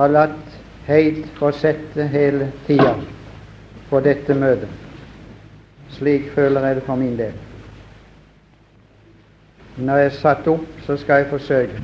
har 0.00 0.08
latt 0.08 0.58
Heid 0.86 1.26
fortsette 1.36 2.06
hele 2.08 2.48
tida 2.66 2.94
på 3.90 4.00
dette 4.00 4.34
møtet. 4.34 4.70
Slik 5.92 6.30
føler 6.34 6.64
jeg 6.66 6.78
det 6.78 6.84
for 6.86 6.96
min 6.96 7.18
del. 7.18 7.34
Når 9.76 10.00
jeg 10.00 10.08
er 10.08 10.16
satt 10.16 10.48
opp, 10.48 10.64
så 10.86 10.96
skal 10.96 11.22
jeg 11.22 11.30
forsøke. 11.30 11.82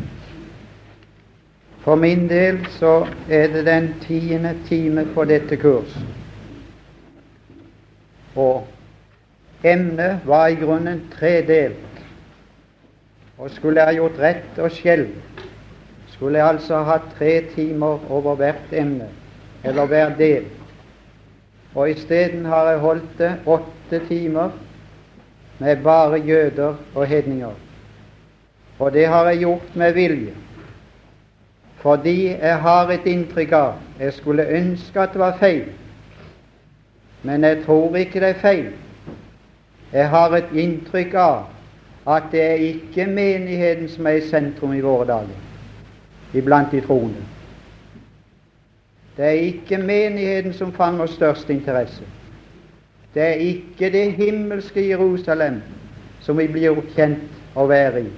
For 1.85 2.01
min 2.01 2.25
del 2.31 2.63
så 2.79 3.07
er 3.31 3.53
det 3.53 3.67
den 3.67 3.93
tiende 4.03 4.57
time 4.67 5.05
på 5.15 5.25
dette 5.29 5.57
kurs. 5.61 5.93
Og 8.35 8.67
emnet 9.65 10.25
var 10.27 10.49
i 10.49 10.59
grunnen 10.59 11.05
tredelt. 11.13 12.03
Og 13.39 13.51
skulle 13.51 13.85
ha 13.85 13.93
gjort 13.93 14.19
rett 14.19 14.59
og 14.59 14.73
skjell, 14.73 15.07
skulle 16.17 16.39
jeg 16.39 16.49
altså 16.49 16.83
ha 16.83 16.99
tre 17.19 17.45
timer 17.55 18.11
over 18.11 18.35
hvert 18.35 18.73
emne, 18.73 19.09
eller 19.65 19.87
hver 19.87 20.15
del. 20.17 20.45
Og 21.75 21.91
isteden 21.91 22.45
har 22.45 22.71
jeg 22.71 22.79
holdt 22.79 23.19
det 23.19 23.35
åtte 23.47 24.01
timer 24.09 24.51
med 25.59 25.77
bare 25.85 26.21
jøder 26.21 26.75
og 26.95 27.07
hedninger. 27.07 27.53
Og 28.79 28.93
det 28.93 29.07
har 29.07 29.29
jeg 29.29 29.39
gjort 29.39 29.77
med 29.77 29.93
vilje, 29.93 30.33
fordi 31.77 32.27
jeg 32.27 32.59
har 32.61 32.91
et 32.91 33.07
inntrykk 33.07 33.53
av 33.53 33.73
Jeg 34.01 34.13
skulle 34.13 34.49
ønske 34.49 35.01
at 35.01 35.13
det 35.13 35.21
var 35.21 35.37
feil, 35.41 35.69
men 37.23 37.45
jeg 37.45 37.63
tror 37.65 37.97
ikke 37.97 38.21
det 38.21 38.29
er 38.29 38.41
feil. 38.41 38.73
Jeg 39.93 40.09
har 40.09 40.35
et 40.37 40.53
inntrykk 40.53 41.15
av 41.15 41.47
at 42.07 42.23
det 42.33 42.43
er 42.43 42.55
ikke 42.55 43.07
menigheten 43.07 43.89
som 43.89 44.07
er 44.07 44.21
i 44.21 44.29
sentrum 44.29 44.75
i 44.75 44.81
våre 44.81 45.07
dager, 45.09 45.46
iblant 46.37 46.71
de 46.73 46.81
troende. 46.81 47.25
Det 49.17 49.25
er 49.25 49.31
ikke 49.49 49.79
menigheten 49.79 50.53
som 50.53 50.73
fanger 50.73 51.07
størst 51.07 51.51
interesse. 51.51 52.05
Det 53.15 53.23
er 53.23 53.33
ikke 53.33 53.93
det 53.93 54.13
himmelske 54.13 54.89
Jerusalem 54.89 55.63
som 56.21 56.39
vi 56.39 56.49
blir 56.53 56.77
kjent 56.93 57.57
å 57.57 57.65
være 57.71 58.03
i 58.05 58.11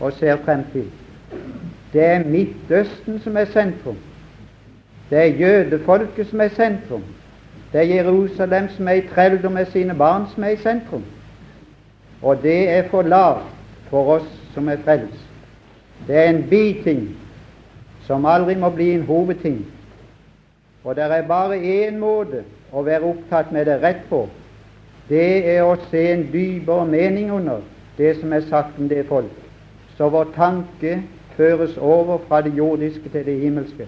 og 0.00 0.14
ser 0.16 0.40
frem 0.44 0.64
til. 0.72 0.86
Det 1.92 2.04
er 2.04 2.24
Midtøsten 2.24 3.20
som 3.20 3.36
er 3.36 3.50
sentrum. 3.52 3.98
Det 5.10 5.18
er 5.18 5.36
jødefolket 5.36 6.30
som 6.30 6.40
er 6.40 6.48
sentrum. 6.56 7.04
Det 7.72 7.80
er 7.80 7.94
Jerusalem 7.94 8.68
som 8.76 8.88
er 8.88 9.02
i 9.02 9.08
trelldom 9.14 9.52
med 9.52 9.66
sine 9.66 9.94
barn, 9.94 10.24
som 10.34 10.44
er 10.44 10.56
i 10.56 10.62
sentrum. 10.62 11.04
Og 12.22 12.42
det 12.42 12.68
er 12.70 12.88
for 12.88 13.02
lavt 13.02 13.44
for 13.90 14.16
oss 14.16 14.30
som 14.54 14.68
er 14.68 14.80
frelst. 14.84 15.26
Det 16.06 16.16
er 16.16 16.30
en 16.30 16.46
biting 16.50 17.08
som 18.10 18.26
aldri 18.26 18.56
må 18.58 18.72
bli 18.74 18.88
en 18.96 19.06
hovedting. 19.06 19.60
Og 20.84 20.96
det 20.96 21.04
er 21.04 21.26
bare 21.28 21.60
én 21.62 22.00
måte 22.02 22.42
å 22.74 22.82
være 22.82 23.06
opptatt 23.06 23.52
med 23.54 23.68
det 23.70 23.76
rett 23.84 24.02
på. 24.10 24.24
Det 25.06 25.46
er 25.52 25.62
å 25.62 25.76
se 25.90 26.02
en 26.10 26.24
dypere 26.32 26.88
mening 26.90 27.30
under 27.30 27.62
det 27.98 28.16
som 28.18 28.32
er 28.32 28.48
sagt 28.48 28.80
om 28.82 28.88
det 28.90 29.04
folk. 29.06 29.30
Så 29.94 30.10
vår 30.10 30.32
tanke 30.34 30.96
føres 31.36 31.78
over 31.78 32.18
fra 32.26 32.42
det 32.42 32.56
jordiske 32.58 33.14
til 33.14 33.26
det 33.30 33.38
himmelske. 33.44 33.86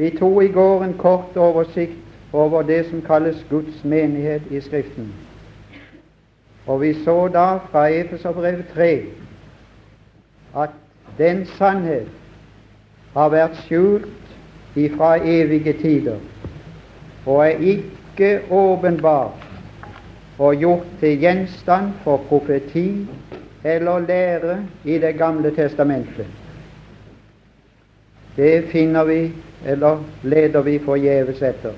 Vi 0.00 0.10
tok 0.16 0.42
i 0.46 0.52
går 0.54 0.88
en 0.88 0.96
kort 0.96 1.36
oversikt 1.36 2.32
over 2.32 2.62
det 2.62 2.86
som 2.88 3.04
kalles 3.04 3.44
Guds 3.50 3.84
menighet 3.84 4.48
i 4.50 4.60
Skriften. 4.64 5.12
Og 6.66 6.80
vi 6.80 6.94
så 7.04 7.20
da 7.28 7.48
fra 7.68 7.88
Efeserbrevet 7.92 8.72
3 8.74 8.92
at 10.56 10.70
den 11.18 11.46
sannhet 11.58 12.08
har 13.14 13.30
vært 13.34 13.56
skjult 13.66 14.78
ifra 14.78 15.16
evige 15.18 15.72
tider 15.82 16.18
og 17.26 17.42
er 17.46 17.64
ikke 17.74 18.30
åpenbar 18.50 19.34
og 20.38 20.54
gjort 20.56 20.86
til 21.00 21.18
gjenstand 21.20 21.92
for 22.04 22.22
profeti 22.28 23.06
eller 23.64 23.98
lære 23.98 24.58
i 24.84 24.98
Det 24.98 25.14
gamle 25.18 25.50
testamentet. 25.54 26.26
Det 28.36 28.64
finner 28.70 29.04
vi, 29.04 29.32
eller 29.66 30.04
leder 30.22 30.62
vi 30.62 30.78
forgjeves 30.78 31.42
etter. 31.42 31.72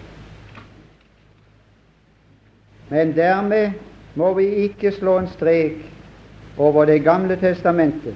Men 2.90 3.16
dermed 3.16 3.70
må 4.14 4.34
vi 4.34 4.44
ikke 4.44 4.92
slå 4.92 5.18
en 5.18 5.28
strek 5.28 5.72
over 6.58 6.84
Det 6.84 7.02
gamle 7.04 7.36
testamentet, 7.36 8.14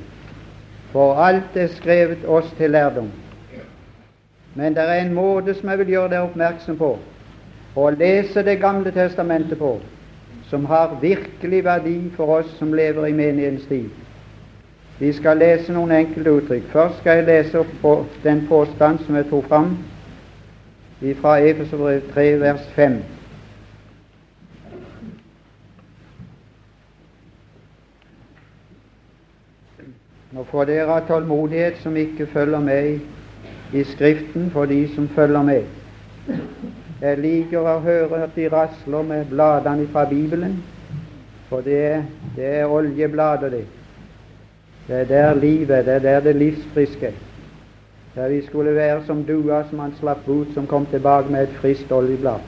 for 0.94 1.18
alt 1.18 1.56
er 1.58 1.66
skrevet 1.74 2.22
oss 2.26 2.52
til 2.54 2.70
lærdom. 2.70 3.10
Men 4.54 4.76
det 4.76 4.82
er 4.82 5.00
en 5.00 5.14
måte 5.14 5.54
som 5.58 5.68
jeg 5.68 5.78
vil 5.78 5.88
gjøre 5.96 6.10
dere 6.12 6.28
oppmerksom 6.28 6.76
på, 6.78 6.92
å 7.74 7.88
lese 7.90 8.44
Det 8.46 8.60
gamle 8.62 8.92
testamentet 8.94 9.58
på, 9.58 9.80
som 10.46 10.64
har 10.70 10.94
virkelig 11.00 11.64
verdi 11.64 11.96
for 12.16 12.38
oss 12.38 12.52
som 12.58 12.72
lever 12.72 13.06
i 13.06 13.12
menighetens 13.12 13.66
tid. 13.66 13.90
Vi 15.00 15.10
skal 15.12 15.42
lese 15.42 15.72
noen 15.74 15.90
enkelte 15.90 16.30
uttrykk. 16.30 16.70
Først 16.70 17.00
skal 17.02 17.18
jeg 17.18 17.26
lese 17.26 17.58
opp 17.58 17.72
på 17.82 17.94
den 18.22 18.44
påstand 18.46 19.02
som 19.02 19.16
jeg 19.18 19.26
tok 19.32 19.48
fram 19.50 19.74
fra 21.20 21.40
Efeserbrev 21.42 22.06
3, 22.14 22.28
vers 22.40 22.68
5. 22.76 23.00
Nå 30.34 30.42
får 30.50 30.64
dere 30.66 30.90
ha 30.90 31.02
tålmodighet 31.06 31.76
som 31.78 31.94
ikke 31.96 32.26
følger 32.26 32.58
med 32.60 33.00
i 33.72 33.82
Skriften, 33.86 34.48
for 34.50 34.66
de 34.66 34.88
som 34.94 35.06
følger 35.08 35.42
med. 35.46 35.62
Jeg 37.02 37.20
liker 37.22 37.62
å 37.62 37.76
høre 37.84 38.24
at 38.24 38.34
de 38.34 38.48
rasler 38.50 39.06
med 39.06 39.30
bladene 39.30 39.86
fra 39.92 40.02
Bibelen, 40.10 40.56
for 41.46 41.62
det, 41.62 42.02
det 42.34 42.50
er 42.50 42.66
oljeblader, 42.66 43.54
det. 43.54 43.62
Det 44.88 44.98
er 45.04 45.08
der 45.12 45.38
livet, 45.38 45.86
det 45.86 45.94
er 45.94 46.04
der 46.08 46.20
det 46.26 46.36
livsfriske. 46.36 47.14
Der 48.16 48.28
vi 48.28 48.42
skulle 48.46 48.74
være 48.74 49.04
som 49.06 49.22
dua 49.24 49.62
som 49.70 49.78
han 49.78 49.94
slapp 50.00 50.28
ut, 50.28 50.50
som 50.54 50.66
kom 50.66 50.86
tilbake 50.90 51.30
med 51.30 51.42
et 51.46 51.56
friskt 51.62 51.92
oljeblad. 51.92 52.42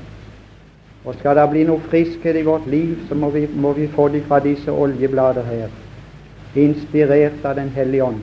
Og 1.05 1.15
skal 1.15 1.39
det 1.39 1.51
bli 1.55 1.65
noe 1.71 1.87
friskhet 1.87 2.37
i 2.37 2.47
vårt 2.51 2.67
liv, 2.67 2.99
så 3.09 3.15
må 3.15 3.31
vi, 3.31 3.47
må 3.55 3.73
vi 3.79 3.87
få 3.87 4.09
det 4.09 4.27
fra 4.27 4.43
disse 4.43 4.73
oljeblader 4.75 5.47
her 5.55 5.86
inspirert 6.57 7.45
av 7.45 7.55
Den 7.57 7.69
hellige 7.69 8.03
ånd. 8.03 8.23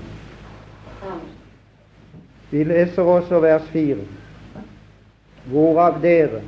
Vi 2.49 2.63
leser 2.63 3.01
også 3.01 3.39
vers 3.39 3.63
4. 3.73 3.97
Hvorav 5.49 6.01
dere 6.01 6.41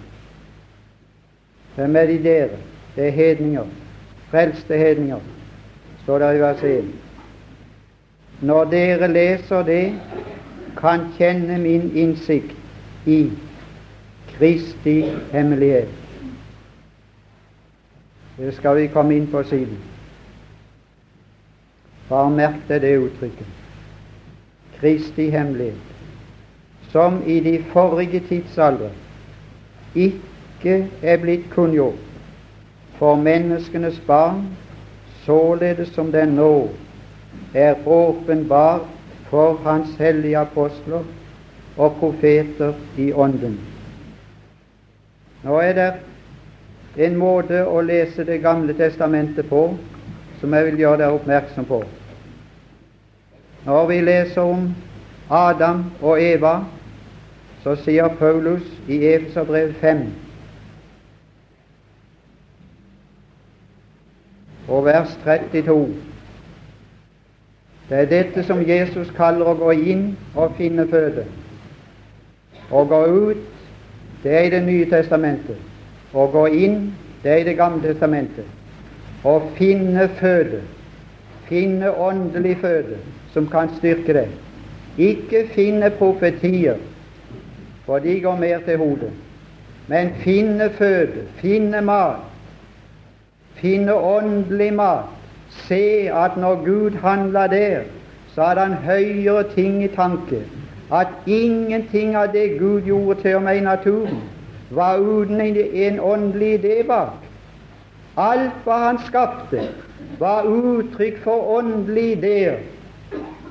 Hvem 1.75 1.95
er 1.95 2.05
de 2.05 2.17
dere? 2.23 2.57
Det 2.95 3.07
er 3.07 3.11
hedninger. 3.11 3.65
Frelste 4.31 4.77
hedninger, 4.77 5.19
står 6.03 6.19
det 6.19 6.29
i 6.35 6.39
vers 6.39 6.63
1. 6.63 6.85
Når 8.41 8.63
dere 8.71 9.07
leser 9.11 9.63
det, 9.63 9.93
kan 10.77 11.07
kjenne 11.17 11.57
min 11.59 11.91
innsikt 11.95 12.55
i 13.05 13.31
Kristi 14.37 15.01
hemmelighet. 15.31 15.89
Det 18.37 18.53
skal 18.55 18.75
vi 18.75 18.87
komme 18.87 19.15
inn 19.15 19.27
på 19.31 19.43
siden. 19.43 19.94
Bare 22.09 22.29
merk 22.29 22.67
deg 22.67 22.81
det 22.81 22.97
uttrykket. 23.01 23.47
Kristi 24.79 25.29
hemmelighet. 25.29 25.93
Som 26.91 27.21
i 27.27 27.39
de 27.39 27.57
forrige 27.71 28.21
tidsaldre 28.29 28.91
ikke 29.95 30.75
er 31.01 31.17
blitt 31.19 31.49
kunngjort 31.51 32.01
for 32.99 33.15
menneskenes 33.19 33.97
barn, 34.07 34.45
således 35.25 35.89
som 35.95 36.11
den 36.11 36.35
nå 36.37 36.69
er 37.53 37.75
åpenbart 37.87 38.87
for 39.29 39.59
Hans 39.63 39.95
hellige 39.99 40.37
apostler 40.37 41.03
og 41.77 41.97
profeter 41.99 42.73
i 42.97 43.11
Ånden. 43.13 43.57
Nå 45.43 45.59
er 45.59 45.73
det 45.73 45.89
en 47.07 47.17
måte 47.19 47.65
å 47.67 47.81
lese 47.83 48.23
Det 48.23 48.39
gamle 48.41 48.73
testamentet 48.73 49.49
på 49.49 49.67
som 50.39 50.53
jeg 50.53 50.65
vil 50.65 50.77
gjøre 50.77 50.97
dere 50.97 51.11
oppmerksom 51.11 51.65
på. 51.65 51.83
Når 53.65 53.87
vi 53.87 54.01
leser 54.01 54.41
om 54.41 54.75
Adam 55.29 55.85
og 56.01 56.23
Eva, 56.23 56.59
så 57.63 57.75
sier 57.81 58.07
Paulus 58.19 58.65
i 58.87 58.99
Efeserbrev 59.09 59.73
5 59.81 60.03
og 64.67 64.85
vers 64.85 65.17
32 65.23 65.95
Det 67.89 67.97
er 67.97 68.05
dette 68.09 68.43
som 68.43 68.61
Jesus 68.67 69.09
kaller 69.17 69.49
å 69.49 69.57
gå 69.57 69.71
inn 69.71 70.05
og 70.33 70.53
finne 70.57 70.87
føde. 70.89 71.25
Å 72.73 72.81
gå 72.89 73.01
ut, 73.05 73.43
det 74.23 74.31
er 74.33 74.45
i 74.47 74.53
Det 74.53 74.61
nye 74.65 74.85
testamentet. 74.89 75.57
Å 76.13 76.25
gå 76.33 76.47
inn, 76.47 76.93
det 77.23 77.31
er 77.31 77.43
i 77.43 77.49
Det 77.49 77.57
gamle 77.57 77.81
testamentet 77.85 78.64
å 79.25 79.39
finne 79.57 80.07
føde, 80.19 80.61
finne 81.49 81.91
åndelig 81.91 82.57
føde 82.61 82.99
som 83.33 83.47
kan 83.49 83.71
styrke 83.77 84.13
deg. 84.13 84.33
ikke 84.97 85.47
finne 85.51 85.89
profetier, 85.89 86.77
for 87.85 87.99
de 87.99 88.19
går 88.21 88.37
mer 88.39 88.61
til 88.65 88.77
hodet, 88.77 89.11
men 89.87 90.13
finne 90.23 90.69
føde, 90.77 91.25
finne 91.41 91.81
mat, 91.81 92.23
finne 93.59 93.93
åndelig 93.93 94.73
mat. 94.73 95.11
Se 95.67 96.09
at 96.11 96.37
når 96.37 96.63
Gud 96.65 96.95
handla 97.01 97.47
der, 97.47 97.83
så 98.33 98.43
hadde 98.43 98.61
han 98.61 98.73
høyere 98.73 99.43
ting 99.55 99.83
i 99.83 99.87
tanke. 99.87 100.41
At 100.91 101.07
ingenting 101.25 102.15
av 102.15 102.33
det 102.33 102.57
Gud 102.59 102.81
gjorde 102.81 103.21
til 103.21 103.35
og 103.35 103.43
med 103.43 103.57
i 103.57 103.63
naturen, 103.67 104.23
var 104.71 104.97
uten 104.97 105.41
en 105.41 105.99
åndelig 105.99 106.53
idé 106.59 106.81
bak. 106.87 107.24
Alt 108.17 108.63
hva 108.63 108.77
han 108.87 108.99
skapte, 109.07 109.67
var 110.19 110.47
uttrykk 110.47 111.17
for 111.23 111.57
åndelige 111.57 112.11
ideer. 112.17 112.57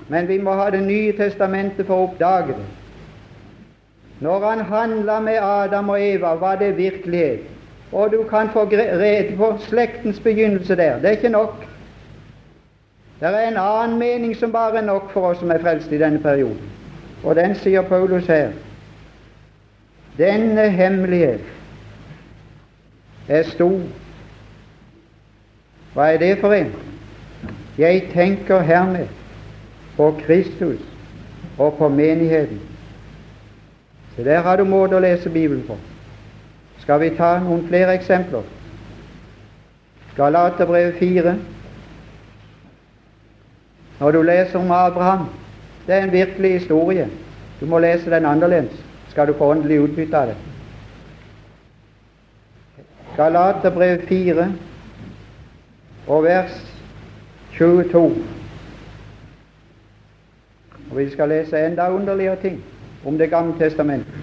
Men 0.08 0.28
vi 0.28 0.38
må 0.38 0.52
ha 0.52 0.70
Det 0.70 0.82
nye 0.82 1.12
testamentet 1.12 1.86
for 1.86 1.96
å 1.96 2.08
oppdage 2.08 2.56
det. 2.56 2.64
Når 4.20 4.46
han 4.46 4.60
handla 4.60 5.20
med 5.20 5.38
Adam 5.42 5.88
og 5.88 6.00
Eva, 6.00 6.34
var 6.34 6.56
det 6.56 6.76
virkelighet. 6.76 7.40
Og 7.92 8.12
du 8.12 8.24
kan 8.30 8.48
få 8.50 8.64
rede 8.64 9.36
på 9.36 9.54
slektens 9.58 10.20
begynnelse 10.20 10.76
der. 10.76 10.98
Det 10.98 11.06
er 11.06 11.10
ikke 11.10 11.28
nok. 11.28 11.66
Det 13.20 13.28
er 13.28 13.48
en 13.48 13.56
annen 13.56 13.98
mening 13.98 14.36
som 14.36 14.52
bare 14.52 14.78
er 14.78 14.86
nok 14.86 15.10
for 15.12 15.28
oss 15.28 15.38
som 15.38 15.50
er 15.50 15.58
frelst 15.62 15.92
i 15.92 15.98
denne 15.98 16.18
perioden. 16.18 16.70
Og 17.24 17.36
den 17.36 17.54
sier 17.54 17.82
Paulus 17.82 18.26
her. 18.26 18.50
Denne 20.18 20.68
hemmelighet 20.70 21.40
er 23.28 23.42
stor. 23.42 23.80
Hva 25.94 26.10
er 26.12 26.18
det 26.18 26.38
for 26.40 26.52
en? 26.52 26.72
Jeg 27.78 28.02
tenker 28.12 28.60
hermed 28.60 29.08
på 29.96 30.10
Kristus 30.26 30.80
og 31.58 31.74
på 31.78 31.88
menigheten. 31.88 32.60
Så 34.16 34.22
der 34.22 34.40
har 34.42 34.56
du 34.56 34.64
måte 34.64 34.96
å 34.96 35.02
lese 35.02 35.30
Bibelen 35.30 35.62
på. 35.66 35.76
Skal 36.82 37.00
vi 37.00 37.14
ta 37.16 37.36
noen 37.42 37.66
flere 37.68 37.94
eksempler? 37.94 38.42
Galaterbrevet 40.16 40.98
4. 40.98 41.36
Når 44.00 44.10
du 44.10 44.22
leser 44.22 44.58
om 44.58 44.70
Abraham, 44.70 45.28
det 45.86 45.94
er 45.94 46.02
en 46.02 46.12
virkelig 46.12 46.52
historie. 46.58 47.08
Du 47.60 47.66
må 47.66 47.78
lese 47.78 48.10
den 48.10 48.26
annerledes, 48.26 48.74
skal 49.10 49.26
du 49.26 49.34
få 49.38 49.50
åndelig 49.54 49.80
utbytte 49.80 50.18
av 50.18 50.30
det. 50.30 50.36
Galaterbrevet 53.16 54.08
4 54.08 54.48
og 56.06 56.24
vers 56.24 56.76
22. 57.58 58.24
Og 60.90 60.96
Vi 60.98 61.10
skal 61.10 61.28
lese 61.28 61.66
enda 61.66 61.90
underligere 61.90 62.36
ting 62.40 62.64
om 63.04 63.18
Det 63.18 63.30
gamle 63.30 63.58
testamentet. 63.58 64.14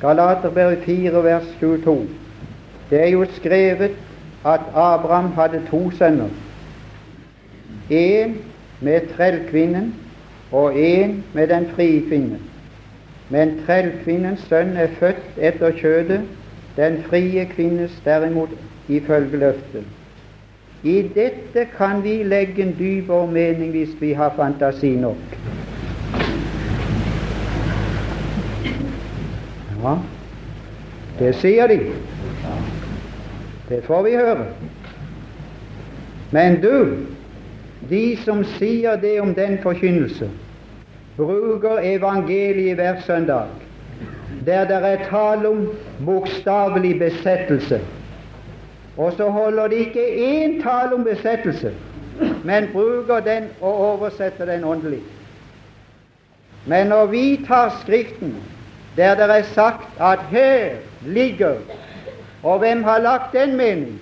Galaterbrevet 0.00 0.78
4 0.78 1.24
vers 1.24 1.44
22. 1.60 2.08
Det 2.90 3.02
er 3.02 3.08
jo 3.08 3.26
skrevet 3.30 3.90
at 4.46 4.60
Abraham 4.74 5.32
hadde 5.32 5.62
to 5.70 5.90
sønner. 5.90 6.28
En 7.90 8.38
med 8.80 9.00
trellkvinnen 9.16 9.94
og 10.52 10.78
en 10.78 11.24
med 11.34 11.48
den 11.48 11.66
frie 11.76 12.08
kvinnen. 12.08 12.42
Men 13.30 13.62
trellkvinnens 13.66 14.40
sønn 14.40 14.76
er 14.76 14.88
født 14.98 15.22
etter 15.38 15.70
kjødet, 15.70 16.20
den 16.76 17.02
frie 17.02 17.44
kvinnes 17.44 18.02
derimot 18.04 18.48
ifølge 18.88 19.36
løftet. 19.36 19.84
I 20.82 21.02
dette 21.14 21.66
kan 21.76 22.02
vi 22.04 22.22
legge 22.22 22.62
en 22.62 22.74
dypere 22.78 23.26
mening 23.26 23.70
hvis 23.70 23.94
vi 24.00 24.12
har 24.12 24.32
fantasi 24.36 24.90
nok. 24.96 25.38
Ja, 29.82 29.96
det 31.18 31.34
sier 31.34 31.66
de. 31.66 31.78
Det 33.68 33.84
får 33.84 34.02
vi 34.02 34.10
høre. 34.16 34.46
Men 36.32 36.60
du, 36.62 37.06
de 37.90 38.16
som 38.24 38.44
sier 38.56 38.96
det 38.96 39.20
om 39.20 39.34
den 39.34 39.58
forkynnelse, 39.62 40.30
bruker 41.16 41.78
evangeliet 41.82 42.74
hver 42.74 43.00
søndag, 43.06 43.50
der 44.46 44.64
det 44.64 44.76
er 44.76 44.96
tale 45.10 45.48
om 45.48 45.68
bokstavelig 46.06 46.98
besettelse. 46.98 47.80
Og 48.96 49.12
så 49.12 49.28
holder 49.28 49.68
de 49.68 49.74
ikke 49.74 50.04
én 50.04 50.62
tale 50.62 50.94
om 50.94 51.04
besettelse, 51.04 51.72
men 52.44 52.68
bruker 52.72 53.20
den 53.20 53.44
og 53.60 53.74
oversetter 53.76 54.44
den 54.44 54.64
åndelig. 54.64 55.00
Men 56.66 56.86
når 56.86 57.06
vi 57.06 57.44
tar 57.48 57.78
Skriften, 57.82 58.36
der 58.96 59.14
det 59.14 59.36
er 59.36 59.42
sagt 59.42 60.00
at 60.00 60.18
her 60.30 60.70
ligger 61.06 61.54
Og 62.42 62.58
hvem 62.58 62.84
har 62.84 62.98
lagt 62.98 63.32
den 63.32 63.56
mening? 63.56 64.00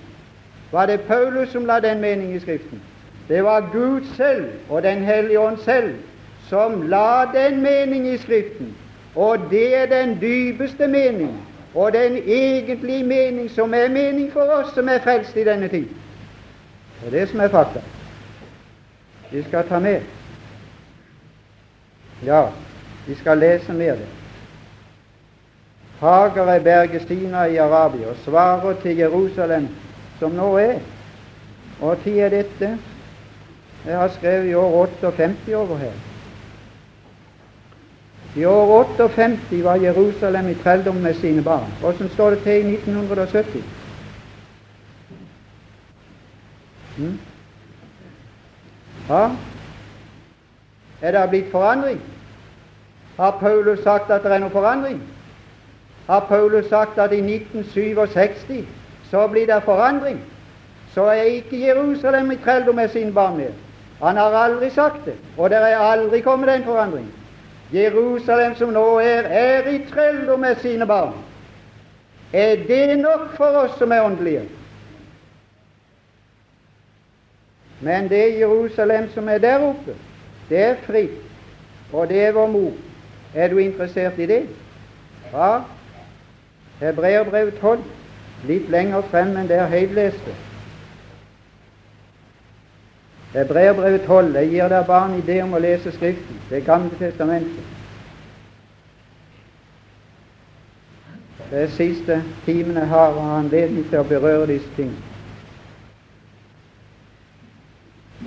Var 0.71 0.85
det 0.85 1.01
Paulus 1.01 1.49
som 1.49 1.65
la 1.65 1.79
den 1.79 2.01
mening 2.01 2.35
i 2.35 2.39
Skriften? 2.39 2.81
Det 3.29 3.43
var 3.43 3.69
Gud 3.71 4.01
selv 4.17 4.45
og 4.69 4.83
Den 4.83 5.03
hellige 5.03 5.39
ånd 5.39 5.57
selv 5.57 5.95
som 6.47 6.81
la 6.81 7.25
den 7.33 7.61
mening 7.61 8.07
i 8.07 8.17
Skriften. 8.17 8.75
Og 9.15 9.37
det 9.49 9.77
er 9.77 9.85
den 9.85 10.17
dypeste 10.21 10.87
mening 10.87 11.47
og 11.75 11.93
den 11.93 12.17
egentlige 12.25 13.03
mening 13.03 13.51
som 13.51 13.73
er 13.73 13.89
mening 13.89 14.31
for 14.31 14.41
oss 14.41 14.73
som 14.73 14.89
er 14.89 14.99
frelst 14.99 15.35
i 15.35 15.43
denne 15.43 15.67
tid. 15.67 15.87
Det 17.01 17.07
er 17.07 17.19
det 17.19 17.29
som 17.29 17.39
er 17.39 17.47
fakta. 17.47 17.79
Vi 19.31 19.43
skal 19.43 19.67
ta 19.67 19.79
med. 19.79 20.01
Ja, 22.25 22.45
vi 23.07 23.15
skal 23.15 23.37
lese 23.37 23.73
mer 23.73 23.95
det. 23.95 24.07
Hager 25.99 26.45
er 26.45 26.59
bergestina 26.59 27.45
i 27.45 27.57
Arabia 27.57 28.09
og 28.09 28.15
svarer 28.25 28.73
til 28.81 28.97
Jerusalem 28.97 29.67
som 30.19 30.31
nå 30.31 30.57
er. 30.57 30.79
Og 31.81 31.97
tid 32.03 32.19
er 32.19 32.29
dette? 32.29 32.77
Jeg 33.85 33.97
har 33.97 34.07
skrevet 34.07 34.49
i 34.49 34.53
år 34.53 34.87
58 35.01 35.53
over 35.53 35.77
her. 35.77 36.10
I 38.35 38.45
år 38.45 38.85
58 38.97 39.63
var 39.63 39.75
Jerusalem 39.75 40.47
i 40.47 40.53
trelldom 40.53 40.95
med 40.95 41.13
sine 41.15 41.43
barn. 41.43 41.67
Åssen 41.83 42.09
står 42.09 42.29
det 42.29 42.43
til 42.43 42.51
i 42.51 42.73
1970? 42.73 43.63
Hmm? 46.97 47.19
Ja, 49.09 49.29
er 51.01 51.11
det 51.11 51.29
blitt 51.29 51.51
forandring? 51.51 52.01
Har 53.17 53.37
Paulus 53.39 53.79
sagt 53.83 54.11
at 54.11 54.23
det 54.23 54.31
er 54.31 54.39
noe 54.39 54.49
forandring? 54.49 55.01
Har 56.07 56.25
Paulus 56.29 56.69
sagt 56.69 56.97
at 56.99 57.11
i 57.11 57.19
1967 57.19 58.67
så 59.11 59.27
blir 59.27 59.47
det 59.47 59.63
forandring? 59.63 60.21
Så 60.93 61.03
er 61.03 61.21
ikke 61.21 61.67
Jerusalem 61.67 62.31
i 62.31 62.35
trelldom 62.35 62.75
med 62.75 62.89
sine 62.89 63.11
barn 63.11 63.37
mer. 63.37 63.51
Han 64.01 64.17
har 64.17 64.31
aldri 64.31 64.69
sagt 64.69 65.05
det, 65.05 65.15
og 65.37 65.49
det 65.49 65.57
er 65.57 65.77
aldri 65.77 66.21
kommet 66.21 66.55
en 66.55 66.63
forandring. 66.63 67.11
Jerusalem 67.73 68.55
som 68.55 68.73
nå 68.75 68.99
er, 68.99 69.27
er 69.29 69.69
i 69.71 69.79
trelldom 69.87 70.39
med 70.39 70.55
sine 70.59 70.87
barn. 70.87 71.13
Er 72.33 72.55
det 72.67 72.99
nok 72.99 73.31
for 73.35 73.63
oss 73.63 73.77
som 73.79 73.91
er 73.91 74.03
åndelige? 74.03 74.43
Men 77.81 78.09
det 78.09 78.39
Jerusalem 78.39 79.09
som 79.13 79.29
er 79.29 79.37
der 79.37 79.63
oppe, 79.63 79.95
det 80.49 80.57
er 80.57 80.75
fritt, 80.85 81.17
og 81.93 82.09
det 82.09 82.25
er 82.25 82.31
vår 82.31 82.47
mor. 82.47 82.71
Er 83.35 83.47
du 83.47 83.57
interessert 83.57 84.19
i 84.19 84.25
det? 84.25 84.43
Ja. 85.33 85.61
Hebreerbrevet 86.81 87.59
12, 87.59 87.83
litt 88.47 88.69
lenger 88.69 89.01
frem 89.11 89.35
enn 89.37 89.49
det 89.49 89.59
Heid 89.69 89.93
leste. 89.95 90.33
Hebreerbrevet 93.33 94.01
12 94.05 94.35
jeg 94.35 94.49
gir 94.51 94.71
deg 94.71 94.87
barn 94.87 95.13
idé 95.15 95.37
om 95.43 95.53
å 95.55 95.59
lese 95.63 95.91
Skriften, 95.95 96.39
Det 96.49 96.65
gamle 96.65 96.91
testamentet. 96.99 97.67
Det 101.51 101.61
er 101.63 101.71
siste 101.75 102.23
timen 102.45 102.77
jeg 102.79 102.87
har 102.87 103.17
anledning 103.37 103.83
til 103.89 103.99
å 103.99 104.07
berøre 104.07 104.47
disse 104.47 104.71
ting. 104.75 104.91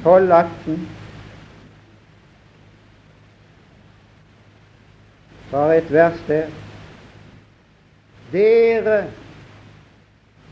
12, 0.03 0.33
18. 0.33 0.89
Bare 5.51 5.77
et 5.79 5.93
vers 5.93 6.21
der. 6.29 6.49
Dere 8.33 8.99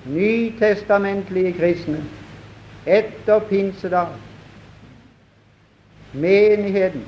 nytestamentlige 0.08 1.52
kristne 1.58 2.00
etter 2.86 3.40
pinsedag 3.48 4.16
Menigheten 6.12 7.04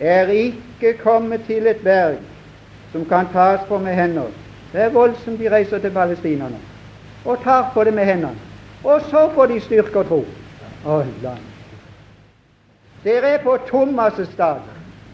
er 0.00 0.26
ikke 0.26 0.98
kommet 1.02 1.40
til 1.46 1.66
et 1.66 1.82
berg 1.84 2.18
som 2.92 3.04
kan 3.08 3.26
tas 3.32 3.60
på 3.68 3.78
med 3.78 3.94
hender. 3.94 4.30
Det 4.72 4.80
er 4.80 4.88
voldsomt 4.88 5.40
de 5.40 5.50
reiser 5.50 5.78
til 5.78 5.90
palestinerne 5.90 6.58
og 7.24 7.42
tar 7.42 7.70
på 7.74 7.84
det 7.84 7.94
med 7.94 8.04
hendene. 8.04 8.38
Og 8.84 9.00
så 9.00 9.30
får 9.34 9.46
de 9.46 9.60
styrke 9.60 9.98
og 9.98 10.06
tro. 10.06 10.24
Oh, 10.86 11.06
Dere 13.04 13.28
er 13.28 13.42
på 13.42 13.54
Thomas' 13.54 14.32
stad. 14.32 14.56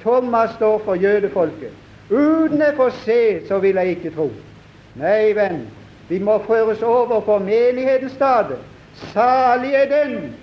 Thomas 0.00 0.50
står 0.50 0.82
for 0.84 0.94
jødefolket. 0.94 1.70
Uten 2.10 2.58
jeg 2.58 2.72
får 2.76 2.88
se, 2.88 3.48
så 3.48 3.58
vil 3.58 3.74
jeg 3.74 3.86
ikke 3.86 4.10
tro. 4.10 4.30
Nei, 4.94 5.34
venn, 5.34 5.66
vi 6.08 6.18
må 6.18 6.38
føres 6.46 6.82
over 6.82 7.20
på 7.20 7.38
menighetens 7.38 8.12
stad. 8.12 8.56
Salig 8.94 9.74
er 9.74 10.04
den 10.04 10.34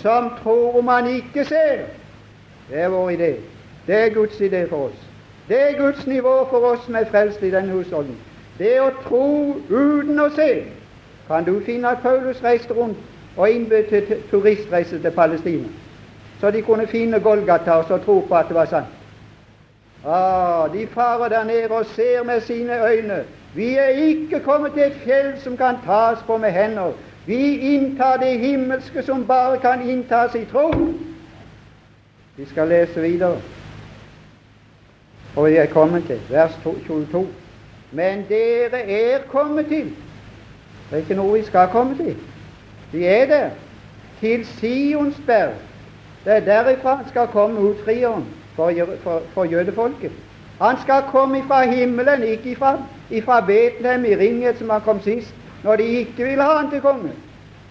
som 0.00 0.30
tror 0.42 0.78
om 0.78 0.88
han 0.88 1.06
ikke 1.06 1.44
ser. 1.44 1.86
Det 2.68 2.80
er 2.80 2.88
vår 2.88 3.10
idé. 3.10 3.36
Det 3.86 3.94
er 3.94 4.14
Guds 4.14 4.40
idé 4.40 4.68
for 4.68 4.88
oss. 4.88 5.10
Det 5.48 5.62
er 5.62 5.78
Guds 5.78 6.06
nivå 6.06 6.48
for 6.50 6.58
oss 6.58 6.84
som 6.84 6.94
er 6.94 7.04
frelst 7.10 7.42
i 7.42 7.50
denne 7.50 7.72
husholdning. 7.72 8.18
Det 8.58 8.80
å 8.80 8.90
tro 9.02 9.26
uten 9.68 10.20
å 10.20 10.30
se. 10.36 10.50
Kan 11.28 11.44
du 11.44 11.60
finne 11.66 11.88
at 11.88 12.02
Paulus 12.02 12.42
reiste 12.44 12.74
rundt 12.74 12.98
og 13.36 13.50
innbød 13.50 13.88
til 13.88 14.22
turistreise 14.30 14.98
til 15.02 15.10
Palestina, 15.10 15.68
så 16.40 16.50
de 16.50 16.62
kunne 16.62 16.86
finne 16.86 17.20
Golgata 17.20 17.78
og 17.80 17.88
så 17.88 17.98
tro 17.98 18.20
på 18.28 18.34
at 18.34 18.48
det 18.48 18.56
var 18.56 18.68
sant? 18.70 18.92
Ah, 20.04 20.68
de 20.72 20.86
farer 20.86 21.28
der 21.28 21.44
nede 21.44 21.70
og 21.70 21.86
ser 21.86 22.24
med 22.24 22.40
sine 22.40 22.76
øyne. 22.88 23.24
Vi 23.54 23.74
er 23.74 23.88
ikke 23.88 24.40
kommet 24.40 24.72
til 24.72 24.82
et 24.82 25.00
fjell 25.04 25.32
som 25.40 25.56
kan 25.56 25.80
tas 25.84 26.22
på 26.26 26.36
med 26.36 26.52
hender. 26.52 26.92
Vi 27.26 27.58
inntar 27.74 28.16
det 28.16 28.38
himmelske 28.38 29.02
som 29.02 29.26
bare 29.26 29.58
kan 29.58 29.90
inntas 29.90 30.34
i 30.34 30.44
tro. 30.44 30.70
Vi 32.36 32.46
skal 32.46 32.68
lese 32.68 33.00
videre. 33.00 33.40
Og 35.36 35.46
vi 35.46 35.56
er 35.56 35.66
kommet 35.66 36.04
til 36.06 36.20
vers 36.30 36.58
22. 36.64 37.28
Men 37.92 38.24
dere 38.28 38.80
er 38.90 39.18
kommet 39.28 39.66
til 39.66 39.84
Det 40.90 40.92
er 40.92 40.96
ikke 40.96 41.14
noe 41.14 41.38
vi 41.38 41.44
skal 41.44 41.68
komme 41.72 41.96
til. 41.96 42.16
Vi 42.92 43.04
er 43.04 43.26
der. 43.26 43.50
Til 44.20 44.46
Sionsberg. 44.46 45.54
Det 46.24 46.32
er 46.32 46.40
derifra 46.40 46.94
han 46.94 47.08
skal 47.08 47.26
komme 47.26 47.60
utfrieren 47.60 48.24
for, 48.56 48.72
for, 49.02 49.22
for 49.34 49.44
jødefolket. 49.44 50.12
Han 50.60 50.76
skal 50.82 51.02
komme 51.10 51.42
fra 51.46 51.64
himmelen, 51.70 52.22
ikke 52.22 52.50
ifra, 52.50 52.82
ifra 53.10 53.40
Betlehem 53.40 54.04
i 54.04 54.16
Ringhet, 54.16 54.58
som 54.58 54.70
han 54.70 54.80
kom 54.80 55.00
sist, 55.00 55.34
når 55.64 55.76
de 55.76 55.82
ikke 55.82 56.24
ville 56.24 56.42
ha 56.42 56.58
han 56.58 56.70
til 56.70 56.80
konge. 56.80 57.12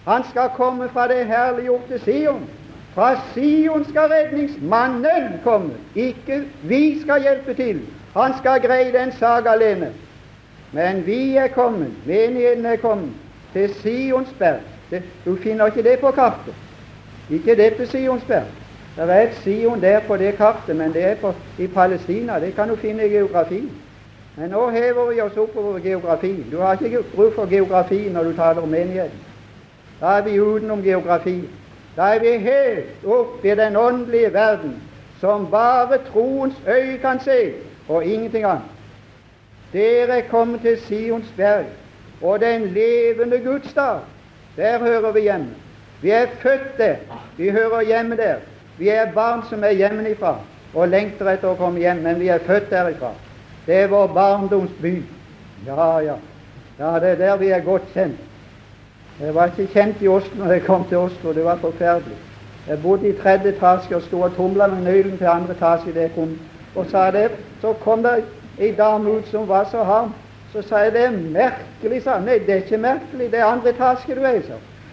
Han 0.08 0.22
skal 0.30 0.48
komme 0.56 0.88
fra 0.88 1.08
det 1.08 1.26
herliggjorte 1.26 1.98
Sion. 1.98 2.50
Fra 2.94 3.20
Sion 3.34 3.84
skal 3.84 4.10
redningsmannen 4.10 5.40
komme. 5.44 5.70
Ikke 5.94 6.44
vi 6.62 7.00
skal 7.00 7.22
hjelpe 7.22 7.54
til. 7.54 7.80
Han 8.16 8.32
skal 8.38 8.60
greie 8.60 8.92
den 8.92 9.12
sak 9.12 9.46
alene. 9.46 9.92
Men 10.72 11.06
vi 11.06 11.36
er 11.36 11.48
kommet, 11.48 11.90
menigheten 12.06 12.66
er 12.66 12.76
kommet, 12.76 13.10
til 13.52 13.74
Sionsberg. 13.74 14.60
Du 15.26 15.36
finner 15.36 15.66
ikke 15.66 15.82
det 15.82 15.98
på 16.00 16.10
kartet. 16.10 16.54
Ikke 17.30 17.56
dette 17.56 17.86
Sionsberg. 17.86 18.46
Det 18.96 19.10
er 19.10 19.20
et 19.20 19.34
Sion 19.34 19.82
der 19.82 20.00
på 20.06 20.16
det 20.16 20.36
kartet, 20.36 20.76
men 20.76 20.92
det 20.92 21.04
er 21.04 21.14
på, 21.14 21.34
i 21.58 21.66
Palestina. 21.66 22.40
Det 22.40 22.54
kan 22.54 22.68
du 22.68 22.76
finne 22.76 23.06
i 23.06 23.10
geografien. 23.10 23.70
Men 24.36 24.50
nå 24.50 24.68
hever 24.70 25.12
vi 25.12 25.20
oss 25.20 25.36
oppover 25.36 25.78
geografien. 25.78 26.50
Du 26.50 26.58
har 26.58 26.78
ikke 26.84 27.02
bruk 27.14 27.34
for 27.34 27.46
geografi 27.50 28.08
når 28.08 28.22
du 28.24 28.32
taler 28.36 28.62
om 28.62 28.68
menigheten. 28.68 29.18
Da 30.00 30.06
er 30.06 30.22
vi 30.22 30.40
utenom 30.40 30.82
geografien. 30.82 31.48
Da 31.96 32.14
er 32.14 32.18
vi 32.20 32.38
helt 32.38 33.04
oppe 33.06 33.52
i 33.52 33.54
den 33.54 33.76
åndelige 33.76 34.32
verden, 34.32 34.82
som 35.20 35.50
bare 35.50 35.98
troens 36.12 36.54
øye 36.68 36.98
kan 36.98 37.20
se, 37.20 37.52
og 37.88 38.04
ingenting 38.04 38.44
annet. 38.44 38.70
Dere 39.72 40.18
er 40.18 40.28
kommet 40.30 40.60
til 40.60 40.80
Sions 40.80 41.32
berg 41.36 41.64
og 42.22 42.40
den 42.40 42.62
levende 42.62 43.38
Guds 43.38 43.72
dag. 43.74 43.98
Der 44.56 44.78
hører 44.78 45.12
vi 45.12 45.20
hjemme. 45.20 45.50
Vi 46.02 46.10
er 46.10 46.26
født 46.42 46.78
der. 46.78 46.96
Vi 47.36 47.50
hører 47.50 47.82
hjemme 47.82 48.16
der. 48.16 48.36
Vi 48.78 48.88
er 48.88 49.12
barn 49.12 49.42
som 49.48 49.64
er 49.64 49.70
hjemmefra 49.70 50.38
og 50.74 50.88
lengter 50.88 51.30
etter 51.30 51.52
å 51.52 51.58
komme 51.58 51.80
hjem, 51.80 52.02
men 52.02 52.18
vi 52.20 52.28
er 52.28 52.42
født 52.42 52.70
derifra. 52.70 53.12
Det 53.66 53.74
er 53.74 53.90
vår 53.92 54.06
barndomsby. 54.06 54.94
Ja, 55.66 55.98
ja. 56.02 56.16
Ja, 56.78 56.94
det 57.00 57.10
er 57.14 57.20
der 57.20 57.36
vi 57.36 57.48
er 57.54 57.62
godt 57.62 57.86
kjent. 57.94 58.18
Jeg 59.20 59.34
var 59.34 59.46
ikke 59.46 59.72
kjent 59.72 60.02
i 60.02 60.08
Oslo 60.08 60.44
når 60.44 60.52
jeg 60.52 60.62
kom 60.62 60.84
til 60.88 60.98
Oslo. 60.98 61.32
Det 61.32 61.44
var 61.44 61.56
forferdelig. 61.56 62.16
Jeg 62.68 62.82
bodde 62.82 63.08
i 63.08 63.12
tredje 63.12 63.52
etasje 63.52 63.96
og 63.96 64.02
sto 64.02 64.20
og 64.20 64.34
tumla 64.36 64.66
med 64.66 64.82
nøkkelen 64.82 65.18
til 65.18 65.26
andre 65.26 65.54
etasje. 65.54 65.94
Det 65.94 66.10
kom, 66.14 66.38
og 66.74 66.86
sa 66.90 67.10
det. 67.10 67.30
Så 67.60 67.72
kom 67.72 68.02
det 68.02 68.24
ei 68.58 68.72
dame 68.74 69.10
ut 69.10 69.28
som 69.28 69.48
var 69.48 69.68
så 69.70 69.84
harm. 69.84 70.14
Så 70.52 70.62
sa 70.62 70.78
jeg 70.78 70.92
det 70.92 71.04
er 71.04 71.10
merkelig, 71.10 72.02
sa 72.02 72.18
Nei, 72.20 72.38
det 72.38 72.50
er 72.50 72.62
ikke 72.64 72.78
merkelig. 72.78 73.30
Det 73.30 73.38
er 73.38 73.44
andre 73.44 73.70
etasje 73.70 74.14
du 74.14 74.22
er 74.22 74.40
i, 74.40 74.42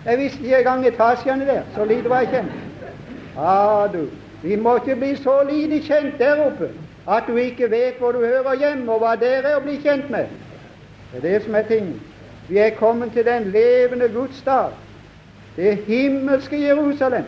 Jeg 0.05 0.17
visste 0.17 0.43
ikke 0.43 0.57
engang 0.57 0.87
etasjene 0.87 1.45
der. 1.45 1.61
Så 1.75 1.85
lite 1.85 2.09
var 2.09 2.19
jeg 2.19 2.29
kjent. 2.29 2.51
Ja, 3.35 3.87
du. 3.93 4.07
Vi 4.43 4.55
må 4.55 4.75
ikke 4.75 4.95
bli 4.95 5.15
så 5.15 5.43
lite 5.49 5.81
kjent 5.81 6.19
der 6.19 6.45
oppe 6.45 6.69
at 7.07 7.23
du 7.27 7.35
ikke 7.35 7.71
vet 7.71 7.97
hvor 7.99 8.11
du 8.11 8.19
hører 8.19 8.55
hjemme, 8.59 8.91
og 8.91 8.99
hva 8.99 9.15
dere 9.15 9.49
er 9.51 9.57
å 9.57 9.63
bli 9.65 9.79
kjent 9.81 10.09
med. 10.09 10.29
Det 11.11 11.17
er 11.17 11.29
det 11.29 11.43
som 11.45 11.55
er 11.55 11.61
tingen. 11.69 11.99
Vi 12.51 12.57
er 12.57 12.69
kommet 12.69 13.11
til 13.11 13.25
den 13.25 13.43
levende 13.51 14.09
Guds 14.09 14.41
dag, 14.41 14.69
det 15.55 15.77
himmelske 15.77 16.67
Jerusalem. 16.67 17.23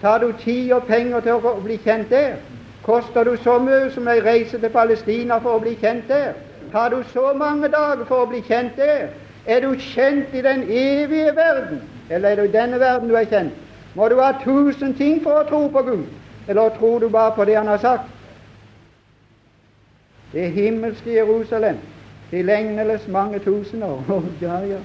Tar 0.00 0.18
du 0.18 0.32
tid 0.32 0.72
og 0.72 0.82
penger 0.82 1.20
til 1.20 1.32
å 1.32 1.50
bli 1.64 1.76
kjent 1.76 2.08
der? 2.10 2.38
Koster 2.82 3.24
du 3.24 3.34
så 3.36 3.58
mye 3.60 3.90
som 3.92 4.08
ei 4.08 4.22
reise 4.24 4.56
til 4.56 4.72
Palestina 4.72 5.36
for 5.44 5.58
å 5.58 5.60
bli 5.60 5.74
kjent 5.80 6.08
der? 6.08 6.38
Tar 6.72 6.88
du 6.88 7.02
så 7.12 7.34
mange 7.36 7.68
dager 7.68 8.04
for 8.08 8.24
å 8.24 8.28
bli 8.30 8.40
kjent 8.48 8.78
der? 8.80 9.10
Er 9.46 9.60
du 9.60 9.74
kjent 9.76 10.32
i 10.32 10.42
den 10.46 10.62
evige 10.62 11.34
verden, 11.36 11.82
eller 12.10 12.30
er 12.30 12.40
det 12.40 12.46
i 12.48 12.52
denne 12.54 12.80
verden 12.80 13.12
du 13.12 13.16
er 13.20 13.28
kjent? 13.28 13.52
Må 13.94 14.08
du 14.08 14.16
ha 14.20 14.30
tusen 14.40 14.94
ting 14.96 15.20
for 15.24 15.42
å 15.42 15.48
tro 15.50 15.60
på 15.68 15.82
Gud, 15.82 16.06
eller 16.48 16.72
tror 16.78 17.04
du 17.04 17.10
bare 17.12 17.36
på 17.36 17.44
det 17.44 17.58
Han 17.60 17.68
har 17.68 17.84
sagt? 17.84 18.08
Det 20.32 20.48
himmelske 20.52 21.12
Jerusalem, 21.12 21.76
til 22.30 22.50
englenes 22.50 23.08
mange 23.08 23.38
tusener. 23.38 23.86
år. 23.86 24.24
ja, 24.42 24.58
ja. 24.58 24.78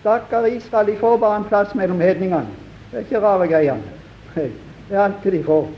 Stakkar 0.00 0.46
Israel, 0.46 0.86
de 0.86 0.96
får 0.96 1.16
bare 1.16 1.36
en 1.36 1.44
plass 1.44 1.74
mellom 1.74 2.00
hedningene. 2.00 2.46
Det 2.90 2.96
er 2.96 2.98
ikke 2.98 3.20
rare 3.20 3.48
greiene. 3.48 3.82
Det 4.34 4.52
er 4.90 5.00
alt 5.00 5.24
de 5.24 5.44
får. 5.44 5.68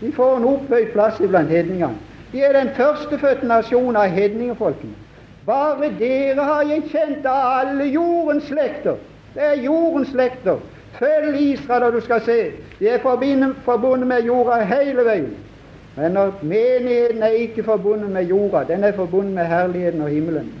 De 0.00 0.12
får 0.12 0.36
en 0.36 0.44
opphøyd 0.44 0.92
plass 0.92 1.20
iblant 1.20 1.48
hedningene. 1.48 1.96
De 2.32 2.40
er 2.40 2.52
den 2.52 2.74
førstefødte 2.74 3.46
nasjonen 3.46 3.96
av 3.96 4.08
hedningefolkene. 4.08 4.92
Bare 5.46 5.90
dere 5.98 6.44
har 6.44 6.62
jeg 6.62 6.82
kjent 6.90 7.26
av 7.26 7.40
alle 7.60 7.84
jordens 7.84 8.44
slekter. 8.44 8.96
Det 9.34 9.42
er 9.42 9.62
jordens 9.62 10.08
slekter. 10.08 10.60
Følg 10.98 11.40
Israel, 11.40 11.82
og 11.82 11.92
du 11.92 12.00
skal 12.00 12.20
se. 12.20 12.38
De 12.78 12.88
er 12.88 12.98
forbundet 13.64 14.06
med 14.06 14.22
jorda 14.22 14.62
hele 14.64 15.04
veien. 15.04 15.32
Men 15.96 16.12
når 16.12 16.34
menigheten 16.42 17.22
er 17.22 17.26
ikke 17.26 17.62
forbundet 17.62 18.10
med 18.10 18.24
jorda, 18.24 18.64
den 18.72 18.84
er 18.84 18.92
forbundet 18.92 19.34
med 19.34 19.44
herligheten 19.44 20.00
og 20.00 20.08
himmelen. 20.08 20.52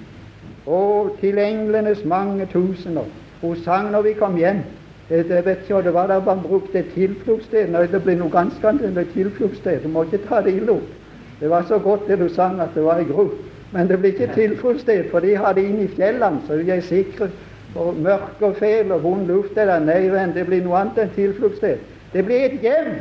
Og 0.66 1.16
til 1.20 1.38
englenes 1.38 2.04
mange 2.04 2.46
tusener. 2.46 3.04
Hun 3.40 3.56
sang 3.56 3.90
når 3.90 4.02
vi 4.02 4.12
kom 4.12 4.36
hjem. 4.36 4.60
Det, 5.08 5.28
det 5.28 5.44
vet 5.46 5.58
ikke, 5.68 5.82
det 5.82 5.94
var 5.94 6.06
der 6.06 6.24
man 6.24 6.40
brukte 6.42 6.78
et 6.78 6.92
tilfluktssted. 6.94 7.68
Når 7.68 7.86
det 7.86 8.02
blir 8.02 8.16
noe 8.20 8.30
ganske 8.30 8.68
annet 8.68 8.84
enn 8.88 9.00
et 9.00 9.14
tilfluktssted, 9.14 9.80
du 9.82 9.88
må 9.88 10.04
ikke 10.06 10.22
ta 10.28 10.42
det 10.44 10.54
ille 10.56 10.76
opp. 10.76 10.92
Det 11.40 11.50
var 11.50 11.64
så 11.68 11.78
godt 11.78 12.06
det 12.08 12.18
du 12.20 12.28
sang 12.28 12.60
at 12.60 12.70
det 12.74 12.84
var 12.84 13.00
i 13.00 13.08
gro. 13.08 13.30
Men 13.72 13.88
det 13.88 13.98
blir 13.98 14.12
ikke 14.12 14.34
tilfluktssted, 14.34 15.10
for 15.10 15.24
de 15.24 15.34
har 15.36 15.56
det 15.56 15.64
inne 15.64 15.88
i 15.88 15.90
fjellene, 15.96 16.44
så 16.46 16.60
de 16.60 16.70
er 16.70 16.80
sikre. 16.80 17.30
Og 17.74 17.96
mørke 17.96 18.46
og 18.46 18.56
feil 18.56 18.92
og 18.92 19.02
vond 19.02 19.26
luft 19.26 19.56
er 19.56 19.66
der. 19.66 19.80
Nei, 19.80 20.04
venn, 20.12 20.36
det 20.36 20.46
blir 20.46 20.62
noe 20.62 20.76
annet 20.80 21.02
enn 21.02 21.14
tilfluktssted. 21.16 21.80
Det 22.12 22.24
blir 22.24 22.46
et 22.46 22.60
hjem 22.60 22.92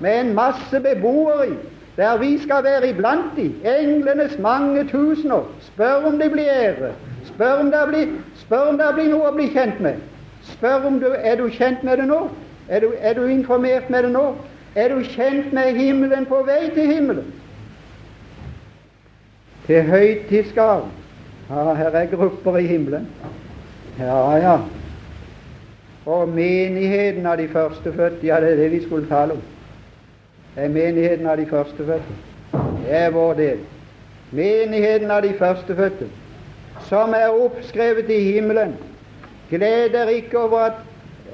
med 0.00 0.20
en 0.20 0.34
masse 0.34 0.80
beboere 0.80 1.48
i, 1.48 1.54
der 1.96 2.18
vi 2.18 2.38
skal 2.42 2.64
være 2.64 2.88
iblant 2.88 3.36
de, 3.36 3.52
englenes 3.64 4.38
mange 4.38 4.84
tusener. 4.88 5.42
Spør 5.60 6.06
om 6.06 6.18
det 6.18 6.30
blir 6.32 6.48
ære. 6.48 6.92
Spør 7.24 7.52
om 7.52 7.70
det 7.72 7.82
blir, 7.88 8.06
blir 8.94 9.10
noe 9.10 9.28
å 9.28 9.34
bli 9.36 9.50
kjent 9.52 9.80
med. 9.80 10.00
Spør 10.42 10.86
om 10.88 11.00
du 11.00 11.10
er 11.12 11.36
du 11.36 11.48
kjent 11.52 11.84
med 11.84 12.00
det 12.00 12.08
nå. 12.08 12.22
Er 12.68 12.80
du, 12.80 12.94
er 13.00 13.14
du 13.14 13.26
informert 13.26 13.90
med 13.90 14.04
det 14.06 14.12
nå? 14.12 14.24
Er 14.74 14.88
du 14.88 15.04
kjent 15.04 15.52
med 15.52 15.74
himmelen 15.74 16.26
på 16.26 16.40
vei 16.46 16.70
til 16.74 16.86
himmelen? 16.86 17.32
Til 19.66 19.82
høytidsgaven. 19.82 20.90
Ja, 21.50 21.72
her 21.74 21.96
er 21.98 22.06
grupper 22.06 22.56
i 22.56 22.66
himmelen. 22.66 23.08
Ja, 23.98 24.36
ja. 24.38 24.58
Og 26.06 26.28
menigheten 26.28 27.26
av 27.26 27.36
de 27.38 27.48
førstefødte, 27.48 28.26
ja, 28.26 28.40
det 28.40 28.52
er 28.52 28.62
det 28.62 28.70
vi 28.72 28.84
skulle 28.84 29.08
tale 29.10 29.36
om 29.36 29.42
er 30.56 30.68
menigheten 30.68 31.26
av 31.26 31.36
de 31.36 31.46
førstefødte. 31.46 32.16
Det 32.52 32.88
er 32.88 33.10
vår 33.10 33.34
del. 33.34 33.58
Menigheten 34.30 35.10
av 35.10 35.22
de 35.22 35.34
førstefødte, 35.38 36.06
som 36.88 37.14
er 37.14 37.28
oppskrevet 37.28 38.10
i 38.10 38.20
himmelen. 38.32 38.76
Gled 39.50 40.08
ikke 40.08 40.38
over 40.38 40.58
at 40.58 40.72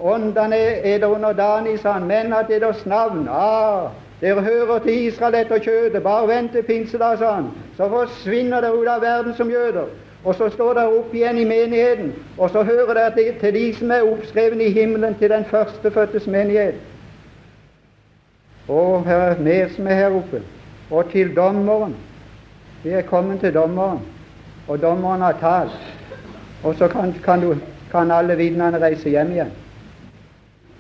åndene 0.00 0.56
er 0.56 0.99
der 0.99 1.06
under 1.06 1.32
Danis 1.32 1.80
sa 1.80 1.99
men 1.99 2.32
at 2.32 2.49
deres 2.49 2.87
navn 2.87 3.28
ah, 3.30 3.90
Dere 4.20 4.40
hører 4.40 4.78
til 4.78 5.06
Israel 5.06 5.35
etter 5.35 5.58
kjødet. 5.58 6.02
Bare 6.02 6.28
vent 6.28 6.52
til 6.52 6.62
pinsedag, 6.62 7.18
sa 7.18 7.30
han. 7.32 7.50
Så 7.76 7.88
forsvinner 7.88 8.61
dere 8.61 8.78
ut 8.78 8.88
av 8.88 9.02
verden 9.02 9.35
som 9.37 9.50
jøder. 9.50 9.90
Og 10.25 10.35
så 10.35 10.49
står 10.50 10.73
dere 10.75 10.99
opp 10.99 11.12
igjen 11.14 11.38
i 11.38 11.44
menigheten, 11.44 12.14
og 12.38 12.50
så 12.50 12.62
hører 12.64 12.94
dere 12.94 13.35
til 13.40 13.54
de 13.54 13.66
som 13.76 13.90
er 13.90 14.08
oppskrevet 14.08 14.62
i 14.64 14.70
himmelen, 14.73 15.14
til 15.14 15.30
den 15.30 15.44
førstefødtes 15.44 16.26
menighet. 16.26 16.80
Og 18.68 19.04
her 19.04 19.16
er 19.16 19.40
mer 19.42 19.68
som 19.76 19.87
er 19.87 19.94
her 19.94 20.11
oppe. 20.11 20.42
Og 20.90 21.11
til 21.11 21.37
dommeren. 21.37 21.96
Vi 22.82 22.90
er 22.90 23.02
kommet 23.02 23.40
til 23.40 23.54
dommeren, 23.54 24.00
og 24.68 24.82
dommeren 24.82 25.20
har 25.20 25.37
talt. 25.40 25.94
Og 26.64 26.75
så 26.75 26.88
kan, 26.88 27.14
kan, 27.25 27.40
du, 27.40 27.54
kan 27.90 28.11
alle 28.11 28.37
vitnene 28.37 28.78
reise 28.82 29.08
hjem 29.11 29.30
igjen. 29.30 29.50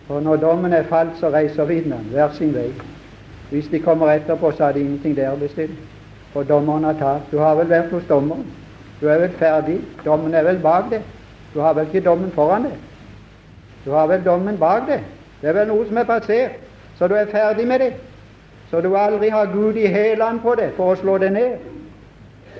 For 0.06 0.20
når 0.20 0.36
dommen 0.36 0.72
er 0.72 0.82
falt, 0.82 1.18
så 1.20 1.30
reiser 1.30 1.64
vitnene 1.64 2.12
hver 2.12 2.30
sin 2.32 2.54
vei. 2.54 2.70
Hvis 3.50 3.68
de 3.68 3.80
kommer 3.80 4.10
etterpå, 4.10 4.50
så 4.50 4.64
er 4.64 4.72
det 4.72 4.80
ingenting 4.80 5.16
der 5.16 5.32
å 5.32 5.40
bestille. 5.40 5.74
For 6.32 6.42
dommeren 6.46 6.84
har 6.84 6.98
talt. 7.00 7.30
Du 7.30 7.38
har 7.38 7.54
vel 7.58 7.70
vært 7.70 7.90
hos 7.90 8.06
dommeren? 8.08 8.46
Du 9.00 9.08
er 9.08 9.18
vel 9.18 9.34
ferdig? 9.38 9.80
Dommen 10.04 10.34
er 10.34 10.46
vel 10.46 10.58
bak 10.62 10.90
deg? 10.90 11.02
Du 11.54 11.60
har 11.60 11.74
vel 11.74 11.86
ikke 11.90 12.04
dommen 12.06 12.30
foran 12.34 12.68
deg? 12.68 12.78
Du 13.84 13.90
har 13.94 14.06
vel 14.10 14.22
dommen 14.24 14.58
bak 14.58 14.86
deg? 14.88 15.02
Det 15.40 15.50
er 15.50 15.58
vel 15.58 15.68
noe 15.70 15.86
som 15.88 15.98
er 16.00 16.08
passert, 16.08 16.62
så 16.98 17.08
du 17.08 17.14
er 17.14 17.26
ferdig 17.30 17.66
med 17.66 17.78
det. 17.78 17.92
Så 18.70 18.80
du 18.80 18.96
aldri 18.96 19.28
har 19.28 19.46
Gud 19.52 19.74
i 19.74 19.86
hælene 19.86 20.40
på 20.42 20.54
det 20.54 20.72
for 20.76 20.92
å 20.92 20.98
slå 20.98 21.18
det 21.18 21.32
ned. 21.32 21.58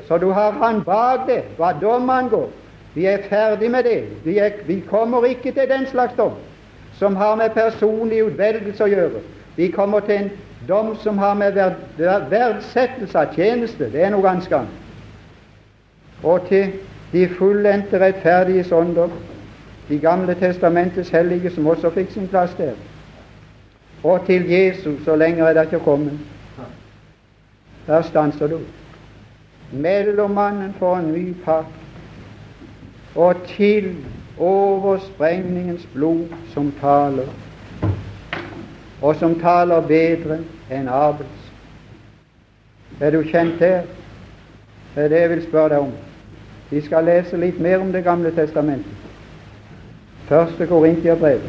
Så 0.08 0.18
du 0.18 0.30
har 0.30 0.50
Han 0.62 0.82
bak 0.84 1.26
deg 1.26 1.44
hva 1.58 1.72
dom 1.80 2.10
angår. 2.10 2.48
Vi 2.94 3.06
er 3.06 3.22
ferdig 3.28 3.70
med 3.70 3.84
det. 3.84 4.04
Vi, 4.24 4.38
er, 4.38 4.50
vi 4.66 4.80
kommer 4.80 5.24
ikke 5.24 5.52
til 5.52 5.68
den 5.68 5.86
slags 5.86 6.14
dom 6.16 6.32
som 6.98 7.16
har 7.16 7.34
med 7.36 7.50
personlig 7.50 8.22
utvelgelse 8.24 8.84
å 8.84 8.88
gjøre. 8.88 9.20
Vi 9.56 9.68
kommer 9.68 10.00
til 10.00 10.14
en 10.16 10.30
dom 10.68 10.94
som 10.96 11.18
har 11.18 11.34
med 11.34 11.52
verd, 11.52 12.30
verdsettelse 12.30 13.18
av 13.18 13.34
tjeneste. 13.34 13.90
Det 13.92 14.04
er 14.04 14.14
noe 14.14 14.24
ganske 14.24 14.56
annet. 14.56 14.82
Og 16.22 16.46
til 16.48 16.72
de 17.12 17.28
fullendte 17.28 18.00
rettferdige 18.00 18.74
ånder, 18.74 19.08
De 19.88 19.98
gamle 19.98 20.34
testamentets 20.34 21.10
hellige, 21.14 21.50
som 21.50 21.66
også 21.66 21.90
fikk 21.94 22.10
sin 22.10 22.26
plass 22.28 22.54
der. 22.58 22.72
Og 24.02 24.26
til 24.26 24.50
Jesus, 24.50 25.04
så 25.04 25.16
lenger 25.16 25.44
er 25.44 25.52
det 25.52 25.62
ikke 25.62 25.84
kommet. 25.84 26.18
Der 27.86 28.02
stanser 28.02 28.46
du. 28.46 28.58
Mellommannen 29.72 30.74
for 30.78 30.96
en 30.96 31.12
ny 31.12 31.34
pakt. 31.44 31.66
Og 33.14 33.36
til 33.46 33.96
oversprengningens 34.38 35.88
blod 35.94 36.26
som 36.54 36.72
taler, 36.80 37.26
og 39.02 39.16
som 39.16 39.40
taler 39.40 39.80
bedre 39.80 40.38
enn 40.70 40.88
Abels. 40.88 41.52
Er 43.00 43.10
du 43.10 43.22
kjent 43.22 43.60
der? 43.60 43.82
Det 44.94 45.04
er 45.04 45.08
det 45.08 45.20
jeg 45.20 45.30
vil 45.30 45.42
spørre 45.48 45.68
deg 45.68 45.78
om. 45.78 45.92
Vi 46.70 46.80
skal 46.80 47.04
lese 47.04 47.36
litt 47.36 47.60
mer 47.60 47.80
om 47.80 47.92
Det 47.92 48.04
gamle 48.04 48.30
testamentet. 48.34 48.92
Første 50.28 50.66
Korintiabrev. 50.66 51.40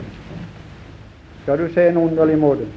Skal 1.48 1.68
du 1.68 1.74
se 1.74 1.88
en 1.88 1.98
underlig 1.98 2.38
måte. 2.38 2.68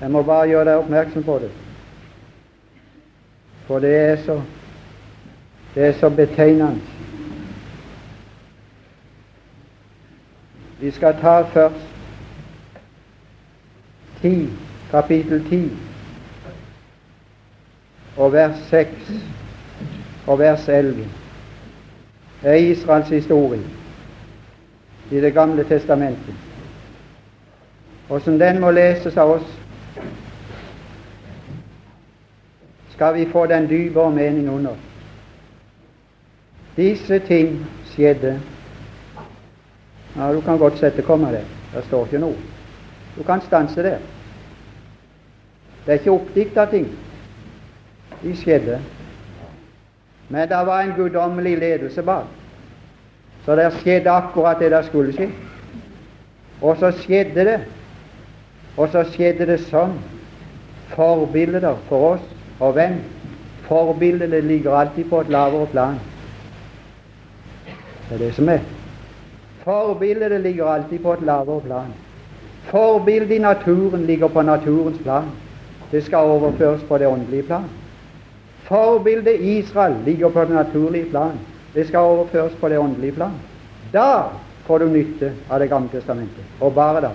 Jeg 0.00 0.10
må 0.10 0.20
bare 0.22 0.46
gjøre 0.46 0.68
deg 0.68 0.82
oppmerksom 0.84 1.24
på 1.26 1.38
det. 1.42 1.48
For 3.66 3.82
det 3.82 3.90
er 3.96 4.22
så 4.22 4.36
det 5.74 5.88
er 5.88 5.96
så 5.98 6.10
betegnende. 6.10 6.80
Vi 10.78 10.94
skal 10.94 11.18
ta 11.18 11.34
først 11.56 11.90
10, 14.22 14.48
kapittel 14.90 15.44
10 15.50 15.70
og 18.16 18.32
vers 18.32 18.62
6 18.70 19.12
og 20.26 20.38
vers 20.38 20.68
11. 20.68 21.10
Det 22.42 22.50
er 22.50 22.54
Israels 22.70 23.08
historie 23.08 23.62
i 25.10 25.20
Det 25.20 25.34
gamle 25.34 25.64
testamentet. 25.64 26.45
Og 28.08 28.20
som 28.22 28.38
den 28.38 28.60
må 28.60 28.70
leses 28.70 29.16
av 29.16 29.30
oss, 29.30 29.46
skal 32.94 33.14
vi 33.14 33.26
få 33.32 33.46
den 33.46 33.68
dypere 33.68 34.10
mening 34.10 34.48
under. 34.48 34.76
Disse 36.76 37.18
ting 37.18 37.58
skjedde 37.92 38.40
ja, 40.16 40.32
Du 40.32 40.40
kan 40.40 40.58
godt 40.58 40.78
sette 40.78 41.02
komma 41.02 41.32
der. 41.32 41.44
Det 41.74 41.84
står 41.84 42.06
ikke 42.06 42.20
noe. 42.20 42.36
Du 43.16 43.22
kan 43.22 43.40
stanse 43.40 43.82
der. 43.82 43.98
Det 45.84 45.92
er 45.92 45.98
ikke 46.00 46.10
oppdikta 46.10 46.64
ting. 46.70 46.88
De 48.22 48.36
skjedde. 48.36 48.80
Men 50.28 50.48
det 50.48 50.62
var 50.66 50.80
en 50.80 50.94
guddommelig 50.96 51.58
ledelse 51.58 52.02
bak. 52.02 52.24
Så 53.44 53.56
det 53.56 53.72
skjedde 53.72 54.10
akkurat 54.10 54.58
det 54.58 54.70
der 54.70 54.82
skulle 54.82 55.12
skje. 55.12 55.28
Og 56.62 56.76
så 56.80 56.90
skjedde 56.90 57.44
det. 57.44 57.60
Og 58.76 58.88
så 58.92 59.04
skjedde 59.12 59.46
det 59.48 59.60
sånn. 59.66 59.96
Forbilder 60.92 61.76
for 61.88 62.14
oss. 62.14 62.26
Og 62.60 62.76
hvem? 62.76 62.98
Forbildene 63.66 64.40
ligger 64.40 64.76
alltid 64.78 65.08
på 65.10 65.20
et 65.20 65.30
lavere 65.32 65.66
plan. 65.72 65.96
Det 68.08 68.14
er 68.14 68.18
det 68.18 68.34
som 68.36 68.48
er. 68.48 68.60
Forbildet 69.64 70.40
ligger 70.40 70.68
alltid 70.70 71.02
på 71.02 71.16
et 71.16 71.24
lavere 71.26 71.60
plan. 71.64 71.90
Forbildet 72.70 73.36
i 73.36 73.42
naturen 73.42 74.06
ligger 74.06 74.28
på 74.28 74.42
naturens 74.42 74.98
plan. 75.02 75.26
Det 75.90 76.04
skal 76.04 76.30
overføres 76.36 76.82
på 76.88 76.98
det 76.98 77.06
åndelige 77.06 77.42
plan. 77.42 77.66
Forbildet 78.66 79.40
Israel 79.40 79.96
ligger 80.04 80.28
på 80.30 80.44
det 80.44 80.54
naturlige 80.54 81.10
plan. 81.10 81.38
Det 81.74 81.86
skal 81.86 81.98
overføres 81.98 82.54
på 82.60 82.68
det 82.68 82.78
åndelige 82.78 83.12
plan. 83.12 83.34
Da 83.92 84.22
får 84.66 84.78
du 84.78 84.88
nytte 84.88 85.32
av 85.50 85.60
Det 85.60 85.68
gamle 85.68 85.88
testamentet. 85.88 86.44
Og 86.60 86.74
bare 86.74 87.00
da. 87.00 87.10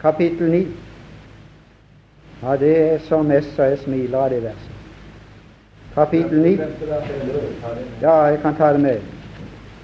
Kapittel 0.00 0.50
9. 0.50 0.66
Ja, 2.42 2.56
det 2.56 2.72
er 2.92 2.98
så 3.08 3.22
mest 3.22 3.58
jeg 3.58 3.78
smiler 3.78 4.18
av 4.18 4.30
det 4.30 4.42
verset. 4.42 4.72
Kapittel 5.94 6.42
9. 6.42 6.58
Ja, 8.02 8.16
jeg 8.30 8.40
kan 8.42 8.56
ta 8.56 8.72
det 8.72 8.80
med. 8.80 9.00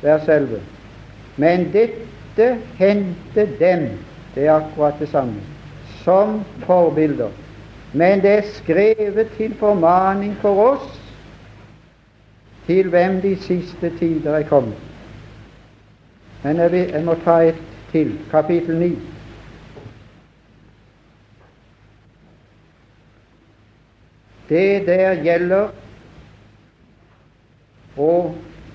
Vers 0.02 0.28
11. 0.28 0.60
Men 1.36 1.70
dette 1.72 2.58
hendte 2.78 3.46
dem, 3.58 3.88
det 4.34 4.46
er 4.46 4.58
akkurat 4.58 5.00
det 5.00 5.08
samme, 5.08 5.40
som 6.04 6.42
forbilder 6.66 7.32
men 7.92 8.22
det 8.22 8.30
er 8.30 8.42
skrevet 8.42 9.28
til 9.36 9.54
formaning 9.54 10.36
for 10.40 10.72
oss, 10.72 11.00
til 12.66 12.88
hvem 12.88 13.20
de 13.20 13.36
siste 13.36 13.92
tider 13.98 14.34
er 14.34 14.48
kommet. 14.48 14.78
Men 16.42 16.56
jeg, 16.56 16.72
vil, 16.72 16.80
jeg 16.80 17.04
må 17.04 17.14
ta 17.24 17.30
et 17.30 17.60
til, 17.92 18.18
kapittel 18.30 18.78
9. 18.78 18.96
Det 24.48 24.86
der 24.86 25.22
gjelder 25.24 25.68
og 27.96 28.34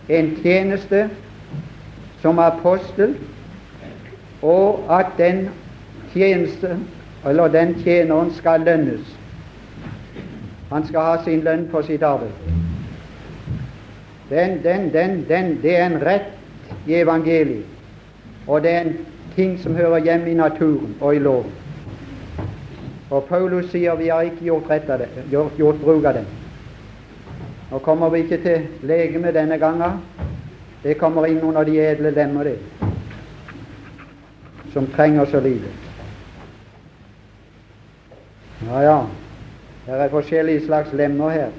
en 0.10 0.36
tjeneste 0.44 1.10
som 2.22 2.40
apostel, 2.40 3.16
og 4.42 5.00
at 5.00 5.06
den 5.18 5.50
tjeneste 6.14 6.78
eller 7.26 7.48
den 7.48 7.76
tjeneren 7.84 8.32
skal 8.34 8.62
lønnes. 8.62 9.18
Han 10.72 10.88
skal 10.88 11.00
ha 11.00 11.16
sin 11.24 11.42
lønn 11.42 11.68
for 11.72 11.82
sitt 11.82 12.04
arbeid. 12.04 12.32
Den, 14.30 14.64
den, 14.64 14.94
den, 14.94 15.26
den, 15.30 15.60
det 15.64 15.78
er 15.78 15.86
en 15.86 16.02
rett 16.04 16.88
i 16.88 17.00
evangeliet, 17.00 17.66
og 18.48 18.64
det 18.64 18.72
er 18.72 18.82
en 18.82 18.98
ting 19.36 19.60
som 19.60 19.76
hører 19.76 20.04
hjemme 20.04 20.32
i 20.32 20.34
naturen 20.34 20.96
og 21.02 21.16
i 21.16 21.20
loven. 21.20 21.52
Og 23.10 23.24
Paulus 23.30 23.70
sier 23.72 23.96
vi 23.96 24.10
har 24.12 24.28
ikke 24.28 24.50
gjort, 24.50 24.70
rett 24.70 24.90
av 24.90 25.00
det, 25.00 25.08
gjort, 25.32 25.56
gjort 25.60 25.80
bruk 25.82 26.06
av 26.06 26.20
den. 26.20 26.28
Nå 27.72 27.80
kommer 27.84 28.12
vi 28.12 28.24
ikke 28.24 28.40
til 28.44 28.88
legeme 28.88 29.32
denne 29.36 29.58
gangen. 29.60 30.02
Det 30.84 30.98
kommer 31.00 31.28
inn 31.28 31.40
under 31.44 31.64
de 31.68 31.80
edle 31.84 32.12
lemmer, 32.16 32.44
det, 32.44 32.58
som 34.74 34.88
trenger 34.96 35.26
så 35.26 35.40
lite. 35.44 35.72
Ja, 38.68 38.82
ja. 38.84 39.00
Det 39.88 39.96
er 39.96 40.12
forskjellige 40.12 40.66
slags 40.66 40.94
lemmer 40.94 41.30
her. 41.32 41.52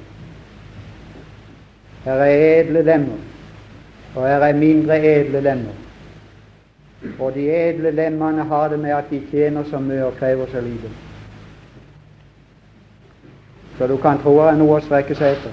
Her 2.04 2.22
er 2.24 2.60
edle 2.60 2.82
lemmer, 2.84 3.20
og 4.14 4.26
her 4.28 4.44
er 4.44 4.56
mindre 4.56 5.00
edle 5.00 5.40
lemmer. 5.40 5.76
Og 7.18 7.34
de 7.34 7.48
edle 7.54 7.90
lemmene 7.90 8.44
har 8.44 8.68
det 8.68 8.78
med 8.78 8.90
at 8.90 9.10
de 9.10 9.20
tjener 9.30 9.64
så 9.70 9.80
mye 9.80 10.04
og 10.04 10.16
krever 10.20 10.46
så 10.52 10.60
lite. 10.60 10.90
Så 13.78 13.86
du 13.86 13.96
kan 13.96 14.18
tro 14.18 14.34
det 14.40 14.52
er 14.52 14.58
noe 14.58 14.78
å 14.78 14.82
strekke 14.82 15.14
seg 15.14 15.36
etter. 15.36 15.52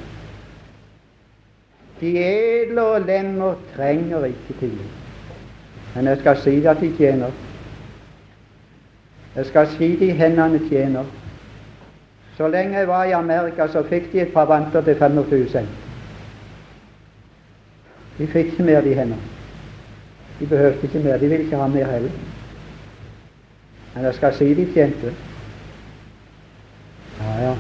De 2.00 2.12
edlere 2.20 3.04
lemmer 3.06 3.60
trenger 3.76 4.26
ikke 4.28 4.56
tillit. 4.60 5.04
Men 5.96 6.10
jeg 6.12 6.20
skal 6.24 6.40
si 6.42 6.56
at 6.68 6.82
de 6.82 6.90
tjener. 6.98 7.38
Jeg 9.36 9.46
skal 9.46 9.70
si 9.78 9.94
de 10.00 10.10
hendene 10.12 10.60
tjener. 10.70 11.06
Så 12.38 12.48
lenge 12.52 12.78
jeg 12.78 12.88
var 12.88 13.06
i 13.06 13.14
Amerika, 13.16 13.68
så 13.68 13.84
fikk 13.88 14.12
de 14.12 14.26
et 14.26 14.34
par 14.34 14.50
vanter 14.50 14.82
til 14.82 14.98
25 15.00 15.48
cent. 15.54 15.70
De 18.18 18.28
fikk 18.28 18.52
ikke 18.52 18.64
mer, 18.64 18.82
de 18.82 18.96
hendene. 18.96 19.22
De 20.40 20.48
behøvde 20.48 20.84
ikke 20.84 21.00
mer. 21.00 21.18
De 21.18 21.30
ville 21.30 21.46
ikke 21.46 21.62
ha 21.62 21.68
mer 21.68 21.88
heller. 21.92 22.12
Men 23.94 24.10
jeg 24.10 24.20
skal 24.20 24.36
si 24.36 24.54
de 24.54 24.68
tjente. 24.74 25.14
Ja, 27.22 27.38
ja. 27.46 27.56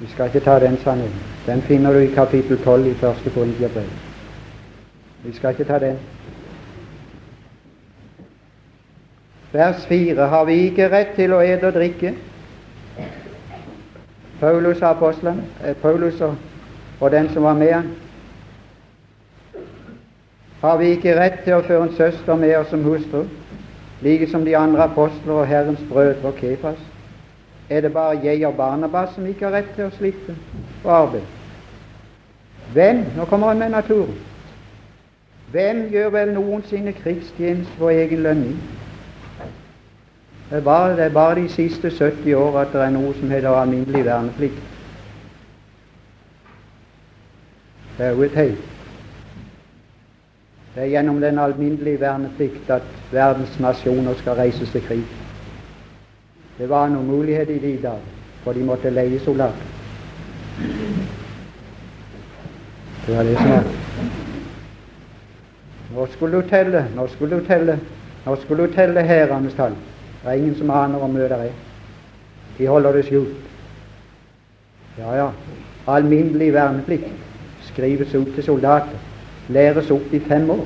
Vi 0.00 0.06
skal 0.06 0.26
ikke 0.26 0.40
ta 0.40 0.58
den 0.60 0.78
sannheten. 0.78 1.20
Den 1.46 1.62
finner 1.62 1.92
du 1.92 1.98
i 1.98 2.14
kapittel 2.14 2.58
12 2.64 2.86
i 2.86 2.94
første 2.94 3.30
Korintiabrev. 3.30 3.90
Vi 5.24 5.32
skal 5.32 5.50
ikke 5.50 5.64
ta 5.64 5.78
den. 5.78 5.98
Vers 9.52 9.86
4. 9.86 10.26
Har 10.26 10.44
vi 10.44 10.52
ikke 10.52 10.88
rett 10.88 11.16
til 11.16 11.32
å 11.32 11.40
ete 11.40 11.66
og 11.66 11.74
drikke? 11.74 12.14
Paulus 14.40 14.82
apostlen, 14.82 15.40
eh, 15.64 15.74
Paulus 15.82 16.20
og, 16.20 16.36
og 17.00 17.10
den 17.10 17.28
som 17.32 17.42
var 17.42 17.54
med 17.54 17.72
han. 17.72 17.88
Har 20.60 20.76
vi 20.78 20.92
ikke 20.94 21.16
rett 21.18 21.42
til 21.44 21.54
å 21.54 21.64
føre 21.66 21.88
en 21.88 21.96
søster 21.96 22.36
med 22.36 22.56
oss 22.58 22.70
som 22.70 22.84
hustru, 22.84 23.24
like 24.02 24.26
som 24.30 24.44
de 24.44 24.56
andre 24.56 24.82
apostler 24.82 25.42
og 25.42 25.46
Herrens 25.46 25.82
brødre 25.90 26.28
og 26.28 26.38
Kefas? 26.38 26.87
Er 27.70 27.80
det 27.80 27.92
bare 27.92 28.20
jeg 28.24 28.46
og 28.46 28.56
Barnabas 28.56 29.14
som 29.14 29.26
ikke 29.26 29.44
har 29.44 29.52
rett 29.58 29.74
til 29.76 29.84
å 29.88 29.96
slippe 29.96 30.36
å 30.84 30.94
arbeide? 30.94 31.26
Hvem 32.72 33.04
Nå 33.16 33.24
kommer 33.24 33.52
han 33.52 33.58
med 33.58 33.70
naturen. 33.70 34.16
Hvem 35.52 35.86
gjør 35.92 36.10
vel 36.12 36.32
noensinne 36.36 36.92
krigstjeneste 36.92 37.72
for 37.78 37.90
egen 37.90 38.22
lønning? 38.22 38.56
Det 40.50 40.56
er, 40.56 40.64
bare, 40.64 40.96
det 40.96 41.04
er 41.04 41.12
bare 41.12 41.42
de 41.42 41.48
siste 41.48 41.90
70 41.90 42.34
år 42.34 42.58
at 42.60 42.72
det 42.72 42.80
er 42.80 42.92
noe 42.92 43.12
som 43.16 43.30
heter 43.30 43.52
alminnelig 43.52 44.04
verneplikt. 44.04 44.60
Det 47.98 48.06
er 48.06 48.10
jo 48.16 48.24
et 48.24 48.32
tegn. 48.32 48.56
Det 50.74 50.84
er 50.84 50.92
gjennom 50.92 51.20
den 51.20 51.38
alminnelige 51.38 52.00
verneplikt 52.00 52.70
at 52.70 52.88
verdens 53.12 53.60
nasjoner 53.60 54.14
skal 54.20 54.40
reises 54.40 54.70
til 54.72 54.84
krig. 54.86 55.04
Det 56.58 56.68
var 56.68 56.88
noen 56.90 57.06
mulighet 57.06 57.50
i 57.50 57.58
de 57.62 57.76
dager, 57.82 58.06
for 58.42 58.52
de 58.52 58.64
måtte 58.66 58.90
leie 58.90 59.20
soldater. 59.22 59.66
Det 63.06 63.16
var 63.16 63.24
det 63.24 63.36
som 63.36 63.50
var. 63.50 63.68
Nå 65.94 66.06
skulle 66.12 66.42
du 66.42 66.48
telle, 66.48 66.84
nå 66.96 67.06
skulle 67.06 67.38
du 67.38 67.46
telle, 67.46 67.78
nå 68.26 68.36
skulle 68.42 68.66
du 68.66 68.74
telle 68.74 69.02
hærenes 69.02 69.54
tall. 69.54 69.76
Det 70.22 70.30
er 70.30 70.40
ingen 70.40 70.56
som 70.58 70.70
aner 70.70 70.98
hvor 70.98 71.08
mye 71.08 71.30
det 71.30 71.38
er. 71.46 71.54
De 72.58 72.66
holder 72.66 72.98
det 72.98 73.04
skjult. 73.06 73.46
Ja, 74.98 75.14
ja. 75.14 75.30
Alminnelig 75.88 76.52
verneplikt 76.52 77.12
skrives 77.70 78.14
ut 78.14 78.34
til 78.34 78.44
soldater. 78.44 78.98
Læres 79.48 79.90
opp 79.90 80.12
i 80.12 80.20
fem 80.20 80.50
år. 80.50 80.64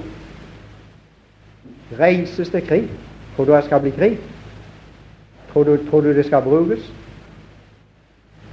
Reises 2.01 2.49
til 2.49 2.67
krig. 2.67 2.89
Tror 3.37 3.45
du 3.45 3.53
det 3.53 3.65
skal 3.65 3.81
bli 3.81 3.91
krig? 3.91 4.19
Tror 5.53 5.65
du, 5.65 5.77
tror 5.91 6.01
du 6.01 6.17
det 6.17 6.27
skal 6.27 6.43
brukes? 6.43 6.93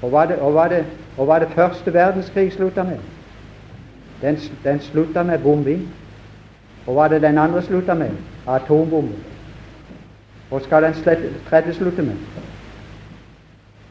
Og 0.01 0.09
hva 0.09 0.25
det, 0.25 0.39
det, 0.69 0.85
det 1.39 1.49
første 1.55 1.93
verdenskrig 1.93 2.53
slutta 2.53 2.83
med? 2.83 2.99
Den, 4.21 4.38
den 4.63 4.79
slutta 4.79 5.23
med 5.23 5.39
bombing. 5.39 5.89
Og 6.88 6.93
hva 6.93 7.07
det 7.07 7.21
den 7.21 7.38
andre 7.38 7.62
slutta 7.62 7.93
med? 7.93 8.12
Atombombe. 8.47 9.15
Og 10.51 10.62
skal 10.62 10.83
den 10.83 10.93
tredje 11.49 11.73
slutte 11.73 12.01
med? 12.01 12.15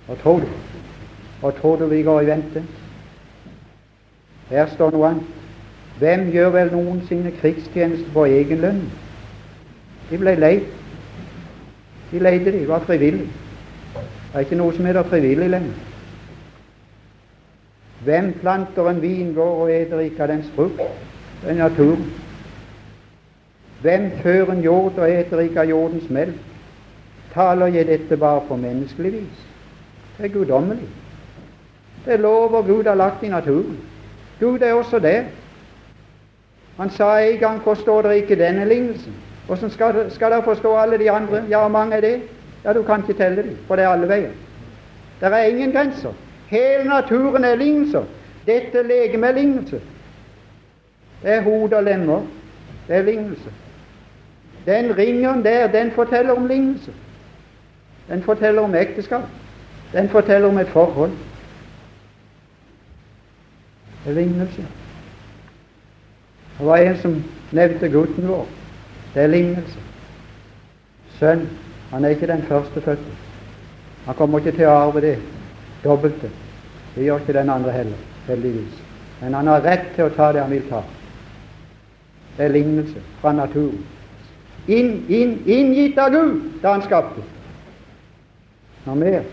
Og 0.09 0.19
tror 0.19 0.39
du? 0.39 0.47
Og 1.43 1.55
tror 1.55 1.77
du 1.77 1.87
vi 1.87 2.03
går 2.03 2.21
i 2.21 2.27
vente? 2.27 2.65
Her 4.51 4.67
står 4.67 4.91
noe 4.91 5.09
annet. 5.09 5.35
Hvem 5.99 6.31
gjør 6.33 6.51
vel 6.51 6.73
noensinne 6.73 7.31
krigstjeneste 7.41 8.11
på 8.15 8.25
egen 8.25 8.61
lønn? 8.63 8.83
De 10.11 10.19
ble 10.19 10.35
leid. 10.39 10.69
De 12.11 12.19
leide 12.19 12.53
de, 12.53 12.69
var 12.69 12.81
frivillige. 12.81 13.31
Det 13.95 14.35
er 14.35 14.45
ikke 14.45 14.59
noe 14.61 14.75
som 14.77 14.87
heter 14.87 15.09
frivillig 15.09 15.51
lenger. 15.51 15.85
Hvem 18.05 18.33
planter 18.41 18.89
en 18.91 19.03
vingård 19.03 19.63
og 19.63 19.73
eter 19.75 20.05
ikke 20.05 20.23
av 20.23 20.31
dens 20.33 20.51
frukt? 20.55 20.83
Det 21.43 21.51
er 21.51 21.59
naturen. 21.59 22.05
Hvem 23.83 24.11
fører 24.23 24.53
en 24.53 24.63
jord 24.63 24.99
og 24.99 25.11
eter 25.11 25.43
ikke 25.45 25.61
av 25.61 25.71
jordens 25.71 26.09
melk? 26.11 26.39
Taler 27.35 27.75
jeg 27.75 27.87
dette 27.87 28.17
bare 28.17 28.41
på 28.49 28.57
menneskelig 28.57 29.13
vis? 29.13 29.45
Det 30.17 30.25
er 30.27 30.35
guddommelig. 30.35 30.89
Det 32.05 32.13
er 32.15 32.23
lover 32.23 32.63
Gud 32.63 32.85
har 32.85 32.95
lagt 32.95 33.23
i 33.23 33.29
naturen. 33.29 33.79
Gud 34.41 34.61
er 34.61 34.73
også 34.73 34.99
der. 34.99 35.25
Han 36.79 36.91
sa 36.91 37.19
en 37.19 37.39
gang 37.39 37.63
'forstår 37.63 38.03
dere 38.03 38.17
ikke 38.17 38.37
denne 38.37 38.65
lignelsen'? 38.65 39.28
Hvordan 39.49 39.71
skal, 39.71 40.11
skal 40.11 40.31
dere 40.31 40.45
forstå 40.45 40.77
alle 40.77 40.99
de 40.99 41.11
andre? 41.11 41.45
Ja, 41.49 41.59
hvor 41.59 41.69
mange 41.69 41.97
er 41.97 42.01
det? 42.01 42.23
Ja, 42.65 42.73
du 42.73 42.83
kan 42.83 43.01
ikke 43.01 43.23
telle 43.23 43.43
dem, 43.43 43.57
for 43.67 43.77
det 43.77 43.85
er 43.85 43.89
alle 43.89 44.09
veier. 44.09 44.31
Det 45.21 45.29
er 45.33 45.43
ingen 45.43 45.73
grenser. 45.73 46.13
Hele 46.49 46.85
naturen 46.85 47.45
er 47.45 47.55
lignelser. 47.55 48.05
Dette 48.47 48.83
legemet 48.83 49.29
er 49.29 49.35
lignelse. 49.35 49.81
Det 51.23 51.33
er 51.33 51.41
hode 51.43 51.77
og 51.77 51.85
lemmer. 51.85 52.21
Det 52.89 52.97
er 52.97 53.03
lignelse. 53.03 53.51
Den 54.67 54.99
ringen 54.99 55.45
der, 55.45 55.73
den 55.73 55.91
forteller 55.91 56.33
om 56.37 56.47
lignelse. 56.47 56.93
Den 58.09 58.23
forteller 58.23 58.63
om 58.63 58.75
ekteskap. 58.75 59.25
Den 59.93 60.09
forteller 60.09 60.49
om 60.49 60.59
et 60.59 60.69
forhold. 60.69 61.11
Det 64.05 64.11
er 64.11 64.15
lignelse. 64.15 64.67
Det 66.59 66.67
var 66.67 66.77
en 66.77 66.97
som 66.97 67.25
nevnte 67.53 67.89
gutten 67.89 68.29
vår. 68.29 68.58
Det 69.19 69.25
er 69.25 69.31
lignelse. 69.31 69.79
Sønn, 71.19 71.41
han 71.91 72.05
er 72.05 72.09
ikke 72.09 72.27
den 72.27 72.43
førstefødte. 72.43 73.15
Han 74.07 74.15
kommer 74.15 74.39
ikke 74.39 74.53
til 74.55 74.69
å 74.71 74.77
arve 74.85 75.01
det 75.03 75.17
dobbelte. 75.83 76.31
Det 76.95 77.03
gjør 77.03 77.25
ikke 77.25 77.35
den 77.35 77.51
andre 77.51 77.73
heller, 77.75 78.05
heldigvis. 78.29 78.77
Men 79.19 79.35
han 79.35 79.51
har 79.51 79.65
rett 79.67 79.89
til 79.97 80.05
å 80.05 80.13
ta 80.15 80.29
det 80.33 80.45
han 80.45 80.55
vil 80.55 80.69
ta. 80.69 80.85
Det 82.37 82.47
er 82.47 82.55
lignelse 82.55 83.03
fra 83.19 83.35
naturen. 83.35 83.83
Inn, 84.69 84.95
inn, 85.11 85.35
inngitt 85.51 85.99
av 85.99 86.15
Gud 86.15 86.63
da 86.63 86.77
han 86.77 86.87
skapte. 86.87 87.27
Noe 88.87 89.01
mer. 89.03 89.27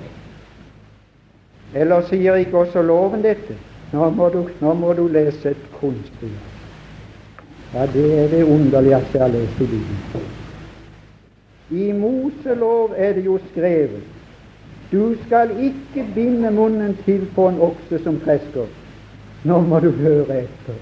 Eller 1.78 2.10
sier 2.10 2.42
ikke 2.42 2.64
også 2.66 2.82
loven 2.82 3.22
dette? 3.22 3.54
Nå 3.94 4.10
må 4.18 4.34
du, 4.34 4.42
nå 4.66 4.74
må 4.82 4.98
du 4.98 5.06
lese 5.14 5.54
et 5.54 5.72
kunstig 5.78 6.34
Ja, 7.76 7.86
det 7.94 8.24
er 8.24 8.28
det 8.28 8.44
underligste 8.44 9.18
jeg 9.18 9.22
har 9.22 9.28
lest 9.28 9.62
i 9.62 9.66
Bibelen. 9.66 10.28
I 11.72 11.92
Moselov 11.92 12.94
er 12.98 13.14
det 13.14 13.26
jo 13.26 13.40
skrevet 13.52 14.04
du 14.92 15.16
skal 15.26 15.50
ikke 15.60 16.06
binde 16.16 16.52
munnen 16.52 16.98
til 17.06 17.28
på 17.36 17.48
en 17.48 17.60
okse 17.60 18.04
som 18.04 18.20
tresker. 18.20 18.68
Nå 19.44 19.60
må 19.62 19.80
du 19.80 19.90
høre 19.92 20.38
etter. 20.44 20.78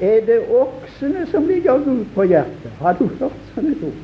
Er 0.00 0.20
det 0.26 0.36
oksene 0.60 1.26
som 1.26 1.48
ligger 1.48 1.78
Gud 1.84 2.04
på 2.14 2.22
hjertet? 2.22 2.70
Har 2.80 2.92
du 2.92 3.06
hørt 3.06 3.40
sånne 3.54 3.74
ord? 3.82 3.98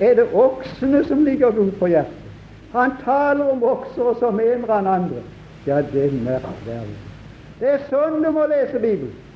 Er 0.00 0.14
det 0.14 0.26
oksene 0.32 1.04
som 1.04 1.24
ligger 1.24 1.50
Gud 1.50 1.70
på 1.78 1.86
hjertet? 1.86 2.32
Han 2.72 2.96
taler 3.04 3.52
om 3.52 3.62
okser 3.62 4.14
som 4.18 4.40
så 4.40 4.40
eller 4.40 4.74
annen 4.74 4.94
andre. 4.94 5.22
Ja, 5.66 5.82
det 5.92 6.04
er 6.04 6.18
merkverdig. 6.24 6.98
Det 7.60 7.74
er 7.76 7.88
sånn 7.90 8.22
du 8.24 8.30
må 8.32 8.46
lese 8.48 8.80
Bibelen. 8.80 9.27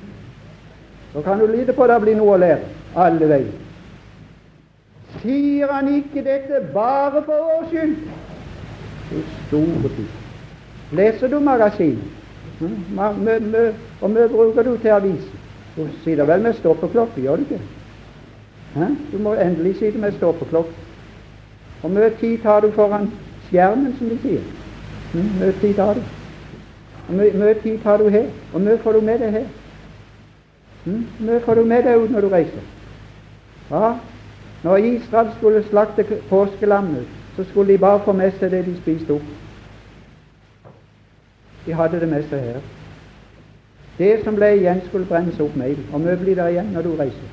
Så 1.13 1.21
kan 1.21 1.39
du 1.39 1.47
lide 1.47 1.73
på 1.73 1.87
det 1.87 1.99
blir 2.01 2.17
noe 2.17 2.35
å 2.35 2.41
lære 2.41 2.71
alle 2.95 3.29
veier. 3.29 3.51
Sier 5.21 5.71
han 5.71 5.91
ikke 5.93 6.23
dette 6.25 6.63
bare 6.73 7.21
for 7.25 7.45
vår 7.49 7.67
skyld? 7.69 7.95
Du 9.11 9.19
store 9.47 9.93
ting. 9.95 10.09
Leser 10.97 11.29
du 11.29 11.39
magasinet? 11.39 12.21
Hm? 12.59 12.75
Og 14.01 14.09
mye 14.09 14.27
bruker 14.29 14.63
du 14.63 14.77
til 14.77 14.89
avisen? 14.93 15.39
Du 15.75 15.87
sitter 16.03 16.25
vel 16.25 16.41
med 16.41 16.53
stoppeklokke, 16.53 17.21
gjør 17.21 17.35
du 17.35 17.41
ikke? 17.41 17.61
Hæ? 18.75 18.89
Du 19.11 19.17
må 19.17 19.33
endelig 19.33 19.75
sitte 19.75 20.01
med 20.01 20.11
stoppeklokke. 20.17 20.73
Og 21.83 21.91
mye 21.91 22.09
tid 22.19 22.37
tar 22.41 22.59
du 22.61 22.71
foran 22.71 23.09
skjermen, 23.47 23.95
som 23.97 24.09
de 24.09 24.19
sier. 24.21 24.43
Hvor 25.11 25.25
mye 25.39 25.55
tid 25.61 25.73
tar 25.73 25.93
du. 25.93 26.01
Hvor 27.07 27.37
mye, 27.37 27.53
tid 27.63 27.79
tar 27.83 27.97
du 27.97 28.07
her. 28.09 28.25
Og 28.53 28.61
mye 28.61 28.77
får 28.77 28.91
du 28.91 29.01
med 29.01 29.19
deg 29.19 29.31
her. 29.31 29.49
Mye 30.85 31.39
får 31.45 31.55
du 31.55 31.63
med 31.63 31.83
deg 31.83 32.01
ut 32.03 32.11
når 32.11 32.21
du 32.21 32.29
reiser. 32.29 32.63
Ja, 33.71 33.93
når 34.63 34.77
Israel 34.77 35.29
skulle 35.37 35.63
slakte 35.63 36.05
påskelammet, 36.29 37.07
så 37.35 37.43
skulle 37.43 37.73
de 37.73 37.77
bare 37.77 38.01
få 38.05 38.11
med 38.11 38.31
seg 38.39 38.51
det 38.51 38.65
de 38.65 38.75
spiste 38.77 39.15
opp. 39.15 39.29
De 41.65 41.73
hadde 41.73 41.99
det 41.99 42.09
med 42.09 42.27
seg 42.29 42.39
her. 42.39 42.59
Det 43.97 44.11
som 44.23 44.35
ble 44.35 44.49
igjen, 44.57 44.81
skulle 44.87 45.07
brennes 45.07 45.39
opp 45.39 45.55
med 45.55 45.75
ild. 45.75 45.87
Og 45.93 46.01
mye 46.01 46.17
blir 46.19 46.35
der 46.35 46.51
igjen 46.51 46.73
når 46.73 46.81
du 46.81 46.95
reiser. 46.99 47.31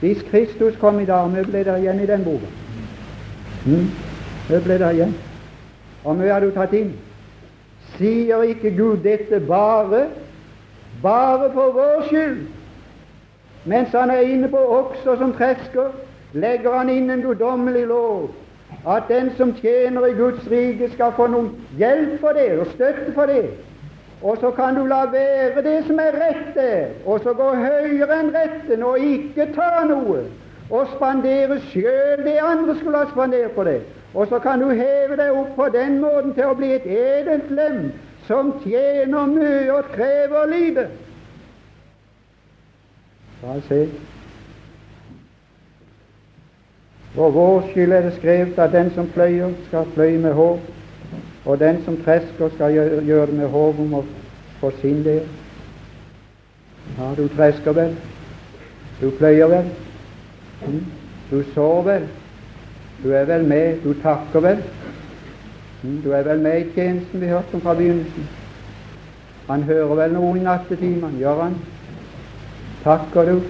Hvis 0.00 0.22
Kristus 0.30 0.76
kom 0.80 1.00
i 1.00 1.08
dag, 1.08 1.30
mye 1.30 1.46
ble 1.46 1.64
der 1.64 1.80
igjen 1.80 2.00
i 2.00 2.06
den 2.06 2.24
boka. 2.24 2.50
Mm. 3.66 3.88
Hva 4.48 4.60
ble 4.64 4.78
der 4.78 4.96
igjen? 4.96 5.14
Og 6.04 6.16
mye 6.16 6.32
har 6.32 6.44
du 6.44 6.50
tatt 6.54 6.72
inn? 6.76 6.92
Sier 7.96 8.44
ikke 8.46 8.70
Gud 8.76 9.02
dette 9.02 9.40
bare 9.40 10.06
bare 11.02 11.50
for 11.52 11.72
vår 11.72 12.06
skyld? 12.08 12.46
Mens 13.68 13.92
han 13.92 14.10
er 14.10 14.24
inne 14.24 14.48
på 14.48 14.60
okser 14.78 15.18
som 15.20 15.32
tresker, 15.36 15.90
legger 16.32 16.76
han 16.78 16.88
inn 16.88 17.10
en 17.12 17.24
guddommelig 17.24 17.86
lov. 17.90 18.30
At 18.88 19.08
den 19.08 19.30
som 19.36 19.52
tjener 19.56 20.06
i 20.06 20.14
Guds 20.16 20.46
rike, 20.50 20.88
skal 20.92 21.12
få 21.16 21.26
noen 21.28 21.50
hjelp 21.76 22.14
for 22.22 22.36
det 22.36 22.46
og 22.60 22.70
støtte 22.72 23.12
for 23.16 23.28
det. 23.28 23.50
Og 24.22 24.38
så 24.40 24.50
kan 24.56 24.74
du 24.74 24.86
la 24.86 25.04
være 25.12 25.62
det 25.62 25.76
som 25.86 26.00
er 26.00 26.16
rett 26.16 26.54
der, 26.54 26.86
og 27.06 27.20
så 27.22 27.34
gå 27.36 27.48
høyere 27.54 28.18
enn 28.18 28.32
retten 28.34 28.82
og 28.82 29.04
ikke 29.04 29.50
ta 29.54 29.84
noe, 29.86 30.24
og 30.70 30.88
spandere 30.94 31.60
sjøl 31.68 32.24
det 32.24 32.38
andre 32.42 32.76
skulle 32.80 33.04
ha 33.04 33.10
spandert 33.12 33.54
på 33.54 33.66
det. 33.68 33.80
Og 34.14 34.26
så 34.32 34.40
kan 34.42 34.64
du 34.64 34.72
heve 34.72 35.16
deg 35.20 35.36
opp 35.36 35.52
på 35.56 35.68
den 35.76 36.00
måten 36.00 36.32
til 36.34 36.48
å 36.48 36.56
bli 36.56 36.72
et 36.78 36.88
edelt 36.88 37.52
lem 37.52 37.92
som 38.26 38.54
tjener 38.64 39.28
mye 39.28 39.68
og 39.76 39.92
krever 39.92 40.50
lite. 40.50 40.88
Bare 43.42 43.62
se. 43.68 43.88
For 47.14 47.30
vår 47.30 47.68
skyld 47.70 47.92
er 47.92 48.02
det 48.02 48.14
skrevet 48.16 48.58
at 48.58 48.72
den 48.72 48.90
som 48.94 49.08
pløyer, 49.14 49.50
skal 49.68 49.86
pløye 49.94 50.18
med 50.18 50.32
håp, 50.32 50.60
og 51.44 51.60
den 51.60 51.82
som 51.84 51.96
tresker, 52.04 52.48
skal 52.54 52.72
gjøre 53.06 53.26
det 53.26 53.34
med 53.34 53.48
håp 53.48 53.80
om 53.80 53.94
å 54.00 54.04
få 54.60 54.70
sin 54.80 55.04
del. 55.04 55.24
Ja, 56.98 57.12
du 57.16 57.28
tresker 57.28 57.72
vel, 57.72 57.96
du 59.00 59.10
pløyer 59.18 59.46
vel, 59.54 59.70
mm. 60.66 60.84
du 61.30 61.42
sår 61.54 61.82
vel, 61.86 62.06
du 63.02 63.10
er 63.14 63.24
vel 63.24 63.44
med, 63.46 63.82
du 63.84 63.94
takker 64.02 64.42
vel. 64.42 64.62
Mm. 65.82 66.00
Du 66.02 66.10
er 66.12 66.22
vel 66.26 66.40
med 66.42 66.60
i 66.60 66.70
tjenesten 66.74 67.20
vi 67.20 67.30
hørte 67.30 67.54
om 67.54 67.60
fra 67.62 67.74
begynnelsen. 67.78 68.28
Han 69.48 69.62
hører 69.62 69.94
vel 69.94 70.16
noe 70.16 70.36
i 70.36 70.42
nattetimene, 70.42 71.18
gjør 71.20 71.42
han? 71.44 71.54
Takker 72.88 73.24
du? 73.24 73.40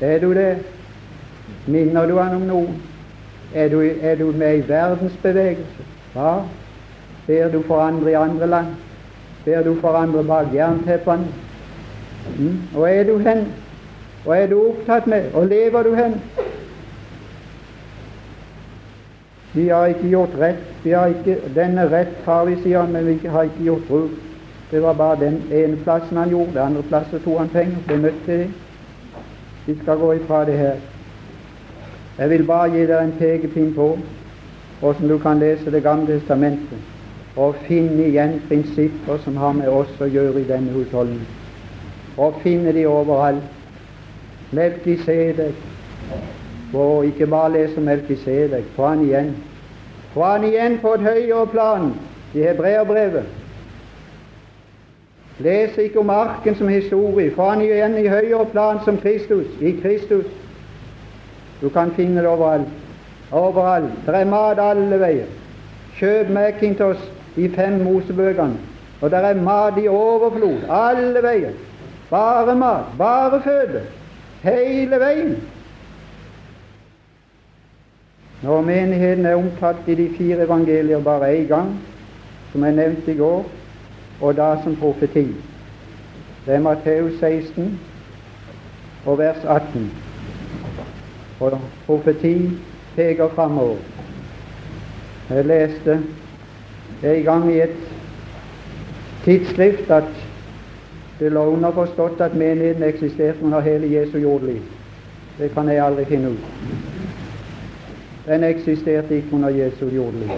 Er 0.00 0.18
du 0.18 0.34
det? 0.34 0.58
Minner 1.66 2.06
du 2.06 2.18
han 2.18 2.34
om 2.36 2.42
noen? 2.46 2.76
Er 3.54 3.68
du, 3.68 3.80
er 4.02 4.14
du 4.16 4.30
med 4.30 4.58
i 4.58 4.68
verdensbevegelse? 4.68 5.86
Ja. 6.14 6.36
Ber 7.26 7.50
du 7.50 7.62
for 7.66 7.82
andre 7.82 8.10
i 8.10 8.14
andre 8.14 8.46
land? 8.46 8.66
Ber 9.44 9.62
du 9.66 9.74
for 9.80 9.98
andre 9.98 10.22
bak 10.24 10.54
jernteppene? 10.54 11.26
Mm. 12.38 12.62
Og 12.76 12.90
er 12.90 13.04
du 13.04 13.18
hen? 13.18 13.44
Og 14.26 14.36
er 14.36 14.46
du 14.46 14.56
opptatt 14.60 15.10
med? 15.10 15.34
Og 15.34 15.46
lever 15.46 15.82
du 15.82 15.94
hen? 15.94 16.20
Vi 19.54 19.68
har 19.68 19.86
ikke 19.86 20.08
gjort 20.08 20.38
rett. 20.38 20.66
Ikke, 20.86 21.40
denne 21.54 21.90
rett 21.90 22.14
har 22.24 22.44
vi, 22.46 22.60
sier 22.62 22.84
han, 22.84 22.92
men 22.94 23.10
vi 23.10 23.18
har 23.26 23.50
ikke 23.50 23.72
gjort 23.72 23.88
bruk. 23.88 24.29
Det 24.70 24.82
var 24.82 24.92
bare 24.92 25.20
den 25.20 25.42
ene 25.52 25.76
plassen 25.76 26.16
han 26.16 26.30
gjorde. 26.30 26.52
Den 26.54 26.58
andre 26.58 26.82
plassen 26.82 27.20
tok 27.24 27.38
han 27.38 27.48
penger. 27.48 27.76
Ble 27.86 27.96
nødt 28.02 28.24
til. 28.26 28.54
Vi 29.66 29.78
skal 29.82 29.98
gå 29.98 30.12
ifra 30.12 30.44
det 30.44 30.58
her. 30.58 30.76
Jeg 32.18 32.30
vil 32.30 32.44
bare 32.46 32.70
gi 32.70 32.86
deg 32.86 33.04
en 33.04 33.12
pekepinn 33.18 33.74
på 33.74 33.98
hvordan 34.80 35.08
du 35.08 35.18
kan 35.18 35.38
lese 35.38 35.70
Det 35.70 35.82
gamle 35.82 36.18
testamentet 36.18 36.78
og 37.36 37.54
finne 37.64 38.04
igjen 38.04 38.40
prinsipper 38.48 39.18
som 39.24 39.36
har 39.36 39.52
med 39.52 39.68
oss 39.68 40.00
å 40.00 40.08
gjøre 40.10 40.40
i 40.40 40.48
denne 40.48 40.72
husholdningen. 40.74 41.26
Og 42.18 42.40
finne 42.42 42.72
de 42.72 42.86
overalt. 42.86 43.46
Melkisedek. 44.52 45.54
Og 46.74 47.06
ikke 47.06 47.26
bare 47.26 47.52
lese 47.52 47.80
Melkisedek. 47.80 48.64
Få 48.76 48.86
han 48.86 49.04
igjen. 49.04 49.34
Få 50.14 50.24
han 50.24 50.44
igjen 50.44 50.78
på 50.82 50.94
et 50.94 51.06
høyere 51.06 51.46
plan 51.46 51.92
i 52.34 52.42
hebreerbrevet. 52.42 53.39
Les 55.40 55.78
ikke 55.78 55.98
om 55.98 56.10
arken 56.10 56.54
som 56.54 56.68
historie. 56.68 57.34
for 57.34 57.50
han 57.50 57.60
er 57.60 57.64
igjen 57.64 57.98
i 57.98 58.08
høyere 58.08 58.46
plan 58.52 58.78
som 58.84 58.98
Kristus. 58.98 59.46
I 59.60 59.70
Kristus. 59.82 60.26
Du 61.60 61.68
kan 61.68 61.90
finne 61.90 62.20
det 62.20 62.28
overalt. 62.28 62.68
Overalt. 63.32 63.92
Det 64.06 64.14
er 64.14 64.24
mat 64.24 64.58
alle 64.58 65.00
veier. 65.00 65.26
Kjøp 65.96 66.30
Macintosh 66.30 67.00
de 67.36 67.48
fem 67.48 67.72
Mosebøkene, 67.72 68.56
og 69.00 69.10
det 69.10 69.18
er 69.18 69.34
mat 69.34 69.78
i 69.78 69.88
overflod 69.88 70.66
alle 70.68 71.22
veier. 71.22 71.52
Bare 72.10 72.56
mat, 72.56 72.90
bare 72.98 73.40
føde. 73.44 73.82
Hele 74.42 75.00
veien. 75.00 75.36
Når 78.42 78.60
menigheten 78.60 79.26
er 79.26 79.34
omtalt 79.34 79.88
i 79.88 79.94
de 79.94 80.08
fire 80.18 80.44
evangelier 80.44 81.02
bare 81.04 81.34
én 81.36 81.46
gang, 81.48 81.80
som 82.52 82.64
jeg 82.64 82.72
nevnte 82.72 83.12
i 83.12 83.16
går, 83.16 83.44
og 84.20 84.36
da 84.36 84.54
som 84.62 84.76
profeti, 84.76 85.26
det 86.46 86.54
er 86.54 86.60
Matteus 86.60 87.12
16 87.20 87.80
og 89.06 89.18
vers 89.18 89.44
18. 89.44 89.92
Og 91.40 91.60
profeti 91.86 92.50
peker 92.96 93.28
framover. 93.28 93.76
Jeg 95.30 95.44
leste 95.44 96.00
en 97.02 97.22
gang 97.24 97.52
i 97.52 97.60
et 97.60 97.76
tidsskrift 99.24 99.90
at 99.90 100.10
det 101.20 101.32
lå 101.32 101.44
underforstått 101.52 102.20
at 102.20 102.34
menigheten 102.34 102.82
eksisterte 102.82 103.44
under 103.44 103.60
hele 103.60 103.92
Jesu 103.92 104.18
jordliv. 104.18 104.60
Det 105.38 105.50
kan 105.54 105.68
jeg 105.68 105.84
aldri 105.84 106.04
finne 106.04 106.30
ut. 106.30 106.46
Den 108.26 108.44
eksisterte 108.44 109.16
ikke 109.16 109.32
under 109.32 109.48
Jesu 109.48 109.86
jordliv. 109.88 110.30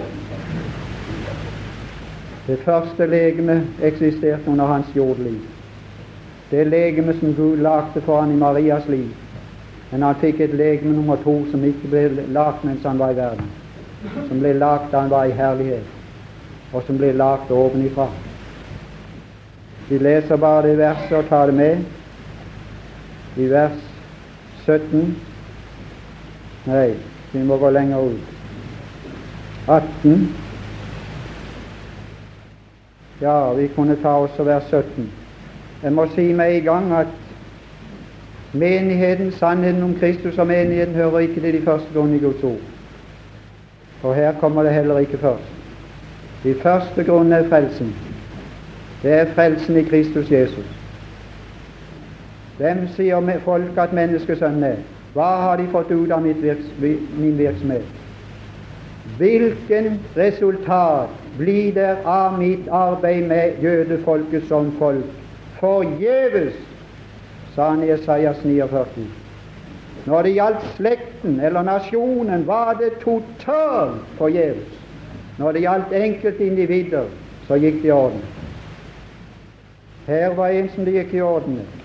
Det 2.53 2.59
første 2.59 3.07
legeme 3.07 3.62
eksisterte 3.83 4.51
under 4.51 4.65
hans 4.65 4.87
jordliv. 4.97 5.38
Det 6.51 6.67
legeme 6.67 7.15
som 7.21 7.35
Gud 7.35 7.57
lagde 7.57 8.01
for 8.05 8.21
han 8.21 8.33
i 8.33 8.37
Marias 8.37 8.88
liv. 8.88 9.07
Men 9.91 10.03
han 10.03 10.19
fikk 10.21 10.41
et 10.41 10.55
legeme 10.55 10.93
nummer 10.93 11.17
to 11.25 11.33
som 11.49 11.65
ikke 11.65 11.88
ble 11.88 12.27
lagt 12.29 12.65
mens 12.65 12.85
han 12.85 13.01
var 13.01 13.15
i 13.15 13.17
verden. 13.17 13.49
Som 14.29 14.43
ble 14.45 14.53
lagt 14.53 14.93
da 14.93 15.01
han 15.01 15.11
var 15.11 15.25
i 15.25 15.38
herlighet, 15.38 15.88
og 16.75 16.85
som 16.87 17.01
ble 17.01 17.15
lagt 17.17 17.51
ovenifra. 17.51 18.11
Vi 19.88 19.99
leser 19.99 20.37
bare 20.37 20.69
det 20.69 20.77
verset 20.79 21.17
og 21.23 21.33
tar 21.33 21.47
det 21.47 21.57
med. 21.57 21.88
I 23.37 23.49
vers 23.49 23.81
17 24.67 25.17
Nei, 26.67 26.93
vi 27.33 27.49
må 27.49 27.57
gå 27.57 27.73
lenger 27.73 28.12
ut. 28.12 28.31
18 29.67 30.41
Ja, 33.23 33.53
vi 33.55 33.69
kunne 33.69 33.97
ta 34.03 34.09
også 34.09 34.43
vers 34.43 34.65
17. 34.71 35.13
Jeg 35.83 35.93
må 35.93 36.07
si 36.15 36.33
med 36.33 36.57
en 36.57 36.63
gang 36.63 36.93
at 36.93 37.07
Menigheten, 38.53 39.33
sannheten 39.33 39.83
om 39.83 39.95
Kristus 39.95 40.39
og 40.39 40.47
menigheten 40.47 40.95
hører 40.95 41.19
ikke 41.19 41.41
til 41.41 41.53
de 41.53 41.63
første 41.63 41.87
grunnene 41.95 42.17
i 42.17 42.21
Guds 42.21 42.43
ord. 42.43 42.59
Og 44.03 44.15
her 44.15 44.33
kommer 44.41 44.63
det 44.63 44.75
heller 44.75 44.99
ikke 44.99 45.19
først. 45.19 45.53
De 46.45 46.55
første 46.63 47.05
grunnene 47.05 47.37
er 47.37 47.49
frelsen. 47.49 47.95
Det 49.03 49.13
er 49.13 49.27
frelsen 49.35 49.77
i 49.77 49.83
Kristus 49.83 50.31
Jesus. 50.31 50.67
Hvem 52.59 52.89
sier 52.97 53.39
folk 53.45 53.79
at 53.79 53.93
menneskesønnen 53.93 54.65
er? 54.65 54.77
Hva 55.15 55.31
har 55.47 55.57
de 55.57 55.69
fått 55.73 55.91
ut 55.91 56.13
av 56.13 56.25
virks 56.25 56.69
min 57.19 57.39
virksomhet? 57.39 57.89
Hvilken 59.19 60.01
resultat 60.17 61.22
blir 61.38 61.73
det 61.75 61.97
av 62.05 62.38
mitt 62.38 62.68
arbeid 62.68 63.27
med 63.29 63.62
jødefolket 63.62 64.49
som 64.49 64.73
folk? 64.79 65.09
Forgjeves 65.61 66.55
sa 67.55 67.71
han 67.71 67.85
i 67.85 67.90
Esaias 67.95 68.40
49. 68.45 69.07
Når 70.07 70.23
det 70.23 70.35
gjaldt 70.35 70.64
slekten 70.77 71.40
eller 71.40 71.62
nasjonen, 71.62 72.47
var 72.47 72.75
det 72.81 72.97
totalt 73.05 74.03
forgjeves. 74.18 74.79
Når 75.38 75.53
det 75.53 75.62
gjaldt 75.62 75.92
enkeltindivider, 75.97 77.11
så 77.47 77.59
gikk 77.61 77.83
det 77.83 77.88
i 77.88 77.95
orden. 77.95 78.23
Her 80.07 80.35
var 80.35 80.51
en 80.51 80.68
som 80.75 80.85
det 80.85 80.97
gikk 80.97 81.14
i 81.14 81.23
orden 81.23 81.61
med. 81.61 81.79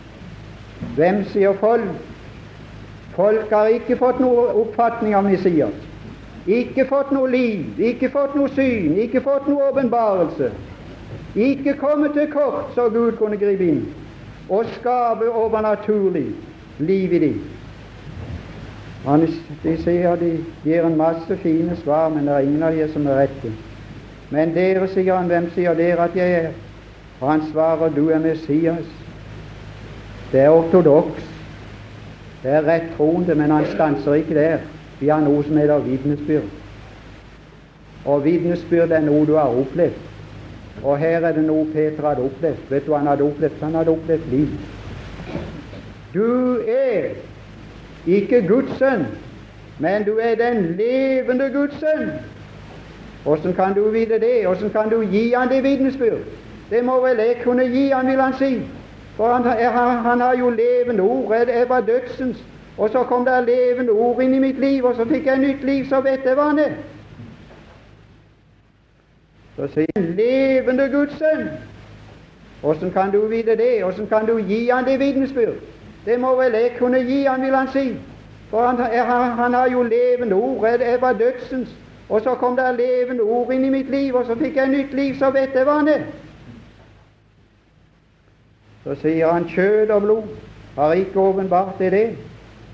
Hvem 0.98 1.24
sier 1.32 1.54
folk? 1.62 1.92
Folk 3.18 3.54
har 3.54 3.70
ikke 3.74 3.98
fått 3.98 4.20
noen 4.22 4.64
oppfatning 4.64 5.16
av 5.18 5.26
Messias. 5.26 5.78
Ikke 6.48 6.86
fått 6.88 7.12
noe 7.12 7.28
liv, 7.28 7.80
ikke 7.80 8.10
fått 8.10 8.36
noe 8.40 8.48
syn, 8.56 8.96
ikke 9.04 9.22
fått 9.26 9.50
noe 9.52 9.68
åpenbarelse. 9.68 10.52
Ikke 11.36 11.74
kommet 11.78 12.16
til 12.16 12.30
kort 12.32 12.72
så 12.76 12.88
Gud 12.90 13.18
kunne 13.20 13.38
gripe 13.38 13.68
inn 13.68 13.84
og 14.50 14.66
skape 14.78 15.28
overnaturlig 15.28 16.30
liv 16.80 17.14
i 17.14 17.20
dem. 17.20 17.42
De 19.64 19.74
sier 19.84 20.16
de 20.20 20.32
gir 20.64 20.86
en 20.88 20.96
masse 20.98 21.38
fine 21.44 21.76
svar, 21.84 22.10
men 22.10 22.28
det 22.28 22.34
er 22.34 22.48
ingen 22.48 22.64
av 22.64 22.76
dem 22.76 22.90
som 22.94 23.08
er 23.08 23.22
rette. 23.26 23.52
Men 24.32 24.56
dere, 24.56 24.88
sier 24.92 25.16
han, 25.16 25.28
hvem 25.32 25.52
sier 25.56 25.76
dere 25.76 26.08
at 26.08 26.16
jeg 26.16 26.40
er? 26.40 26.50
Og 27.22 27.30
han 27.32 27.44
svarer, 27.52 27.92
du 27.96 28.10
er 28.10 28.20
Messias. 28.20 28.88
Det 30.32 30.42
er 30.44 30.52
ortodoks. 30.52 31.24
Det 32.44 32.52
er 32.52 32.68
rett 32.68 32.92
troende, 32.98 33.36
men 33.36 33.52
han 33.52 33.66
stanser 33.72 34.20
ikke 34.20 34.36
der. 34.36 34.66
Vi 35.00 35.08
har 35.08 35.22
noe 35.22 35.44
som 35.46 35.58
heter 35.58 35.86
vitnesbyrd. 35.86 36.50
Og 38.06 38.24
vitnesbyrd 38.26 38.92
er 38.92 39.06
noe 39.06 39.26
du 39.28 39.36
har 39.36 39.54
opplevd. 39.54 40.04
Og 40.84 40.98
her 41.02 41.26
er 41.26 41.34
det 41.34 41.46
noe 41.46 41.66
Peter 41.74 42.06
hadde 42.08 42.26
opplevd. 42.26 42.68
Vet 42.70 42.86
du 42.86 42.92
hva 42.94 43.02
han 43.02 43.12
hadde 43.12 43.26
opplevd? 43.26 43.62
Han 43.62 43.76
hadde 43.76 43.94
opplevd 43.94 44.28
liv. 44.32 44.52
Du 46.14 46.28
er 46.68 47.18
ikke 48.08 48.46
Guds 48.48 48.78
sønn 48.80 49.08
men 49.80 50.04
du 50.04 50.18
er 50.18 50.36
den 50.36 50.76
levende 50.78 51.50
Guds 51.54 51.80
sønn. 51.80 52.12
Åssen 53.26 53.54
kan 53.54 53.74
du 53.74 53.90
vite 53.90 54.20
det? 54.20 54.48
Åssen 54.48 54.70
kan 54.70 54.90
du 54.90 55.02
gi 55.02 55.34
han 55.34 55.50
det 55.50 55.64
vitnesbyrd? 55.64 56.26
Det 56.70 56.84
må 56.86 57.00
vel 57.02 57.18
jeg 57.18 57.42
kunne 57.44 57.64
gi 57.64 57.90
han, 57.90 58.08
vil 58.08 58.22
han 58.22 58.34
si. 58.34 58.62
For 59.16 59.34
han, 59.34 59.44
han, 59.44 59.98
han 60.06 60.22
har 60.22 60.36
jo 60.36 60.50
levende 60.50 61.04
ord. 61.04 61.34
Jeg 61.34 61.70
var 61.70 61.82
dødsens. 61.82 62.44
Og 62.78 62.90
så 62.90 63.04
kom 63.04 63.26
det 63.26 63.46
levende 63.46 63.92
ord 63.92 64.22
inn 64.22 64.34
i 64.34 64.40
mitt 64.40 64.60
liv, 64.60 64.86
og 64.86 64.96
så 64.96 65.06
fikk 65.06 65.26
jeg 65.26 65.40
nytt 65.40 65.64
liv. 65.64 65.86
som 65.90 66.04
vet 66.04 66.26
jeg 66.26 66.36
hva 66.36 66.50
han 66.52 66.60
er. 66.60 66.76
Så 69.56 69.68
sier 69.74 69.88
han 69.96 70.06
levende 70.18 70.90
Guds 70.90 71.18
sønn. 71.18 71.50
Åssen 72.64 72.92
kan 72.92 73.12
du 73.12 73.28
vite 73.28 73.56
det? 73.58 73.84
Åssen 73.86 74.08
kan 74.08 74.26
du 74.26 74.38
gi 74.38 74.70
han 74.70 74.86
det 74.86 75.00
vitensbyrd? 75.00 75.58
Det 76.06 76.20
må 76.20 76.36
vel 76.36 76.54
jeg 76.54 76.76
kunne 76.78 77.00
gi 77.00 77.24
han, 77.26 77.42
vil 77.42 77.56
han 77.56 77.68
si. 77.74 77.98
For 78.50 78.68
han, 78.68 78.78
han, 78.78 79.32
han 79.32 79.54
har 79.54 79.68
jo 79.70 79.84
levende 79.84 80.36
ord. 80.36 80.66
Jeg 80.66 81.02
var 81.02 81.14
dødsens. 81.14 81.70
Og 82.10 82.22
så 82.22 82.36
kom 82.36 82.56
det 82.56 82.76
levende 82.78 83.24
ord 83.24 83.52
inn 83.54 83.66
i 83.66 83.70
mitt 83.70 83.90
liv, 83.90 84.16
og 84.16 84.26
så 84.26 84.36
fikk 84.36 84.56
jeg 84.56 84.70
nytt 84.70 84.94
liv. 84.94 85.16
som 85.20 85.34
vet 85.34 85.56
jeg 85.56 85.66
hva 85.66 85.82
han 85.82 85.88
er. 85.88 86.06
Så 88.84 88.96
sier 88.96 89.32
han 89.32 89.50
kjød 89.50 89.90
og 89.90 90.02
blod 90.02 90.24
har 90.76 90.94
ikke 90.94 91.20
åpenbart 91.20 91.80
det 91.80 91.92
det. 91.92 92.18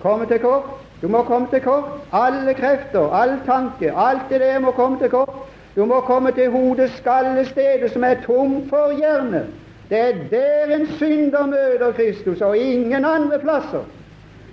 Komme 0.03 0.25
til 0.25 0.39
kort. 0.39 0.63
Du 1.01 1.07
må 1.07 1.23
komme 1.23 1.47
til 1.51 1.61
kort. 1.61 1.83
Alle 2.13 2.53
krefter, 2.53 3.09
all 3.11 3.37
tanke, 3.45 3.91
alt 3.95 4.29
det 4.29 4.41
der 4.41 4.59
må 4.59 4.71
komme 4.71 4.99
til 4.99 5.09
kort. 5.09 5.35
Du 5.75 5.85
må 5.85 5.99
komme 6.01 6.31
til 6.31 6.51
hodets 6.51 6.97
skallestedet, 6.97 7.91
som 7.91 8.03
er 8.03 8.15
tomt 8.25 8.69
for 8.69 8.91
hjerne. 8.97 9.45
Det 9.89 9.99
er 9.99 10.13
der 10.31 10.75
en 10.75 10.87
synder 10.87 11.45
møter 11.45 11.91
Kristus, 11.91 12.41
og 12.41 12.57
ingen 12.57 13.05
andre 13.05 13.39
plasser. 13.39 13.83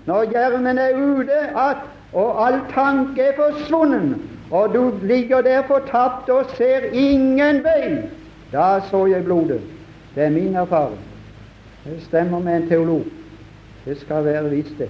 Når 0.06 0.30
hjernen 0.30 0.78
er 0.78 0.96
ute, 0.96 1.40
at, 1.56 1.76
og 2.12 2.46
all 2.46 2.60
tanke 2.74 3.22
er 3.22 3.32
forsvunnet, 3.36 4.16
og 4.50 4.74
du 4.74 4.92
ligger 5.02 5.40
der 5.40 5.62
fortapt 5.62 6.30
og 6.30 6.44
ser 6.56 6.90
ingen 6.92 7.62
vei, 7.64 7.98
da 8.52 8.80
så 8.90 9.06
jeg 9.06 9.24
blodet. 9.24 9.60
Det 10.14 10.24
er 10.24 10.30
min 10.30 10.54
erfaring. 10.54 10.98
Det 11.84 12.02
stemmer 12.02 12.38
med 12.38 12.56
en 12.56 12.68
teolog. 12.68 13.04
Det 13.84 14.00
skal 14.00 14.24
være 14.24 14.50
visst, 14.50 14.78
det. 14.78 14.88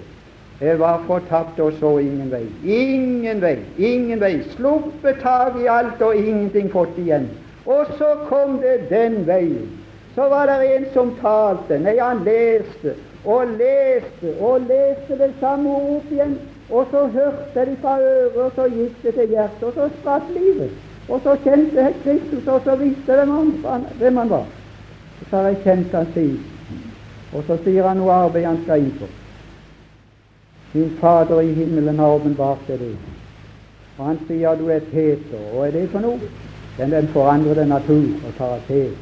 Jeg 0.60 0.78
var 0.78 1.02
fortapt 1.06 1.60
og 1.60 1.72
så 1.80 1.98
ingen 1.98 2.30
vei. 2.30 2.44
Ingen 2.64 3.40
vei, 3.40 3.58
ingen 3.78 4.20
vei. 4.20 4.42
Sluppet 4.56 5.22
tak 5.22 5.56
i 5.56 5.68
alt 5.72 6.02
og 6.04 6.16
ingenting 6.16 6.68
fått 6.72 6.98
igjen. 7.00 7.30
Og 7.66 7.88
så 7.96 8.10
kom 8.28 8.58
det 8.60 8.90
den 8.90 9.22
veien. 9.26 9.70
Så 10.14 10.26
var 10.28 10.50
det 10.50 10.66
en 10.76 10.84
som 10.92 11.14
talte. 11.20 11.78
Nei, 11.80 11.96
han 11.96 12.20
leste 12.26 12.92
og 13.24 13.54
leste 13.56 14.34
og 14.40 14.66
leste 14.68 15.16
det 15.20 15.30
samme 15.40 15.72
opp 15.96 16.12
igjen. 16.12 16.36
Og 16.70 16.92
så 16.92 17.06
hørte 17.14 17.64
de 17.66 17.76
fra 17.80 17.96
øret, 18.00 18.36
og 18.36 18.52
så 18.54 18.68
gikk 18.70 19.00
det 19.02 19.14
til 19.14 19.32
hjertet, 19.32 19.62
og 19.62 19.72
så 19.74 19.88
spratt 20.00 20.28
livet. 20.34 20.76
Og 21.08 21.20
så 21.24 21.36
kjente 21.44 21.80
jeg 21.80 21.96
Kristus, 22.04 22.46
og 22.46 22.60
så 22.64 22.76
visste 22.76 23.16
de 23.16 23.24
hvem 23.98 24.16
han 24.16 24.30
var. 24.30 24.44
Så 25.30 25.36
har 25.36 25.48
jeg 25.48 25.62
kjent 25.64 25.96
han 25.96 26.12
siden. 26.14 26.44
Og 27.32 27.48
så 27.48 27.56
sier 27.64 27.88
han 27.88 27.98
noe 28.02 28.12
arbeid 28.26 28.46
han 28.46 28.62
skal 28.66 28.84
inn 28.84 28.94
på. 29.00 29.08
Din 30.72 30.90
Fader 31.00 31.40
i 31.40 31.52
himmelen 31.52 31.98
har 31.98 32.14
åpenbart 32.14 32.66
deg 32.68 32.78
det. 32.78 32.94
Og 33.98 34.06
han 34.06 34.18
sier 34.28 34.56
du 34.56 34.68
er 34.70 34.84
Peter. 34.92 35.40
Og 35.54 35.66
er 35.66 35.72
det 35.74 35.88
for 35.90 36.04
noe? 36.04 36.32
Den, 36.78 36.92
den 36.94 37.08
forandrede 37.14 37.66
natur 37.68 38.26
og 38.28 38.36
karakter. 38.38 38.92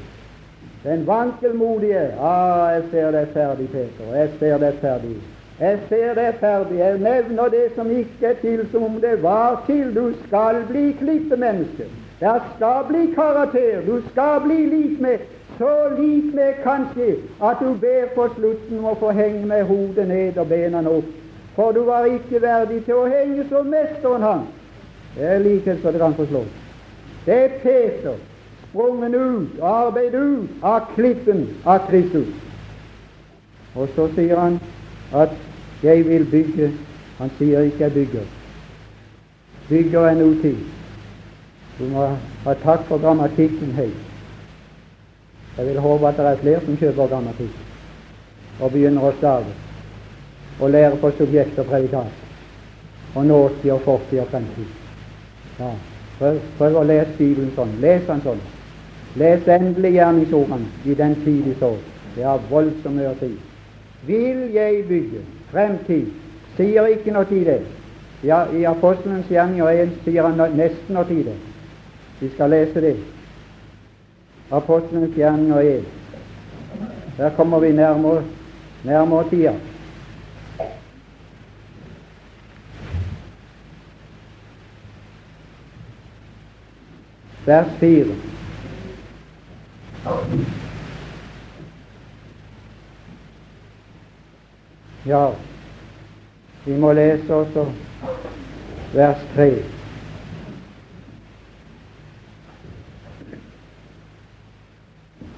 Den 0.84 1.06
vankelmodige 1.06 2.06
ah, 2.20 2.72
jeg 2.72 2.82
ser 2.90 3.10
deg 3.12 3.34
ferdig, 3.34 3.68
Peter. 3.74 4.14
Jeg 4.16 4.30
ser 4.40 4.58
deg 4.64 4.80
ferdig. 4.80 5.14
Jeg 5.60 5.78
ser 5.88 6.14
deg 6.14 6.40
ferdig. 6.40 6.78
Jeg 6.78 6.98
nevner 7.04 7.48
det 7.54 7.64
som 7.76 7.90
ikke 7.90 8.32
er 8.32 8.40
til, 8.40 8.66
som 8.72 8.88
om 8.88 9.00
det 9.02 9.22
var 9.22 9.62
til. 9.66 9.94
Du 9.94 10.12
skal 10.26 10.62
bli 10.70 10.92
klippemenneske. 11.00 11.90
Det 12.20 12.36
skal 12.56 12.84
bli 12.88 13.06
karakter. 13.14 13.82
Du 13.86 14.00
skal 14.10 14.40
bli 14.46 14.64
lik 14.66 15.00
med 15.00 15.18
så 15.58 15.88
lik 15.98 16.34
med 16.34 16.52
kanskje 16.62 17.16
at 17.42 17.56
du 17.60 17.74
ber 17.74 18.04
på 18.14 18.28
slutten 18.36 18.78
om 18.78 18.92
å 18.92 18.98
få 19.00 19.10
henge 19.10 19.46
med 19.46 19.64
hodet 19.66 20.06
ned 20.08 20.38
og 20.38 20.46
bena 20.52 20.82
opp. 20.86 21.08
For 21.58 21.72
du 21.72 21.80
var 21.80 22.04
ikke 22.06 22.38
verdig 22.42 22.84
til 22.86 22.94
å 22.94 23.06
henge 23.10 23.42
som 23.50 23.66
mesteren 23.66 24.22
hans. 24.22 24.50
Det 25.16 25.24
er 25.26 25.40
likhet 25.42 25.82
det 25.82 25.98
kan 25.98 26.14
forslå. 26.14 26.44
Det 27.26 27.34
er 27.34 27.56
Peter 27.62 28.14
sprungen 28.68 29.14
ut, 29.14 29.58
arbeid 29.62 30.14
ut 30.14 30.62
av 30.62 30.92
klippen 30.94 31.42
av 31.66 31.88
Kristus. 31.90 32.30
Og 33.74 33.90
så 33.96 34.06
sier 34.14 34.38
han 34.38 34.60
at 35.12 35.34
'jeg 35.82 36.08
vil 36.08 36.24
bygge'. 36.30 36.72
Han 37.18 37.30
sier 37.38 37.60
ikke 37.60 37.84
'jeg 37.84 37.92
bygger'. 37.92 38.30
Bygger 39.68 40.00
er 40.00 40.14
noe 40.14 40.42
til. 40.42 40.56
Du 41.78 41.84
må 41.84 42.06
ha 42.44 42.54
takk 42.54 42.86
for 42.88 42.98
grammatikken 42.98 43.72
høyt. 43.72 44.02
Jeg 45.56 45.66
vil 45.66 45.80
håpe 45.80 46.08
at 46.08 46.16
det 46.16 46.26
er 46.26 46.36
flere 46.36 46.60
som 46.64 46.76
kjøper 46.76 47.06
grammatikk 47.06 47.56
og 48.60 48.72
begynner 48.72 49.02
å 49.02 49.16
stave 49.18 49.67
og 50.60 50.70
lære 50.70 50.96
på 50.96 51.10
subjekt 51.18 51.58
og 51.58 51.66
predikat 51.66 52.24
og 53.14 53.26
nåtid 53.26 53.70
og 53.70 53.80
fortid 53.80 54.20
og 54.20 54.26
fremtid. 54.30 54.70
Ja, 55.58 55.70
prøv, 56.18 56.40
prøv 56.58 56.76
å 56.78 56.86
lese 56.86 57.16
Bibelen 57.18 57.50
sånn. 57.56 57.74
Les 57.82 58.04
den 58.06 58.22
sånn. 58.22 58.42
Les 59.18 59.48
endelig 59.48 59.94
gjerningsordene 59.96 60.68
i 60.84 60.94
den 60.94 61.16
tid 61.24 61.42
de 61.48 61.54
så. 61.58 61.72
Det 62.14 62.24
har 62.24 62.40
å 62.52 63.14
si, 63.20 63.32
Vil 64.06 64.50
jeg 64.54 64.84
bygge 64.88 65.20
fremtid? 65.50 66.06
Sier 66.56 66.86
ikke 66.86 67.12
noe 67.12 67.24
tid 67.24 67.46
det. 67.46 67.60
Ja, 68.22 68.46
I 68.52 68.64
Apostelens 68.66 69.30
gjerninger 69.30 69.66
1 69.82 69.90
sier 70.04 70.26
han 70.26 70.56
nesten 70.56 70.94
noe 70.94 71.06
tid 71.06 71.24
det. 71.24 71.36
Vi 72.20 72.30
skal 72.34 72.50
lese 72.50 72.80
det. 72.80 72.96
Apostelens 74.50 75.14
gjerninger 75.16 75.62
1. 75.62 75.84
Der 77.18 77.30
kommer 77.36 77.58
vi 77.58 77.72
nærmere, 77.72 78.22
nærmere 78.84 79.30
tida. 79.30 79.54
Vers 87.48 87.68
4. 87.80 88.06
Ja, 95.06 95.30
vi 96.64 96.76
må 96.76 96.92
lese 96.92 97.34
også 97.34 97.64
vers 98.92 99.22
3. 99.34 99.46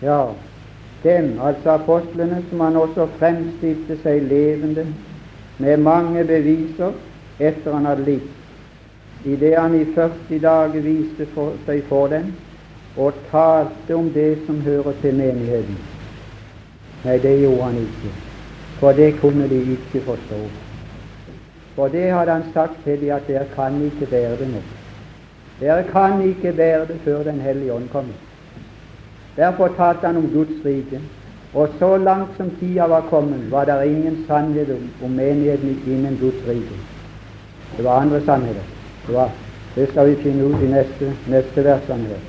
Ja, 0.03 0.19
dem, 1.05 1.31
altså 1.41 1.77
apostlene, 1.77 2.43
som 2.51 2.67
han 2.67 2.83
også 2.83 3.07
fremstilte 3.21 4.01
seg 4.03 4.27
levende 4.27 4.89
med 5.63 5.87
mange 5.87 6.27
beviser 6.27 6.99
etter 7.39 7.79
han 7.79 7.87
hadde 7.87 8.09
litt, 8.11 8.40
idet 9.25 9.59
han 9.59 9.75
i 9.75 9.85
40 9.85 10.39
dager 10.39 10.81
viste 10.81 11.27
for 11.35 11.53
seg 11.67 11.83
for 11.89 12.09
dem 12.09 12.33
og 12.97 13.13
talte 13.31 13.95
om 13.95 14.11
det 14.15 14.39
som 14.47 14.61
hører 14.61 14.97
til 15.03 15.15
menigheten. 15.15 15.77
Nei, 17.05 17.19
det 17.19 17.37
gjorde 17.41 17.69
han 17.69 17.79
ikke, 17.81 18.15
for 18.81 18.93
det 18.93 19.15
kunne 19.21 19.49
de 19.49 19.61
ikke 19.77 20.05
forstå. 20.05 20.41
For 21.75 21.89
det 21.89 22.11
hadde 22.13 22.33
han 22.33 22.53
sagt 22.55 22.83
til 22.85 23.01
dem 23.01 23.15
at 23.15 23.29
dere 23.29 23.47
kan 23.55 23.79
ikke 23.85 24.07
bære 24.11 24.37
det 24.41 24.49
nå. 24.55 24.65
Dere 25.61 25.85
kan 25.93 26.21
ikke 26.23 26.53
bære 26.53 26.87
det 26.89 27.01
før 27.05 27.23
Den 27.23 27.41
hellige 27.41 27.73
ånd 27.73 27.89
kommer. 27.93 28.19
Derfor 29.37 29.69
talte 29.77 30.07
han 30.07 30.17
om 30.17 30.29
Guds 30.35 30.65
rike. 30.65 31.01
Og 31.55 31.69
så 31.79 31.97
langt 31.97 32.37
som 32.37 32.51
tida 32.61 32.87
var 32.87 33.01
kommet, 33.11 33.51
var 33.51 33.65
det 33.65 33.87
ingen 33.87 34.25
sannhet 34.29 34.71
om, 34.71 34.91
om 35.05 35.11
menigheten 35.11 35.83
innen 35.87 36.19
Guds 36.21 36.49
rike. 36.49 36.77
Det 37.77 37.85
var 37.85 38.01
andre 38.01 38.21
sannheter. 38.25 38.80
Det, 39.07 39.31
det 39.75 39.89
skal 39.91 40.11
vi 40.11 40.23
finne 40.23 40.45
ut 40.45 40.63
i 40.63 40.69
neste, 40.71 41.13
neste 41.27 41.63
her. 41.63 42.21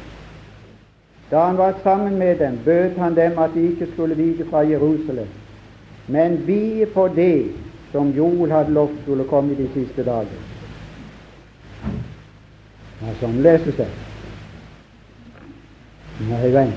Da 1.32 1.46
han 1.46 1.58
var 1.58 1.74
sammen 1.84 2.18
med 2.18 2.40
dem, 2.40 2.60
bød 2.66 2.98
han 2.98 3.16
dem 3.16 3.40
at 3.40 3.50
de 3.56 3.72
ikke 3.72 3.88
skulle 3.94 4.16
vike 4.16 4.46
fra 4.50 4.60
Jerusalem, 4.60 5.28
men 6.08 6.48
vie 6.48 6.86
på 6.86 7.08
det 7.08 7.52
som 7.92 8.12
Joel 8.12 8.52
hadde 8.52 8.74
lovt 8.74 9.02
skulle 9.04 9.24
komme 9.24 9.56
de 9.56 9.70
siste 9.74 10.04
dager. 10.04 10.42
Ja, 13.02 13.14
sånn 13.20 13.40
leses 13.42 13.76
det. 13.80 13.88
Nei, 16.28 16.52
venn, 16.54 16.74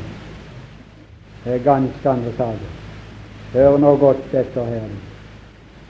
det 1.44 1.58
er 1.58 1.66
ganske 1.66 2.10
andre 2.10 2.32
saker. 2.38 2.80
Hør 3.54 3.76
nå 3.78 3.96
godt 4.00 4.32
etter 4.34 4.70
her. 4.70 4.88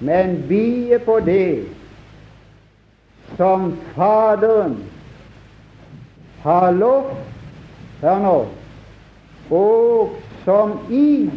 Men 0.05 0.34
vie 0.48 0.98
på 0.98 1.20
det 1.24 1.64
som 3.37 3.79
Faderen 3.95 4.77
har 6.43 6.70
lovt 6.70 7.35
Hør 8.05 8.18
nå. 8.18 8.47
Og 9.51 10.16
som 10.45 10.72
I 10.93 11.31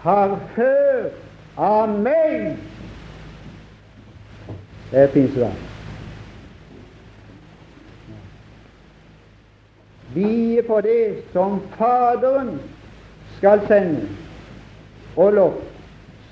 har 0.00 0.38
hørt 0.56 1.12
av 1.56 1.92
meg. 2.00 2.54
Det 4.90 5.02
er 5.02 5.12
pinsedag. 5.12 5.58
Vie 10.14 10.62
på 10.62 10.80
det 10.80 11.24
som 11.32 11.60
Faderen 11.76 12.54
skal 13.36 13.60
sende, 13.68 14.08
og 15.16 15.32
lov, 15.32 15.60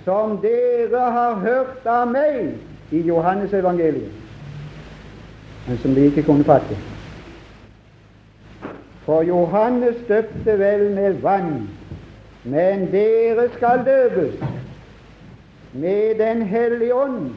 som 0.04 0.38
dere 0.40 1.04
har 1.18 1.40
hørt 1.42 1.86
av 1.86 2.08
meg 2.08 2.54
i 2.94 3.02
Johannes 3.04 3.52
evangeliet, 3.52 4.21
men 5.66 5.78
som 5.78 5.94
de 5.94 6.04
ikke 6.04 6.22
kunne 6.22 6.44
fatte. 6.44 6.76
For 9.04 9.22
Johannes 9.22 9.96
døpte 10.08 10.58
vel 10.58 10.90
med 10.94 11.12
vann, 11.22 11.68
men 12.44 12.88
dere 12.92 13.48
skal 13.56 13.84
døpes 13.86 14.34
med 15.72 16.18
Den 16.18 16.42
hellige 16.42 16.94
ånd. 16.94 17.30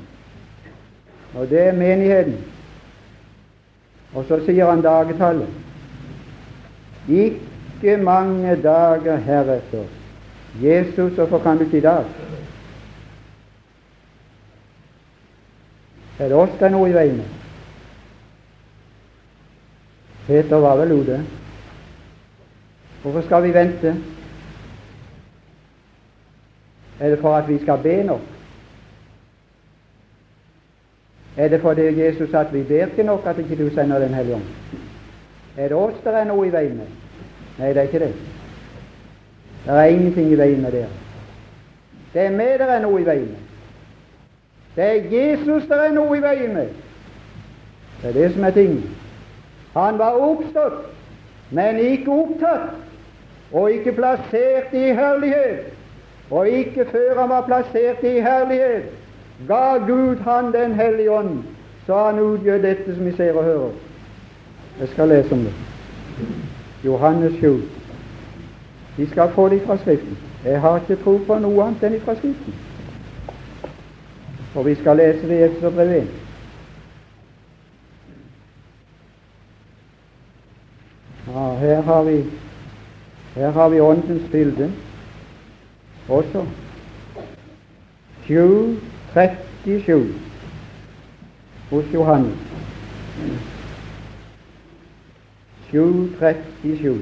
Og 1.36 1.50
det 1.50 1.68
er 1.68 1.72
menigheten. 1.74 2.38
Og 4.16 4.26
så 4.28 4.40
sier 4.46 4.70
han 4.70 4.82
dagetallet. 4.82 5.48
Ikke 7.10 7.98
mange 7.98 8.56
dager 8.64 9.16
heretter. 9.16 9.84
Jesus, 10.64 11.14
hvorfor 11.14 11.40
kan 11.40 11.58
du 11.58 11.64
ikke 11.64 11.82
dag? 11.82 12.06
Er 16.20 16.28
det 16.28 16.38
oss 16.38 16.54
det 16.60 16.66
er 16.66 16.72
noe 16.72 16.90
i 16.90 16.96
veien 16.96 17.18
med? 17.20 17.45
Peter 20.28 20.56
var 20.56 20.76
vel 20.76 20.92
ute. 20.92 21.26
Hvorfor 23.02 23.22
skal 23.22 23.44
vi 23.44 23.54
vente? 23.54 23.96
Er 27.00 27.10
det 27.10 27.20
for 27.20 27.36
at 27.36 27.50
vi 27.50 27.60
skal 27.62 27.80
be 27.84 28.04
nok? 28.04 28.22
Er 31.38 31.48
det 31.48 31.62
fordi 31.62 32.06
Jesus 32.06 32.34
at 32.34 32.54
vi 32.54 32.64
ber 32.64 32.86
ikke 32.86 33.04
nok 33.04 33.26
at 33.26 33.38
ikke 33.38 33.64
du 33.64 33.76
sender 33.76 34.00
Den 34.00 34.14
hellige 34.14 34.36
ånd? 34.36 34.44
Er 35.58 35.68
det 35.68 35.78
oss 35.78 35.96
det 36.04 36.14
er 36.14 36.24
noe 36.24 36.48
i 36.48 36.52
veien 36.52 36.78
med? 36.78 36.88
Nei, 37.60 37.68
det 37.68 37.78
er 37.78 37.82
ikke 37.82 38.00
det. 38.00 38.14
Det 39.66 39.74
er 39.74 39.84
ingenting 39.84 40.32
i 40.32 40.38
veien 40.38 40.62
med 40.62 40.72
dere. 40.72 40.90
Det 42.14 42.22
er 42.22 42.32
meg 42.32 42.60
det 42.60 42.70
er 42.70 42.82
noe 42.82 43.02
i 43.02 43.06
veien 43.06 43.28
med. 43.28 43.42
Det 44.76 44.84
er 44.84 45.08
Jesus 45.12 45.64
det 45.70 45.80
er 45.80 45.94
noe 45.94 46.18
i 46.18 46.22
veien 46.22 46.54
med. 46.54 46.70
Det 48.02 48.10
er 48.10 48.14
det 48.14 48.34
som 48.34 48.44
er 48.44 48.52
tingen. 48.52 49.05
Han 49.76 49.98
var 50.00 50.12
oppstått, 50.24 50.86
men 51.52 51.80
ikke 51.80 52.12
opptatt, 52.12 52.76
og 53.52 53.72
ikke 53.72 53.92
plassert 53.92 54.74
i 54.74 54.94
herlighet. 54.96 55.74
Og 56.32 56.48
ikke 56.50 56.86
før 56.92 57.20
han 57.20 57.30
var 57.30 57.44
plassert 57.46 58.04
i 58.04 58.20
herlighet, 58.24 58.88
ga 59.48 59.78
Gud 59.88 60.24
han 60.24 60.54
Den 60.54 60.74
hellige 60.74 61.12
ånd, 61.12 61.44
så 61.86 61.98
han 62.06 62.20
utgjør 62.20 62.58
dette 62.58 62.96
som 62.96 63.06
vi 63.06 63.12
ser 63.12 63.34
og 63.34 63.44
hører. 63.44 63.72
Jeg 64.80 64.88
skal 64.88 65.08
lese 65.08 65.34
om 65.34 65.40
det. 65.40 65.54
Johannes 66.86 67.34
7. 67.40 67.62
Vi 68.98 69.06
skal 69.06 69.30
få 69.32 69.50
det 69.50 69.62
fra 69.66 69.78
Skriften. 69.78 70.18
Jeg 70.46 70.62
har 70.62 70.80
ikke 70.80 71.04
tro 71.04 71.18
på 71.28 71.40
noe 71.40 71.64
annet 71.68 71.84
enn 71.84 72.02
fra 72.02 72.16
Skriften. 72.16 72.56
Og 74.56 74.66
vi 74.66 74.76
skal 74.76 74.98
lese 74.98 75.28
det 75.28 75.40
i 75.40 75.48
Efterbrevet 75.50 76.02
1. 76.02 76.25
Ja, 81.28 81.56
her 81.56 81.82
har 81.82 82.04
vi 82.04 82.24
her 83.36 83.52
har 83.52 83.70
vi 83.70 83.80
Åndens 83.80 84.32
bilde 84.32 84.72
også. 86.10 86.46
7.37 88.24 90.14
hos 91.70 91.86
Johannes. 91.94 92.38
7.37. 95.74 96.94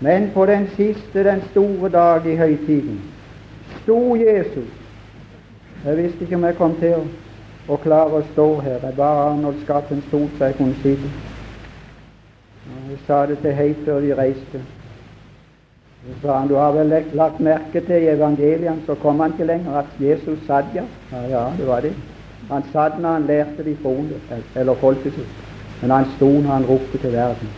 Men 0.00 0.30
på 0.34 0.46
den 0.46 0.68
siste, 0.76 1.24
den 1.24 1.42
store 1.50 1.88
dag 1.88 2.26
i 2.26 2.36
høytiden, 2.36 3.00
sto 3.82 4.16
Jesus 4.16 4.68
Jeg 5.84 5.96
visste 5.96 6.18
ikke 6.20 6.36
om 6.36 6.44
jeg 6.44 6.56
kom 6.56 6.74
til 6.76 6.94
å, 7.68 7.76
klare 7.80 8.18
å 8.20 8.24
stå 8.32 8.60
her. 8.60 8.82
Jeg 8.82 8.96
bare 8.96 9.30
Arnold 9.30 9.62
Skatten 9.64 10.02
stort 10.08 10.34
så 10.38 10.50
jeg 10.50 10.56
kunne 10.58 10.76
sitte. 10.82 11.29
Jeg 12.90 12.98
sa 13.06 13.26
det 13.26 13.38
til 13.38 13.52
Heit 13.54 13.76
før 13.84 14.00
vi 14.00 14.14
reiste. 14.14 14.60
Så 16.00 16.14
sa 16.22 16.38
han, 16.38 16.48
du 16.48 16.56
har 16.56 16.72
vel 16.72 16.90
lagt 17.14 17.40
merke 17.40 17.80
til 17.86 18.02
i 18.02 18.08
evangeliene, 18.10 18.82
så 18.86 18.96
kom 18.98 19.20
han 19.20 19.30
ikke 19.30 19.46
lenger, 19.46 19.76
at 19.78 20.00
Jesus 20.00 20.38
satt 20.46 20.72
ja. 20.74 20.82
Ja, 21.12 21.20
ja 21.30 21.42
det 21.58 21.66
var 21.68 21.80
det. 21.80 21.92
Han 22.50 22.64
satt 22.72 22.98
når 22.98 23.12
han 23.12 23.26
lærte 23.28 23.64
de 23.64 23.76
troende, 23.82 24.18
eller 24.56 24.74
folket 24.74 25.14
sitt. 25.14 25.36
Men 25.82 25.90
han 25.90 26.08
sto 26.16 26.30
når 26.30 26.50
han 26.50 26.66
ropte 26.66 26.98
til 26.98 27.12
verden. 27.12 27.52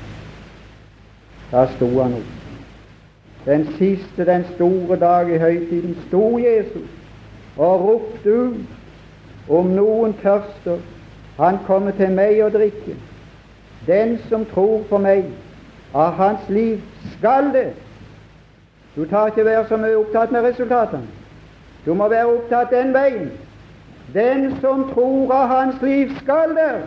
Da 1.53 1.65
sto 1.77 1.89
han 2.03 2.19
opp. 2.19 2.35
Den 3.47 3.65
siste, 3.79 4.27
den 4.27 4.45
store 4.55 4.99
dag 5.01 5.31
i 5.33 5.39
høytiden, 5.39 5.97
sto 6.09 6.39
Jesus 6.39 6.91
og 7.57 7.81
ropte 7.87 8.37
ut 8.37 9.49
om 9.49 9.73
noen 9.77 10.13
tørster, 10.23 10.79
han 11.39 11.59
kommer 11.67 11.97
til 11.97 12.13
meg 12.13 12.45
og 12.45 12.53
drikke. 12.53 12.99
Den 13.87 14.19
som 14.29 14.45
tror 14.45 14.83
på 14.89 14.99
meg, 14.99 15.25
av 15.95 16.13
hans 16.13 16.49
liv 16.49 16.81
skal 17.19 17.53
det. 17.53 17.73
Du 18.97 19.05
tar 19.05 19.27
ikke 19.27 19.45
være 19.45 19.67
så 19.69 19.77
mye 19.77 19.97
opptatt 19.97 20.33
med 20.33 20.45
resultatene. 20.45 21.09
Du 21.85 21.95
må 21.95 22.09
være 22.09 22.27
opptatt 22.27 22.71
den 22.71 22.95
veien. 22.95 23.31
Den 24.15 24.61
som 24.61 24.89
tror 24.93 25.33
av 25.33 25.49
hans 25.49 25.83
liv, 25.83 26.13
skal 26.21 26.55
det. 26.57 26.83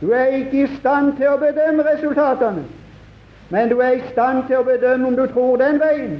Du 0.00 0.10
er 0.10 0.24
ikke 0.24 0.64
i 0.64 0.76
stand 0.78 1.16
til 1.16 1.28
å 1.30 1.38
bedømme 1.38 1.84
resultatene, 1.86 2.64
men 3.50 3.68
du 3.70 3.78
er 3.78 3.98
i 3.98 4.08
stand 4.12 4.46
til 4.48 4.58
å 4.58 4.66
bedømme 4.66 5.12
om 5.12 5.16
du 5.16 5.26
tror 5.30 5.60
den 5.60 5.78
veien. 5.78 6.16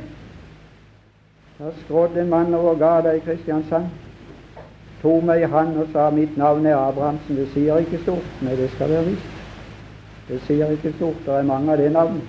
Da 1.58 1.72
skrådde 1.80 2.20
en 2.20 2.30
mann 2.30 2.54
over 2.54 2.78
gata 2.78 3.14
i 3.16 3.22
Kristiansand, 3.26 3.90
tok 5.02 5.26
meg 5.26 5.42
i 5.42 5.50
hand 5.50 5.78
og 5.82 5.90
sa 5.92 6.10
mitt 6.14 6.36
navn 6.38 6.66
er 6.66 6.78
Abrahamsen. 6.78 7.36
Det 7.36 7.48
sier 7.54 7.82
ikke 7.82 8.02
stort. 8.02 8.40
men 8.40 8.56
det 8.56 8.70
skal 8.70 8.90
være 8.90 9.04
visst. 9.04 9.31
Det 10.28 10.40
sier 10.46 10.70
ikke 10.70 10.92
stort. 10.96 11.24
Det 11.26 11.34
er 11.34 11.48
mange 11.48 11.72
av 11.72 11.78
det 11.78 11.92
navnet. 11.92 12.22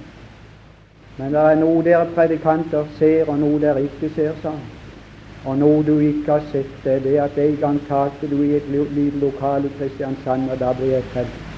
Men 1.18 1.34
det 1.34 1.42
er 1.42 1.60
noe 1.62 1.84
dere 1.86 2.10
predikanter 2.16 2.88
ser, 2.98 3.30
og 3.30 3.38
noe 3.40 3.60
dere 3.62 3.84
ikke 3.86 4.10
ser, 4.16 4.34
sa 4.42 4.56
han. 4.56 4.64
Og 5.46 5.58
noe 5.60 5.84
du 5.84 5.98
ikke 6.00 6.32
har 6.32 6.46
sett, 6.52 6.72
det 6.84 6.94
er 6.94 7.00
det 7.04 7.16
at 7.20 7.40
en 7.44 7.58
gang 7.62 7.80
talte 7.88 8.30
du 8.32 8.38
i 8.42 8.54
et 8.56 8.70
lite 8.72 9.20
lokal 9.20 9.66
i 9.68 9.72
Kristiansand, 9.78 10.50
og 10.50 10.60
da 10.60 10.72
ble 10.78 10.94
jeg 10.94 11.10
frelst. 11.14 11.50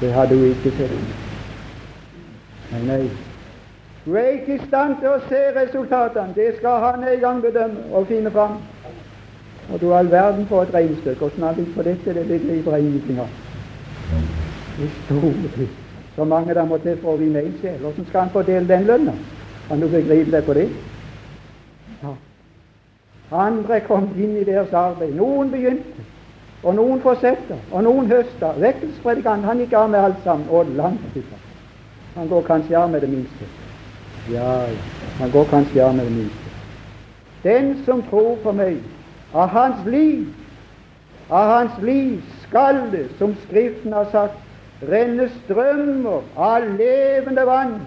Det 0.00 0.12
har 0.12 0.26
du 0.26 0.38
ikke 0.48 0.72
sett. 0.78 0.94
Men 2.70 2.86
nei, 2.88 3.02
du 4.06 4.16
er 4.16 4.32
ikke 4.38 4.56
i 4.56 4.62
stand 4.64 4.96
til 5.02 5.12
å 5.12 5.20
se 5.28 5.42
resultatene. 5.58 6.32
Det 6.34 6.54
skal 6.56 6.80
han 6.86 7.04
en 7.04 7.20
gang 7.20 7.42
bedømme 7.44 7.84
og 7.92 8.08
finne 8.08 8.32
fram. 8.32 8.56
Og 9.68 9.80
du 9.80 9.92
all 9.94 10.10
verden 10.10 10.48
for 10.48 10.64
et 10.64 10.74
regnestykke. 10.74 11.24
Åssen 11.28 11.44
han 11.44 11.60
vil 11.60 11.68
få 11.76 11.84
dette, 11.86 12.14
det 12.14 12.26
begriper 12.26 12.78
jeg 12.78 12.88
ingenting 12.88 13.20
av. 13.20 13.49
Så 16.16 16.24
mange 16.24 16.54
der 16.54 16.64
må 16.64 16.78
til 16.78 16.96
for 17.02 17.14
å 17.14 17.20
vinne 17.20 17.42
én 17.44 17.52
sjel. 17.60 17.78
Hvordan 17.80 18.06
skal 18.08 18.20
han 18.20 18.32
fordele 18.34 18.68
den 18.68 18.86
lønna? 18.88 19.12
Kan 19.68 19.80
du 19.80 19.88
begripe 19.88 20.32
deg 20.32 20.44
på 20.44 20.56
det? 20.58 20.68
Andre 23.30 23.80
kom 23.86 24.08
inn 24.18 24.34
i 24.40 24.44
deres 24.44 24.72
arbeid. 24.74 25.14
Noen 25.14 25.52
begynte, 25.52 26.06
og 26.62 26.74
noen 26.74 27.00
fortsetter, 27.04 27.60
og 27.70 27.84
noen 27.86 28.10
høster. 28.10 28.58
Vekkelsespredikant 28.58 29.46
han 29.46 29.62
gikk 29.62 29.76
av 29.78 29.90
med 29.92 30.00
alt 30.02 30.24
sammen. 30.24 30.48
Og 30.50 30.72
langt 30.76 31.14
ifra. 31.14 31.38
Han 32.16 32.28
går 32.28 32.42
kanskje 32.48 32.78
av 32.78 32.90
med 32.90 33.06
det 33.06 33.10
minste. 33.12 33.50
Ja, 34.32 34.66
han 35.20 35.30
går 35.30 35.46
kanskje 35.52 35.84
av 35.84 35.94
med 35.94 36.10
det 36.10 36.16
minste. 36.16 36.56
Den 37.44 37.72
som 37.86 38.02
tror 38.10 38.36
på 38.42 38.52
meg, 38.52 38.80
av 39.32 39.48
hans 39.54 39.86
liv, 39.86 40.26
av 41.30 41.54
hans 41.54 41.78
liv 41.82 42.18
skal 42.48 42.82
det, 42.92 43.06
som 43.18 43.36
Skriften 43.46 43.92
har 43.92 44.10
sagt, 44.10 44.36
renne 44.88 45.28
strømmer 45.44 46.22
av 46.36 46.68
levende 46.78 47.46
vann 47.46 47.80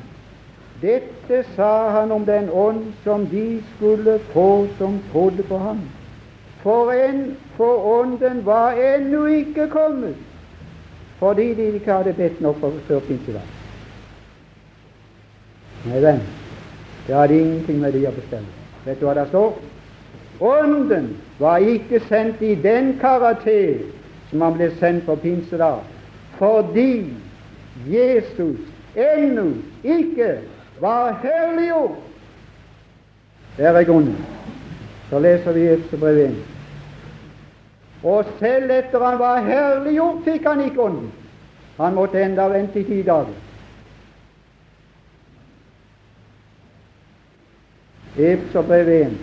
dette 0.84 1.44
sa 1.56 1.90
han 1.90 2.12
om 2.12 2.26
den 2.26 2.50
ånd 2.50 2.92
som 3.04 3.26
de 3.32 3.62
skulle 3.76 4.18
få 4.34 4.68
som 4.78 5.00
trodde 5.12 5.44
på 5.44 5.58
ham. 5.58 5.80
For, 6.64 6.92
en, 6.92 7.38
for 7.56 7.86
ånden 8.00 8.46
var 8.46 8.72
ennå 8.72 9.26
ikke 9.26 9.68
kommet, 9.72 10.16
fordi 11.20 11.54
de 11.54 11.70
ikke 11.76 11.92
hadde 11.92 12.14
bedt 12.14 12.42
nok 12.42 12.60
for 12.60 12.76
før 12.88 13.00
pinsedag. 13.08 13.48
Nei, 15.88 16.02
venn, 16.04 16.22
det 17.08 17.16
hadde 17.16 17.40
ingenting 17.40 17.80
med 17.80 17.96
de 17.96 18.06
å 18.08 18.14
bestemme. 18.16 18.68
Vet 18.84 19.00
du 19.00 19.08
hva 19.08 19.16
det 19.16 19.28
står? 19.32 19.56
Ånden 20.44 21.10
var 21.40 21.64
ikke 21.64 22.00
sendt 22.10 22.44
i 22.44 22.56
den 22.60 22.98
karakter 23.00 23.86
som 24.32 24.44
han 24.44 24.56
ble 24.60 24.72
sendt 24.80 25.06
på 25.08 25.16
pinsedag, 25.24 25.84
fordi 26.44 27.14
Jesus 27.88 28.60
ennå 28.96 29.52
ikke 29.84 30.40
var 30.80 31.20
herliggjort. 31.24 31.92
Der 33.58 33.72
er 33.72 33.84
grunnen. 33.84 34.26
Så 35.10 35.20
leser 35.20 35.52
vi 35.52 35.68
Efterbrevet 35.68 36.30
1. 36.30 36.36
Og 38.04 38.26
selv 38.40 38.72
etter 38.72 39.06
han 39.06 39.20
var 39.20 39.40
herliggjort, 39.40 40.24
fikk 40.26 40.48
han 40.48 40.66
ikke 40.66 40.82
ånden. 40.82 41.12
Han 41.78 41.96
måtte 41.96 42.24
enda 42.24 42.48
vente 42.52 42.80
i 42.80 42.84
ti 42.84 43.02
dager. 43.02 43.32
Efeserbrev 48.18 48.88
1. 48.88 49.18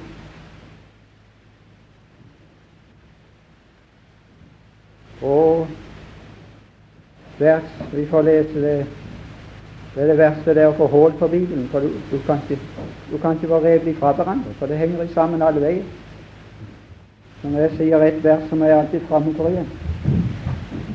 Og 5.22 5.68
vers 7.40 7.62
Vi 7.92 8.06
får 8.06 8.22
lese 8.22 8.62
det. 8.62 8.86
Det 9.94 10.02
er 10.02 10.06
det 10.06 10.18
verste 10.18 10.54
det 10.54 10.62
er 10.62 10.70
å 10.70 10.76
få 10.78 10.86
hull 10.86 11.14
på 11.18 11.26
Bibelen, 11.28 11.64
for 11.72 11.82
du, 11.82 11.88
du, 12.12 12.18
kan 12.26 12.38
ikke, 12.44 12.60
du 13.10 13.16
kan 13.18 13.34
ikke 13.34 13.50
være 13.50 13.72
revelig 13.72 13.96
fra 13.98 14.12
hverandre, 14.14 14.52
for 14.58 14.70
det 14.70 14.78
henger 14.78 15.08
sammen 15.14 15.42
alle 15.42 15.62
veier. 15.64 15.82
Når 17.42 17.60
jeg 17.64 17.72
sier 17.78 18.04
et 18.06 18.20
vers, 18.24 18.44
som 18.48 18.62
er 18.62 18.76
alltid 18.76 19.02
framme 19.08 19.34
for 19.34 19.50
igjen. 19.50 19.66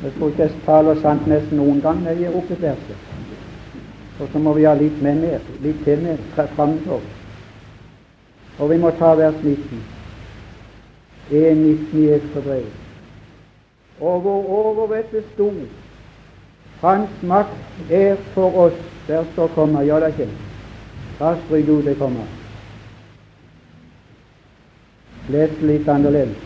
Jeg 0.02 0.14
tror 0.16 0.32
ikke 0.32 0.42
jeg 0.46 0.64
taler 0.64 1.02
sant 1.02 1.26
nesten 1.28 1.60
noen 1.60 1.82
gang 1.84 2.00
når 2.00 2.14
jeg 2.14 2.22
gir 2.22 2.38
opp 2.40 2.50
et 2.54 2.62
vers. 2.62 2.88
Og 4.20 4.28
så 4.32 4.40
må 4.40 4.54
vi 4.56 4.64
ha 4.64 4.72
litt 4.78 5.02
med 5.04 5.20
mer, 5.20 5.44
litt 5.60 5.84
til 5.84 6.00
mer 6.06 6.22
framfor. 6.56 7.04
Og 8.56 8.70
vi 8.70 8.78
må 8.80 8.94
ta 8.96 9.12
vers 9.18 9.36
19. 9.42 9.82
1.19 11.30 11.98
i 12.00 12.10
Efterbrevet. 12.16 12.76
Og 14.00 14.20
hvor 14.20 14.48
overvettet 14.60 15.24
sto 15.34 15.50
Hans 16.80 17.22
makt 17.22 17.90
er 17.90 18.16
for 18.34 18.56
oss 18.66 18.82
Der 19.06 19.24
står 19.32 19.46
komma. 19.54 19.80
Ja, 19.82 20.00
det 20.00 20.14
kommer. 20.16 20.34
Da 21.18 21.36
stryk 21.46 21.68
ut 21.68 21.84
det 21.84 21.98
kommer? 21.98 22.26
Les 25.28 25.50
litt 25.62 25.88
annerledes. 25.88 26.36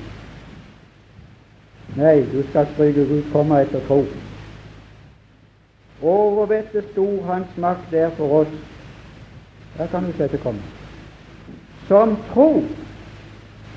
Nei, 1.96 2.20
du 2.32 2.42
skal 2.50 2.68
stryke 2.74 3.00
ut 3.00 3.32
komma 3.32 3.62
etter 3.64 3.80
tro. 3.88 4.04
Overvettet 6.02 6.92
sto 6.92 7.06
Hans 7.26 7.56
makt 7.56 7.90
der 7.90 8.10
for 8.16 8.42
oss. 8.42 8.52
Der 9.78 9.86
kan 9.86 10.04
du 10.04 10.12
sette 10.18 10.38
komma. 10.38 10.62
Som 11.88 12.16
tro 12.32 12.62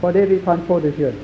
på 0.02 0.12
det 0.12 0.30
vi 0.30 0.40
fant 0.40 0.68
på 0.68 0.80
det 0.80 0.94
sjøl. 0.98 1.16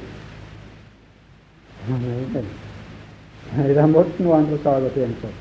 Nei, 3.56 3.74
det 3.74 3.86
måtte 3.90 4.24
noen 4.24 4.44
andre 4.44 4.60
saker 4.64 4.94
til 4.94 5.08
en 5.08 5.16
sånn. 5.22 5.38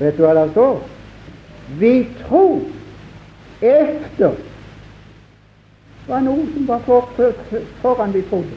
Vet 0.00 0.16
du 0.18 0.24
hva 0.24 0.34
det 0.36 0.48
står? 0.52 0.80
Vi 1.78 1.92
tror 2.24 2.60
efter 3.64 4.34
var 6.06 6.20
noe 6.20 6.46
som 6.52 6.66
var 6.68 6.82
for, 6.84 7.12
for, 7.16 7.60
foran 7.80 8.12
vi 8.12 8.22
trodde. 8.28 8.56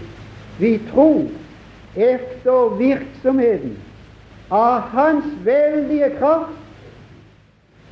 Vi 0.58 0.78
tror 0.90 1.28
efter 1.96 2.76
virksomheten 2.78 3.78
av 4.50 4.90
Hans 4.92 5.26
veldige 5.44 6.10
kraft, 6.18 6.58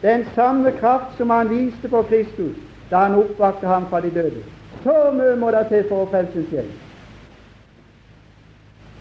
den 0.02 0.26
samme 0.36 0.72
kraft 0.72 1.18
som 1.18 1.30
Han 1.30 1.50
viste 1.50 1.90
på 1.90 2.04
Kristus 2.04 2.58
da 2.90 2.98
Han 2.98 3.16
oppvakte 3.16 3.68
ham 3.68 3.88
fra 3.90 4.02
de 4.02 4.10
døde. 4.10 4.44
Så 4.84 5.12
mye 5.12 5.36
må 5.36 5.52
det 5.52 5.68
til 5.70 5.88
for 5.90 6.04
å 6.04 6.10
frelse 6.12 6.38
en 6.38 6.50
sjel. 6.52 6.68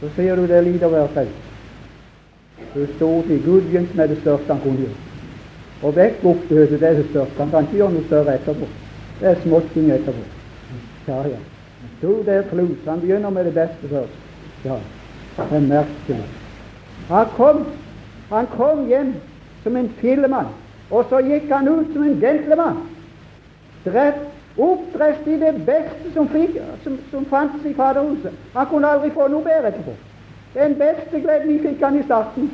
Så 0.00 0.08
sier 0.16 0.36
du 0.36 0.46
det 0.48 0.62
lider 0.64 0.88
å 0.88 0.94
være 0.94 1.10
frelst. 1.16 1.53
Du 2.74 2.86
stod 2.96 3.30
i 3.30 3.38
som 3.92 4.00
er 4.00 4.06
det 4.06 4.20
største 4.20 4.52
han 4.52 4.62
kunne 4.62 4.78
gjøre. 4.78 5.00
Og 5.82 5.96
vekk 5.96 6.24
oppdøde, 6.24 6.78
det 6.78 6.88
er 6.88 6.94
det 6.94 7.06
største. 7.10 7.38
Han 7.38 7.50
kan 7.50 7.66
ikke 7.66 7.76
gjøre 7.76 7.92
noe 7.92 8.06
større 8.06 8.34
etterpå. 8.34 8.68
Det 9.20 9.28
er 9.28 9.42
småting 9.42 9.90
etterpå. 9.92 10.24
Ja. 11.08 11.22
Du, 12.02 12.08
det 12.26 12.34
er 12.34 12.48
flus. 12.50 12.78
Han 12.88 13.00
begynner 13.00 13.30
med 13.30 13.44
det 13.44 13.54
beste 13.54 13.88
først. 13.88 14.16
Ja, 14.64 14.78
det 15.36 15.56
er 15.56 15.60
merkelig. 15.68 16.24
Han 17.08 17.26
kom, 17.36 17.66
han 18.30 18.46
kom 18.56 18.86
hjem 18.88 19.14
som 19.62 19.76
en 19.76 19.90
fillemann, 20.00 20.50
og 20.90 21.06
så 21.08 21.20
gikk 21.20 21.50
han 21.52 21.68
ut 21.68 21.92
som 21.92 22.02
en 22.02 22.20
gentleman. 22.20 22.82
Oppdrest 24.56 25.26
i 25.26 25.36
det 25.38 25.54
beste 25.66 26.12
som, 26.14 26.28
fikk, 26.30 26.58
som, 26.84 26.98
som 27.10 27.24
fantes 27.26 27.64
i 27.66 27.74
Faderhuset. 27.74 28.32
Han 28.54 28.66
kunne 28.70 28.88
aldri 28.88 29.10
få 29.10 29.26
noe 29.28 29.42
bedre 29.42 29.72
etterpå. 29.72 29.94
Den 30.54 30.76
beste 30.78 31.20
kledning 31.20 31.60
fikk 31.62 31.82
han 31.82 31.98
i 31.98 32.04
starten. 32.06 32.50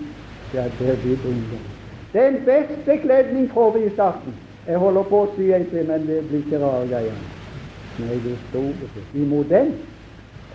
Ja, 0.54 0.64
det 0.78 0.96
blir 1.02 1.26
ungdom. 1.28 1.66
Den 2.12 2.40
beste 2.46 2.96
kledning 3.02 3.50
får 3.50 3.72
vi 3.76 3.84
i 3.86 3.90
starten. 3.94 4.34
Jeg 4.66 4.78
holder 4.78 5.02
på 5.02 5.20
å 5.24 5.28
si 5.36 5.52
en 5.52 5.66
til, 5.70 5.84
men 5.86 6.06
det 6.08 6.22
blir 6.28 6.42
ikke 6.44 6.60
rare 6.62 6.88
greier. 6.88 7.18
Nei, 8.00 8.16
det 8.24 8.38
store 8.48 9.04
Imot 9.14 9.50
den. 9.50 9.74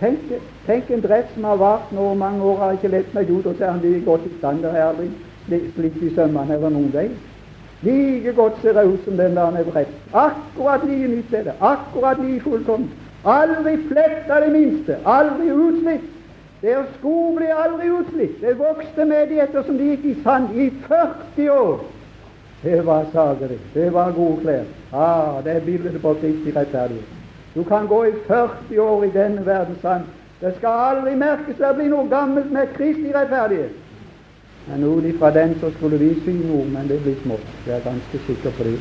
Tenk, 0.00 0.26
tenk 0.66 0.90
en 0.90 1.04
dress 1.04 1.30
som 1.34 1.46
har 1.48 1.56
vart 1.56 1.92
nå 1.96 2.08
mange 2.14 2.42
år, 2.44 2.58
har 2.60 2.76
ikke 2.76 2.90
lett 2.92 3.14
meg 3.14 3.30
ut, 3.30 3.46
og 3.46 3.54
så 3.54 3.64
er 3.64 3.70
han 3.70 3.80
like 3.84 4.04
godt 4.04 4.26
i 4.26 4.34
stand. 4.38 4.62
Det 4.62 4.72
har 4.74 4.90
aldri 4.90 5.08
slitt 5.76 6.02
i 6.02 6.12
sømmene 6.18 6.58
eller 6.58 6.74
noen 6.74 6.92
vei. 6.92 7.06
Like 7.86 8.34
godt 8.36 8.60
ser 8.62 8.76
det 8.76 8.84
ut 8.90 9.04
som 9.04 9.16
den 9.16 9.38
der 9.38 9.48
han 9.48 9.56
er 9.56 9.70
bredt. 9.70 9.94
Akkurat 10.12 10.84
like 10.88 11.08
nytt 11.14 11.34
er 11.34 11.48
det. 11.48 11.56
Akkurat 11.60 12.20
like 12.24 12.42
fullkomment. 12.44 12.92
Aldri 13.24 13.76
flett 13.88 14.30
av 14.30 14.44
det 14.44 14.52
minste. 14.52 14.98
Aldri 15.04 15.48
utslitt. 15.54 16.15
Deres 16.62 16.88
sko 16.98 17.34
ble 17.36 17.50
aldri 17.52 17.90
utslitt. 17.92 18.40
Det 18.40 18.56
vokste 18.58 19.04
med 19.04 19.28
de 19.28 19.40
ettersom 19.44 19.78
de 19.78 19.90
gikk 19.92 20.04
i 20.04 20.14
sand 20.22 20.56
i 20.56 20.70
40 20.88 21.50
år. 21.52 21.84
Det 22.62 22.86
var 22.86 23.04
sagere. 23.12 23.58
Det 23.74 23.92
var 23.92 24.12
gode 24.16 24.40
klær. 24.40 24.64
Ah, 24.92 25.44
det 25.44 25.56
er 25.56 25.60
bildet 25.60 26.00
på 26.02 26.14
Kristi 26.20 26.52
rettferdighet. 26.56 27.04
Du 27.54 27.62
kan 27.64 27.86
gå 27.86 28.04
i 28.04 28.12
40 28.26 28.80
år 28.80 29.04
i 29.04 29.10
denne 29.10 29.46
verdens 29.46 29.80
sand. 29.82 30.08
Det 30.40 30.54
skal 30.56 30.80
aldri 30.90 31.14
merkes 31.14 31.60
det 31.60 31.74
blir 31.76 31.92
noe 31.92 32.08
gammelt 32.08 32.50
med 32.52 32.72
Kristi 32.76 33.12
rettferdighet. 33.12 33.76
Men 34.66 34.84
ut 34.84 35.04
ifra 35.04 35.30
den 35.30 35.54
så 35.60 35.70
skulle 35.76 35.96
vi 35.96 36.14
si 36.24 36.34
noe, 36.42 36.64
men 36.64 36.88
det 36.88 37.00
blir 37.02 37.14
smått. 37.22 37.46
Jeg 37.66 37.76
er 37.76 37.84
ganske 37.84 38.20
sikker 38.26 38.50
på 38.50 38.64
det. 38.64 38.78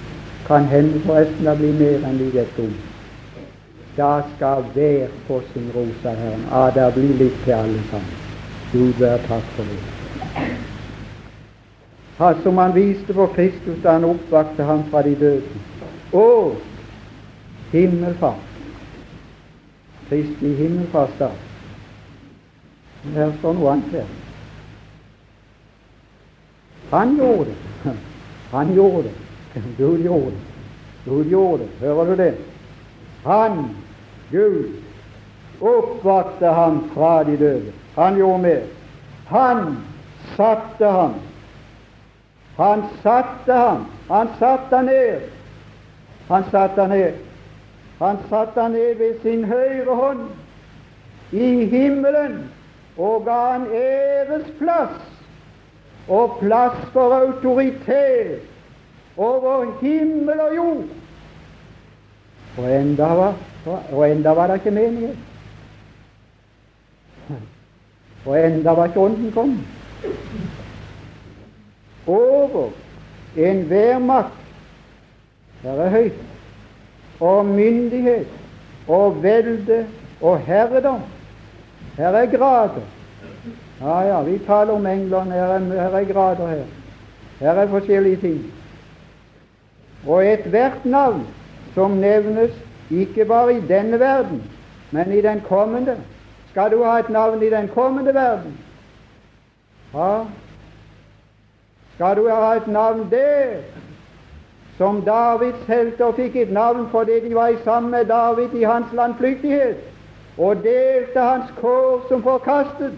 Kan 0.47 0.65
hende 0.65 0.99
forresten 1.05 1.45
det 1.45 1.57
blir 1.57 1.79
mer 1.79 2.09
enn 2.09 2.17
de 2.19 2.39
ett 2.39 2.59
ord. 2.59 2.94
Da 3.97 4.21
skal 4.35 4.63
hver 4.73 5.07
få 5.27 5.41
sin 5.53 5.71
rosa 5.75 6.15
Herren. 6.15 6.45
Ja, 6.51 6.71
det 6.75 6.93
blir 6.93 7.13
litt 7.19 7.37
til 7.43 7.51
alle 7.55 7.83
sammen. 7.89 8.17
Gud 8.71 8.93
være 8.99 9.21
takk 9.27 9.43
for 9.55 9.63
det. 9.63 9.79
Ha, 12.17 12.33
som 12.43 12.57
han 12.57 12.75
viste 12.75 13.13
for 13.13 13.31
Kristus 13.35 13.79
da 13.83 13.95
han 13.95 14.07
oppvakte 14.07 14.63
ham 14.63 14.83
fra 14.91 15.03
de 15.03 15.15
døde. 15.19 15.61
Og 16.13 16.57
himmelfart. 17.71 18.51
Kristi 20.09 20.53
himmelfartsdag. 20.55 21.31
Her 23.15 23.31
står 23.39 23.53
noe 23.53 23.71
annet 23.71 23.95
her. 23.99 24.11
Han 26.91 27.15
gjorde 27.17 27.45
det. 27.53 27.93
Han 28.51 28.73
gjorde 28.73 29.09
det. 29.09 29.63
Gud 29.77 30.03
gjorde 30.03 30.31
det. 30.31 30.43
Gud 31.05 31.25
gjorde 31.29 31.63
det. 31.63 31.69
Hører 31.79 32.05
du 32.05 32.15
det? 32.15 32.33
Han, 33.23 33.75
Gud, 34.35 34.71
oppvakte 35.61 36.45
ham 36.45 36.81
fra 36.93 37.23
de 37.23 37.37
døde. 37.37 37.73
Han 37.95 38.15
gjorde 38.15 38.41
mer. 38.43 38.63
Han 39.27 39.77
satte 40.35 40.85
ham. 40.85 41.13
Han 42.57 42.83
satte 43.03 43.53
ham. 43.53 43.85
Han 44.09 44.27
satte 44.39 44.75
ham 44.75 44.85
ned. 44.85 45.21
Han 46.27 46.43
satte 46.51 46.81
ham 46.81 46.89
ned. 46.89 47.13
Han 47.99 48.17
satte 48.29 48.61
ham 48.61 48.71
ned 48.71 48.95
ved 48.95 49.19
sin 49.21 49.43
høyre 49.43 49.95
hånd 49.95 50.19
i 51.31 51.65
himmelen 51.65 52.51
og 52.97 53.25
ga 53.25 53.39
han 53.51 53.67
æresplass 53.73 54.99
og 56.07 56.37
plass 56.39 56.75
for 56.93 57.15
autoritet 57.15 58.41
over 59.17 59.65
himmel 59.81 60.39
og 60.39 60.55
jord. 60.55 60.83
Og 62.57 62.81
enda 62.81 63.03
var, 63.03 63.33
og 63.91 64.11
enda 64.11 64.29
var 64.29 64.47
det 64.47 64.53
ikke 64.53 64.71
menighet. 64.71 65.17
Og 68.25 68.45
enda 68.45 68.71
var 68.71 68.85
ikke 68.85 68.99
Ånden 68.99 69.31
kommet. 69.31 69.59
Over 72.07 72.69
enhver 73.35 73.99
makt 73.99 74.41
her 75.63 75.81
er 75.81 75.89
høyt, 75.89 76.19
og 77.19 77.45
myndighet 77.45 78.27
og 78.87 79.23
velde 79.23 79.87
og 80.21 80.39
herredom. 80.39 81.01
Her 81.97 82.07
er 82.07 82.37
grader. 82.37 82.81
Ja, 83.81 83.99
ja, 83.99 84.21
vi 84.23 84.37
taler 84.45 84.73
om 84.73 84.85
England. 84.85 85.31
Her 85.31 85.43
er, 85.43 85.59
her 85.59 85.97
er 85.99 86.13
grader 86.13 86.47
her. 86.47 86.63
Her 87.39 87.51
er 87.51 87.67
forskjellige 87.67 88.15
ting. 88.15 88.53
Og 90.07 90.33
ethvert 90.33 90.85
navn 90.85 91.25
som 91.75 91.99
nevnes 92.01 92.51
ikke 92.89 93.25
bare 93.25 93.57
i 93.57 93.61
denne 93.67 93.99
verden, 93.99 94.41
men 94.91 95.11
i 95.11 95.21
den 95.21 95.41
kommende. 95.47 95.97
Skal 96.49 96.71
du 96.71 96.83
ha 96.83 96.99
et 96.99 97.09
navn 97.09 97.43
i 97.43 97.49
den 97.49 97.67
kommende 97.67 98.13
verden? 98.13 98.57
Ja. 99.93 100.25
Skal 101.95 102.15
du 102.15 102.29
ha 102.29 102.55
et 102.55 102.67
navn 102.67 103.07
der, 103.11 103.59
som 104.77 105.01
Davids 105.01 105.67
helter 105.67 106.11
fikk 106.15 106.35
et 106.35 106.51
navn 106.51 106.87
fordi 106.91 107.19
de 107.27 107.35
var 107.35 107.51
sammen 107.63 107.91
med 107.91 108.05
David 108.05 108.53
i 108.53 108.63
hans 108.63 108.93
landflyktighet? 108.93 109.91
og 110.37 110.55
delte 110.63 111.19
hans 111.19 111.51
kår 111.61 112.05
som 112.09 112.23
forkastet. 112.23 112.93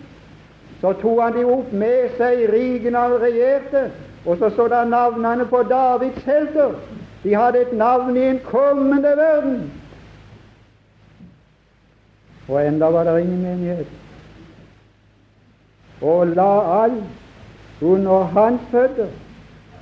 Så 0.81 0.93
tok 1.01 1.21
han 1.21 1.33
de 1.33 1.45
opp 1.45 1.71
med 1.73 2.13
seg 2.17 2.43
i 2.43 2.49
riken 2.51 2.97
han 2.97 3.17
regjerte, 3.21 3.87
og 4.25 4.37
så 4.37 4.49
så 4.55 4.67
da 4.69 4.83
navnene 4.85 5.45
på 5.49 5.63
Davids 5.69 6.23
helter. 6.25 6.75
De 7.23 7.35
hadde 7.35 7.61
et 7.61 7.73
navn 7.73 8.17
i 8.17 8.23
en 8.29 8.39
kommende 8.45 9.13
verden. 9.17 9.71
Og 12.47 12.67
enda 12.67 12.85
var 12.85 13.03
det 13.03 13.21
ingen 13.21 13.41
menighet. 13.41 13.87
Og 16.01 16.27
la 16.27 16.83
alt 16.83 17.81
under 17.81 18.23
hans 18.23 18.61
føtter. 18.71 19.07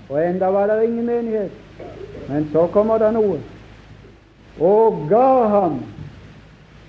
Og 0.10 0.30
enda 0.30 0.46
var 0.46 0.68
det 0.68 0.84
ingen 0.84 1.06
menighet. 1.06 1.52
Men 2.30 2.50
så 2.52 2.68
kommer 2.68 2.98
det 2.98 3.14
noe. 3.14 3.40
Og 4.62 5.06
ga 5.10 5.48
ham, 5.52 5.82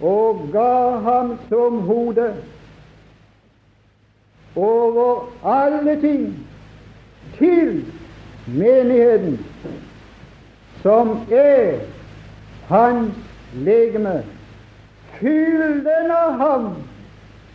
og 0.00 0.48
ga 0.52 0.98
ham 1.02 1.38
som 1.48 1.80
hode 1.80 2.34
over 4.56 5.26
alle 5.44 6.00
ting 6.00 6.46
til 7.38 7.84
menigheten, 8.46 9.46
som 10.82 11.18
er 11.30 11.78
hans 12.68 13.14
legeme. 13.52 14.22
Fyll 15.20 15.84
den 15.84 16.10
av 16.10 16.32
ham 16.38 16.66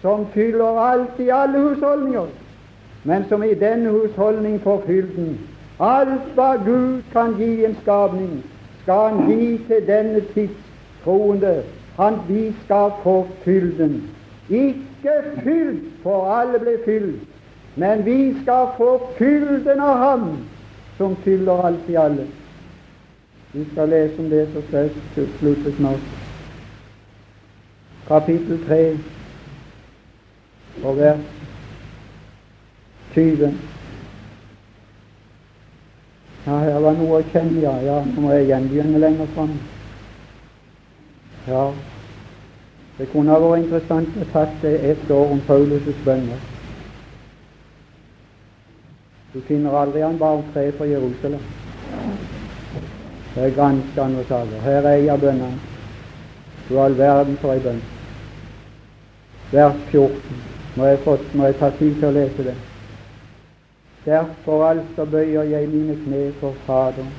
som 0.01 0.25
fyller 0.33 0.79
alt 0.81 1.19
i 1.19 1.29
alle 1.29 1.59
husholdninger, 1.59 2.27
men 3.03 3.25
som 3.29 3.43
i 3.43 3.53
denne 3.53 3.89
husholdning 3.89 4.61
får 4.63 4.81
fylden. 4.85 5.37
Alt 5.79 6.33
hva 6.35 6.55
Gud 6.65 7.01
kan 7.13 7.35
gi 7.37 7.65
en 7.65 7.77
skapning, 7.81 8.41
skal 8.83 9.09
han 9.09 9.29
gi 9.29 9.57
til 9.67 9.85
denne 9.87 10.21
tids 10.33 10.57
troende. 11.03 11.61
Han, 11.97 12.17
vi 12.27 12.53
skal 12.65 12.91
få 13.03 13.27
fylden. 13.43 14.09
Ikke 14.49 15.21
fylt, 15.43 15.83
for 16.03 16.29
alle 16.33 16.59
ble 16.59 16.77
fylt, 16.85 17.21
men 17.75 18.05
vi 18.05 18.35
skal 18.41 18.73
få 18.77 18.91
fylden 19.17 19.79
av 19.79 19.97
Ham 19.97 20.29
som 20.97 21.15
fyller 21.23 21.65
alt 21.65 21.89
i 21.89 21.95
alle. 21.95 22.27
Vi 23.53 23.65
skal 23.71 23.89
lese 23.89 24.19
om 24.19 24.29
det, 24.29 24.49
så 24.53 24.61
skal 24.67 24.79
jeg 24.79 25.27
slutte 25.39 25.75
snart. 25.75 25.99
Kapittel 28.07 28.65
3 28.67 28.97
og 30.83 30.97
vers 30.97 31.19
20. 33.13 33.53
Ja, 36.45 36.57
her 36.57 36.79
var 36.79 36.95
noe 36.97 37.19
å 37.19 37.25
kjenne, 37.33 37.59
ja. 37.61 37.73
ja 37.85 37.97
nå 38.07 38.23
må 38.23 38.31
jeg 38.33 38.47
gjenbegynne 38.49 39.01
lenger 39.03 39.27
fram. 39.35 39.51
Ja, 41.47 41.65
det 42.97 43.09
kunne 43.11 43.35
ha 43.35 43.41
vært 43.43 43.65
interessant 43.65 44.15
å 44.15 44.29
tatt 44.31 44.63
ett 44.63 45.11
år 45.11 45.35
om 45.35 45.43
Paulus' 45.47 46.01
bønner. 46.05 46.39
Du 49.33 49.39
finner 49.47 49.75
aldri 49.75 50.01
han 50.03 50.17
bare 50.19 50.43
tre 50.53 50.65
fra 50.79 50.87
Jerusalem. 50.87 51.43
Det 53.35 53.43
er 53.43 53.55
ganske 53.55 54.01
andre 54.01 54.23
saker. 54.27 54.61
Her 54.61 54.87
er 54.87 54.97
jeg 55.05 55.19
bønnene. 55.19 55.59
Du 56.69 56.79
all 56.79 56.97
verden 56.97 57.37
for 57.41 57.53
ei 57.53 57.59
bønn. 57.59 57.81
Vers 59.51 59.75
14. 59.91 60.41
Må 60.75 60.85
jeg, 60.85 60.99
fått, 61.03 61.33
må 61.35 61.47
jeg 61.49 61.57
ta 61.59 61.69
tid 61.75 61.95
til 61.99 62.07
å 62.07 62.15
lese 62.15 62.45
det. 62.47 62.55
Derfor 64.05 64.65
altså 64.69 65.05
bøyer 65.05 65.49
jeg 65.51 65.69
mine 65.69 65.97
kne 66.05 66.21
for 66.39 66.55
Faderen. 66.65 67.11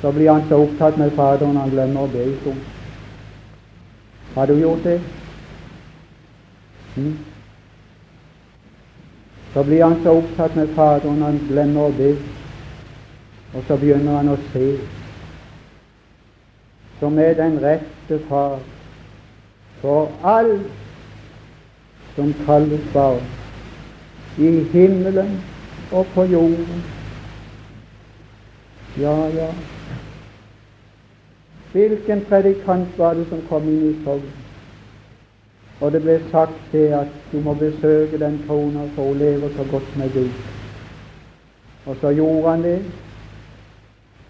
Så 0.00 0.10
blir 0.12 0.30
han 0.32 0.42
så 0.48 0.58
opptatt 0.64 0.98
med 0.98 1.14
Faderen 1.16 1.56
han 1.56 1.70
glemmer 1.70 2.06
å 2.06 2.10
be 2.10 2.24
i 2.26 2.34
stund. 2.40 2.64
Har 4.34 4.50
du 4.50 4.56
gjort 4.58 4.82
det? 4.84 4.98
Hm? 6.96 7.14
Så 9.54 9.64
blir 9.64 9.84
han 9.84 9.98
så 10.02 10.16
opptatt 10.18 10.56
med 10.56 10.74
Faderen 10.74 11.22
han 11.22 11.38
glemmer 11.48 11.86
å 11.86 11.96
be, 11.96 12.16
og 13.54 13.64
så 13.68 13.76
begynner 13.76 14.16
han 14.16 14.32
å 14.32 14.36
se, 14.52 14.68
som 17.00 17.18
er 17.18 17.34
den 17.36 17.58
rette 17.62 18.18
far 18.28 18.60
for 19.82 20.12
alt 20.22 20.70
som 22.16 22.32
kalles 22.46 22.84
barn, 22.94 23.24
i 24.38 24.50
himmelen 24.72 25.36
og 25.92 26.06
på 26.14 26.24
jorden. 26.24 26.82
Ja, 29.00 29.16
ja. 29.34 29.50
Hvilken 31.72 32.24
predikant 32.28 32.98
var 32.98 33.14
det 33.14 33.26
som 33.28 33.40
kom 33.48 33.68
inn 33.68 33.84
i 33.90 33.92
sogn? 34.04 34.32
Og 35.80 35.92
det 35.92 36.02
ble 36.04 36.18
sagt 36.30 36.58
til 36.70 36.92
at 36.94 37.14
du 37.32 37.40
må 37.42 37.54
besøke 37.58 38.20
den 38.20 38.36
trona, 38.46 38.84
for 38.94 39.10
hun 39.10 39.18
lever 39.18 39.48
så 39.56 39.64
godt 39.70 39.96
med 39.98 40.12
Gud. 40.14 40.30
Og 41.86 41.96
så 42.00 42.12
gjorde 42.14 42.50
han 42.50 42.62
det. 42.62 42.76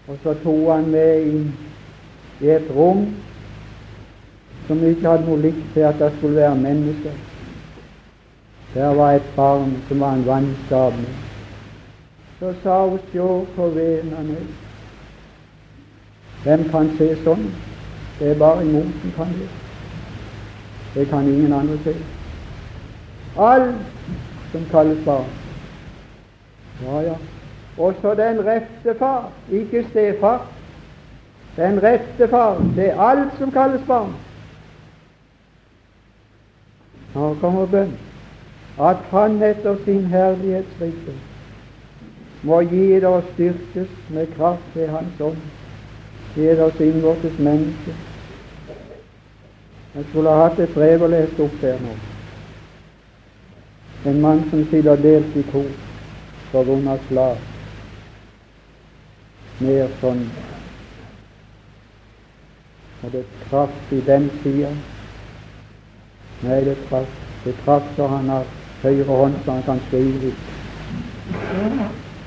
Og 0.07 0.17
så 0.23 0.33
tok 0.43 0.69
han 0.69 0.89
med 0.91 1.27
inn 1.27 1.45
i 2.43 2.49
et 2.51 2.71
rom 2.75 3.05
som 4.67 4.83
ikke 4.83 5.07
hadde 5.07 5.27
noe 5.27 5.43
likt 5.43 5.63
til 5.75 5.87
at 5.87 5.99
det 5.99 6.11
skulle 6.17 6.41
være 6.41 6.59
mennesker. 6.59 7.15
Der 8.73 8.95
var 8.97 9.11
et 9.15 9.29
barn 9.35 9.75
som 9.87 9.99
var 9.99 10.13
en 10.17 10.25
vannskapning. 10.25 11.15
Så 12.39 12.53
sa 12.63 12.85
hun 12.87 12.99
sjå 13.11 13.27
på 13.55 13.67
venene. 13.75 14.39
Hvem 16.43 16.65
kan 16.71 16.89
se 16.97 17.13
sånn? 17.23 17.45
Det 18.19 18.31
er 18.33 18.39
bare 18.39 18.65
imot 18.65 18.97
som 19.01 19.13
kan 19.15 19.37
det. 19.37 19.51
Det 20.95 21.05
kan 21.09 21.27
ingen 21.27 21.53
andre 21.53 21.77
se. 21.85 21.93
Alt 23.37 23.75
som 24.51 24.65
kalles 24.71 25.05
barn. 25.05 25.31
Ja, 26.83 26.99
ja. 27.07 27.15
Også 27.77 28.13
den 28.15 28.45
rette 28.45 28.99
far, 28.99 29.31
ikke 29.51 29.85
stefar. 29.89 30.45
Den 31.55 31.83
rette 31.83 32.27
far 32.27 32.61
det 32.75 32.89
er 32.89 33.01
alt 33.01 33.37
som 33.37 33.51
kalles 33.51 33.81
barn. 33.87 34.13
Nå 37.15 37.33
kommer 37.41 37.65
bønn. 37.65 37.93
At 38.79 38.97
Han 39.11 39.41
etter 39.43 39.75
sin 39.85 40.05
herlighetsrike 40.05 41.13
må 42.43 42.61
gi 42.61 42.87
det 42.95 43.05
og 43.05 43.23
styrkes 43.33 43.91
med 44.09 44.33
kraft 44.37 44.75
ved 44.75 44.87
Hans 44.87 45.21
ånd. 45.21 45.37
Gi 46.35 46.49
det 46.49 46.61
oss 46.61 46.81
innvortes 46.81 47.39
menneske 47.39 47.95
jeg 49.95 50.05
skulle 50.09 50.29
ha 50.29 50.47
hatt 50.47 50.59
et 50.59 50.73
brev 50.73 51.03
og 51.05 51.11
lese 51.13 51.43
opp 51.43 51.59
her 51.61 51.75
nå. 51.81 51.91
En 54.09 54.21
mann 54.21 54.39
som 54.49 54.63
sitter 54.71 54.95
delt 55.05 55.35
i 55.37 55.43
to 55.51 55.61
på 56.51 56.63
grunn 56.65 56.87
av 56.89 57.03
slag. 57.09 57.52
Mer 59.59 59.91
sånn 60.01 60.25
Og 63.03 63.11
det 63.11 63.23
traff 63.49 63.91
i 63.91 63.99
den 64.07 64.29
sida. 64.43 64.69
Nei, 66.43 66.59
det 66.63 66.77
traff 66.87 67.09
det 67.43 67.53
traff 67.65 67.89
så 67.97 68.07
han 68.07 68.29
har 68.31 68.45
høyre 68.83 69.09
hånd 69.09 69.35
så 69.43 69.57
han 69.57 69.65
kan 69.67 69.81
skrive. 69.89 70.31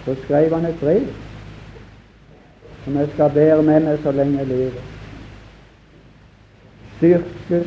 Så 0.04 0.16
skrev 0.24 0.52
han 0.54 0.68
et 0.68 0.82
brev 0.82 1.08
som 2.84 3.00
jeg 3.00 3.08
skal 3.14 3.32
bære 3.34 3.62
med 3.62 3.88
meg 3.88 4.04
så 4.04 4.12
lenge 4.14 4.44
jeg 4.44 4.52
lever 4.52 4.84
styrkes 6.96 7.66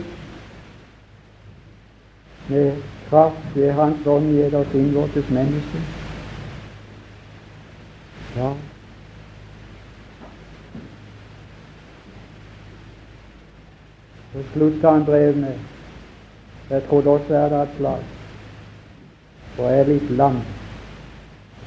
med 2.49 2.73
kraft 3.09 3.55
ved 3.55 3.71
Hans 3.71 4.07
ånd 4.07 4.31
i 4.33 4.55
oss 4.55 4.73
innvortes 4.73 5.29
menneske. 5.29 5.81
Ja. 8.37 8.53
Så 14.33 14.43
slutta 14.53 14.89
han 14.89 15.05
brev 15.05 15.37
med 15.37 15.53
Jeg 16.69 16.83
trodde 16.89 17.09
også 17.09 17.33
jeg 17.33 17.41
hadde 17.41 17.59
hatt 17.59 17.77
slag, 17.77 18.01
for 19.55 19.69
jeg 19.69 19.79
er 19.79 19.87
litt 19.89 20.09
lam 20.13 20.35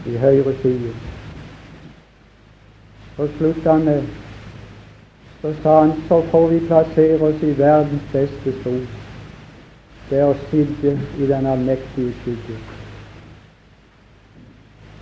i 0.07 0.13
høyre 0.23 0.53
side. 0.63 0.93
Så 3.17 3.27
slutta 3.39 3.73
han 3.73 3.89
med 3.89 4.05
så 5.43 5.55
sa 5.63 5.81
han 5.81 5.93
så 6.09 6.23
får 6.23 6.49
vi 6.49 6.61
plassere 6.67 7.19
oss 7.19 7.43
i 7.43 7.55
verdens 7.59 8.03
beste 8.13 8.53
stol. 8.61 8.85
Det 10.11 10.21
er 10.23 10.29
å 10.31 10.37
sitte 10.53 10.93
i 11.19 11.27
den 11.27 11.49
allmektige 11.51 12.13
skygge. 12.21 12.59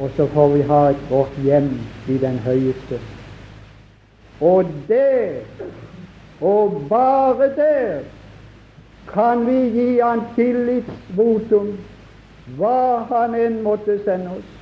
Og 0.01 0.09
så 0.17 0.25
får 0.33 0.49
vi 0.55 0.63
ha 0.71 0.79
et 0.95 1.03
vårt 1.11 1.37
hjem 1.45 1.69
i 2.09 2.17
den 2.23 2.39
høyeste. 2.47 3.03
Og 4.41 4.71
der, 4.89 5.43
og 6.41 6.82
bare 6.88 7.49
der, 7.57 8.01
kan 9.12 9.47
vi 9.47 9.59
gi 9.76 9.99
Han 9.99 10.22
tillitsvotum, 10.36 11.76
hva 12.57 13.05
Han 13.11 13.34
enn 13.34 13.62
måtte 13.62 13.99
sende 14.05 14.30
oss. 14.38 14.57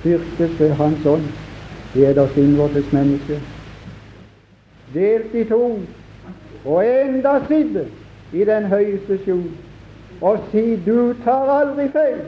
Styrkes 0.00 0.60
ved 0.60 0.76
Hans 0.80 1.06
ånd, 1.06 1.32
i 1.94 2.04
eders 2.04 2.36
innvortes 2.36 2.92
menneske 2.92 3.40
delt 4.94 5.34
i 5.34 5.44
to, 5.44 5.78
og 6.64 6.86
enda 6.86 7.38
sitte 7.48 7.86
i 8.32 8.44
den 8.44 8.66
høyeste 8.70 9.18
skjul 9.22 9.44
og 10.20 10.38
si 10.50 10.76
du 10.86 11.14
tar 11.24 11.48
aldri 11.48 11.86
feil. 11.94 12.20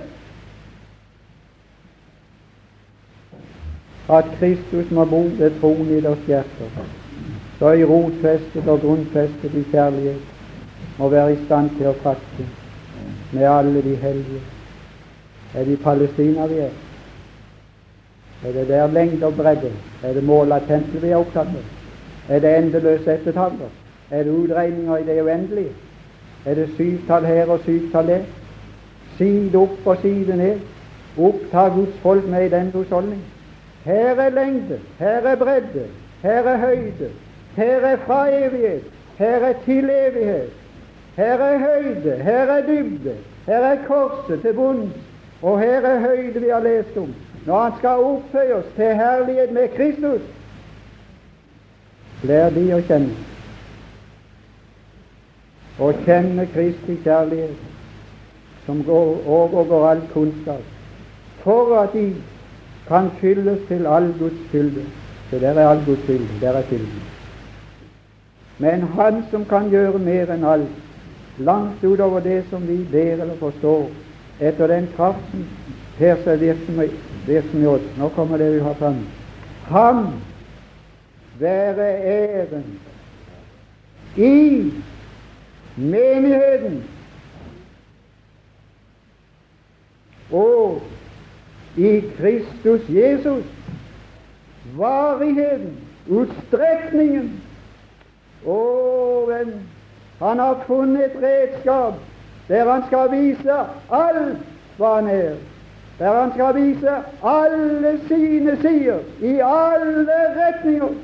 At 4.12 4.30
Kristus 4.38 4.90
må 4.90 5.04
bo 5.04 5.22
ved 5.38 5.60
troen 5.60 5.90
i 5.92 6.00
deres 6.00 6.26
hjerter, 6.26 6.82
er 7.68 7.84
rotfestet 7.86 8.68
og 8.68 8.80
grunnfestet 8.80 9.54
i 9.54 9.64
kjærlighet, 9.70 10.22
må 10.98 11.08
være 11.08 11.32
i 11.32 11.44
stand 11.44 11.70
til 11.76 11.86
å 11.90 11.98
fatte 12.02 12.46
med 13.32 13.46
alle 13.48 13.82
de 13.82 13.94
hellige. 13.96 14.40
Er 15.54 15.64
det 15.64 15.72
i 15.72 15.82
Palestina 15.84 16.46
vi 16.46 16.58
er? 16.64 16.74
Er 18.46 18.52
det 18.52 18.68
der 18.68 18.86
lengde 18.92 19.26
og 19.26 19.36
bredde? 19.36 19.70
Er 20.02 20.12
det 20.12 20.24
mål 20.24 20.52
av 20.52 20.66
tempelet 20.66 21.02
vi 21.02 21.10
er 21.10 21.20
opptatt 21.20 21.46
av? 21.46 21.64
Er 22.28 22.40
det 22.40 22.56
endeløse 22.58 23.12
ettertaller? 23.12 23.70
Er 24.10 24.24
det 24.24 24.32
utregninger 24.32 24.96
i 24.96 25.06
det 25.06 25.22
uendelige? 25.22 25.74
Er 26.46 26.54
det 26.54 26.68
syvtall 26.76 27.24
her 27.24 27.46
og 27.46 27.60
syvtall 27.64 28.06
der? 28.06 28.24
Side 29.18 29.58
opp 29.58 29.86
og 29.86 29.96
side 30.02 30.36
ned. 30.36 30.60
Oppta 31.18 31.68
Guds 31.68 31.98
folk 32.02 32.26
med 32.28 32.46
i 32.46 32.48
den 32.48 32.70
husholdning. 32.74 33.22
Her 33.84 34.20
er 34.20 34.30
lengde, 34.30 34.78
her 34.98 35.26
er 35.26 35.36
bredde, 35.36 35.86
her 36.22 36.42
er 36.48 36.56
høyde, 36.56 37.10
her 37.56 37.80
er 37.80 37.96
fra 38.06 38.28
evighet, 38.28 38.84
her 39.18 39.36
er 39.36 39.52
til 39.64 39.90
evighet. 39.90 40.50
Her 41.16 41.38
er 41.38 41.58
høyde, 41.58 42.22
her 42.22 42.32
er 42.32 42.66
dybde, 42.66 43.16
her 43.46 43.58
er 43.58 43.76
korset 43.86 44.40
til 44.40 44.52
bunns, 44.52 44.92
og 45.42 45.60
her 45.60 45.80
er 45.80 46.00
høyde 46.00 46.40
vi 46.40 46.48
har 46.48 46.60
lest 46.60 46.96
om. 46.96 47.14
Når 47.46 47.62
Han 47.62 47.72
skal 47.78 47.88
opphøye 47.88 48.54
oss 48.54 48.66
til 48.76 48.94
herlighet 48.94 49.52
med 49.52 49.68
Kristus, 49.76 50.22
lær 52.22 52.50
de 52.54 52.64
å 52.74 52.80
kjenne. 52.86 53.16
Å 55.82 55.88
kjenne 56.06 56.46
Kristi 56.54 56.96
kjærlighet, 57.02 57.56
som 58.66 58.84
går, 58.86 59.16
overgår 59.26 59.88
all 59.90 60.04
kunnskap, 60.12 60.62
for 61.42 61.74
at 61.80 61.96
de 61.96 62.12
kan 62.88 63.10
fylles 63.20 63.66
til 63.68 63.86
all 63.86 64.12
Guds 64.18 64.44
fylde. 64.52 64.86
For 65.30 65.42
der 65.42 65.58
er 65.58 65.68
all 65.68 65.82
Guds 65.86 66.06
fylde, 66.06 66.40
der 66.40 66.60
er 66.60 66.62
fylden. 66.70 67.11
Men 68.62 68.82
Han 68.94 69.24
som 69.30 69.44
kan 69.50 69.70
gjøre 69.72 69.98
mer 69.98 70.30
enn 70.30 70.44
alt, 70.46 70.74
langt 71.42 71.82
utover 71.82 72.22
det 72.22 72.44
som 72.50 72.62
vi 72.68 72.76
ber 72.92 73.24
eller 73.24 73.34
forstår, 73.40 73.88
etter 74.38 74.70
den 74.70 74.86
kraft 74.94 75.24
som 75.32 75.42
her 75.98 76.22
seg 76.22 76.44
virksomhet. 77.26 77.90
Nå 77.98 78.12
kommer 78.14 78.38
det 78.38 78.52
vi 78.54 78.62
har 78.62 78.78
fram. 78.78 79.02
Ham 79.66 80.06
være 81.42 81.90
æren 82.06 82.64
i 84.16 84.72
menigheten 85.76 86.82
og 90.30 90.82
i 91.76 92.00
Kristus 92.16 92.86
Jesus. 92.88 93.44
Varigheten, 94.76 95.74
utstrekningen. 96.06 97.40
Å, 98.46 99.26
venn, 99.28 99.52
han 100.18 100.38
har 100.38 100.64
funnet 100.66 101.12
et 101.12 101.22
redskap 101.22 101.94
der 102.48 102.70
han 102.70 102.82
skal 102.86 103.10
vise 103.12 103.58
alt 103.90 104.78
hva 104.78 104.94
han 104.98 105.08
er. 105.08 105.34
Der 105.98 106.16
han 106.20 106.32
skal 106.34 106.54
vise 106.54 106.96
alle 107.22 107.92
sine 108.08 108.56
sider 108.62 108.98
i 109.22 109.38
alle 109.46 110.18
retninger. 110.38 110.94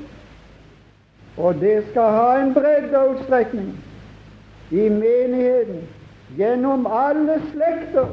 Og 1.37 1.55
det 1.61 1.83
skal 1.91 2.11
ha 2.11 2.41
en 2.41 2.53
bredde 2.53 2.99
og 2.99 3.15
utstrekning 3.15 3.71
i 4.71 4.89
menigheten 4.89 5.87
gjennom 6.37 6.85
alle 6.85 7.39
slekter 7.53 8.11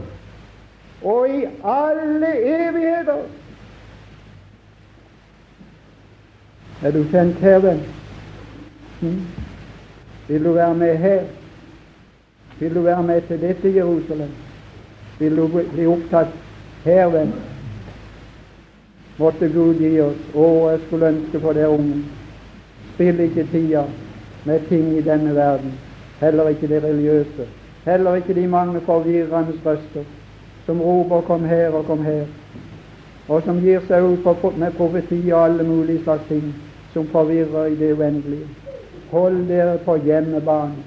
og 1.02 1.28
i 1.28 1.42
alle 1.64 2.30
evigheter. 2.38 3.26
Er 6.84 6.90
du 6.92 7.02
kjent 7.10 7.38
her, 7.40 7.58
venn? 7.64 7.82
Hm? 9.00 9.20
Vil 10.28 10.44
du 10.44 10.52
være 10.52 10.74
med 10.74 10.96
her? 10.96 11.22
Vil 12.60 12.74
du 12.74 12.80
være 12.80 13.02
med 13.02 13.22
til 13.28 13.40
dette 13.40 13.74
Jerusalem? 13.74 14.30
Vil 15.18 15.36
du 15.36 15.46
bli 15.48 15.86
opptatt 15.86 16.32
her, 16.84 17.06
venn? 17.12 17.32
Måtte 19.18 19.48
Gud 19.48 19.80
gi 19.80 20.00
oss 20.00 20.34
Å, 20.34 20.46
jeg 20.70 20.80
skulle 20.86 21.08
ønske 21.12 21.40
for 21.40 21.56
det 21.56 21.68
unge. 21.72 22.02
Spill 22.94 23.20
ikke 23.20 23.46
tida 23.52 23.84
med 24.46 24.68
ting 24.68 24.92
i 24.96 25.04
denne 25.04 25.34
verden, 25.34 25.72
heller 26.20 26.48
ikke 26.48 26.68
det 26.68 26.82
religiøse, 26.84 27.46
heller 27.84 28.20
ikke 28.20 28.34
de 28.34 28.46
mange 28.48 28.80
forvirrende 28.86 29.56
røster 29.64 30.04
som 30.66 30.80
roper 30.80 31.20
'kom 31.20 31.44
her' 31.44 31.74
og 31.74 31.86
'kom 31.86 32.04
her', 32.04 32.26
og 33.28 33.42
som 33.42 33.60
gir 33.60 33.80
seg 33.88 34.02
ut 34.02 34.58
med 34.58 34.72
profeti 34.72 35.30
og 35.32 35.44
alle 35.44 35.64
mulige 35.64 36.02
slags 36.02 36.22
ting 36.28 36.54
som 36.92 37.06
forvirrer 37.06 37.66
i 37.66 37.74
det 37.74 37.92
uendelige. 37.92 38.65
Hold 39.10 39.48
dere 39.48 39.78
på 39.78 39.96
hjemmebane. 39.96 40.84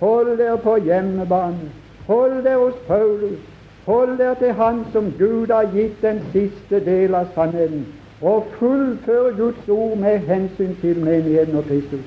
Hold 0.00 0.38
dere 0.38 0.58
på 0.58 0.76
hjemmebane. 0.76 1.70
Hold 2.06 2.42
dere 2.44 2.58
hos 2.58 2.74
Paulus. 2.86 3.38
Hold 3.86 4.18
dere 4.18 4.34
til 4.34 4.52
Han 4.52 4.84
som 4.92 5.12
Gud 5.18 5.50
har 5.50 5.66
gitt 5.74 6.02
den 6.02 6.20
siste 6.32 6.80
del 6.84 7.14
av 7.14 7.32
sannheten, 7.34 7.86
og 8.20 8.46
fullfør 8.58 9.36
Guds 9.36 9.68
ord 9.68 9.96
med 9.98 10.18
hensyn 10.18 10.74
til 10.80 10.98
menigheten 11.04 11.56
og 11.56 11.64
Kristus. 11.64 12.06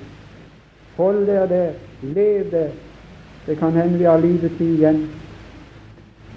Hold 0.98 1.26
dere 1.28 1.48
der. 1.50 1.72
Lev 2.02 2.52
der. 2.52 2.70
Det 3.48 3.58
kan 3.58 3.72
hende 3.72 3.98
vi 3.98 4.04
har 4.04 4.18
livets 4.18 4.58
tid 4.58 4.78
igjen. 4.78 5.10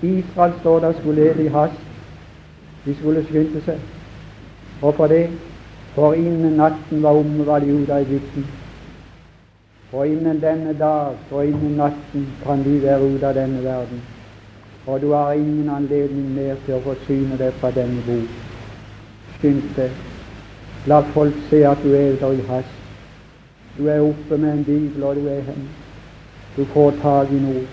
Israel 0.02 0.52
står 0.60 0.78
der 0.80 0.92
skulle 0.92 1.24
leve 1.24 1.44
i 1.44 1.48
hast. 1.48 1.80
De 2.84 2.94
skulle 2.94 3.24
skynde 3.24 3.60
seg. 3.64 3.78
Hvorfor 4.80 5.06
det? 5.06 5.30
For 5.94 6.12
innen 6.12 6.56
natten 6.56 7.02
var 7.02 7.10
omme, 7.10 7.46
var 7.46 7.58
de 7.58 7.74
ute 7.74 7.94
av 7.94 8.00
Egypten. 8.00 8.46
Og 9.92 10.08
innen 10.08 10.40
denne 10.42 10.74
dag 10.78 11.14
og 11.30 11.46
innen 11.46 11.76
natten 11.78 12.26
kan 12.44 12.64
vi 12.64 12.82
være 12.82 13.06
ute 13.06 13.26
av 13.26 13.34
denne 13.34 13.62
verden. 13.64 14.02
Og 14.86 15.00
du 15.00 15.12
har 15.12 15.32
ingen 15.32 15.68
anledning 15.70 16.34
mer 16.34 16.58
til 16.66 16.74
å 16.74 16.82
forsyne 16.82 17.38
deg 17.38 17.54
fra 17.60 17.70
denne 17.74 18.02
bok. 18.06 18.34
Skynd 19.38 19.62
deg. 19.76 19.94
La 20.86 21.00
folk 21.14 21.38
se 21.50 21.62
at 21.66 21.82
du 21.82 21.94
er 21.94 22.18
der 22.20 22.32
i 22.32 22.44
hast. 22.48 22.74
Du 23.78 23.86
er 23.86 24.00
oppe 24.00 24.38
med 24.38 24.52
en 24.52 24.64
bibel, 24.64 25.02
og 25.04 25.16
du 25.16 25.26
er 25.28 25.42
hen. 25.46 25.68
Du 26.56 26.64
får 26.64 26.92
tak 27.02 27.32
i 27.32 27.40
noe. 27.42 27.64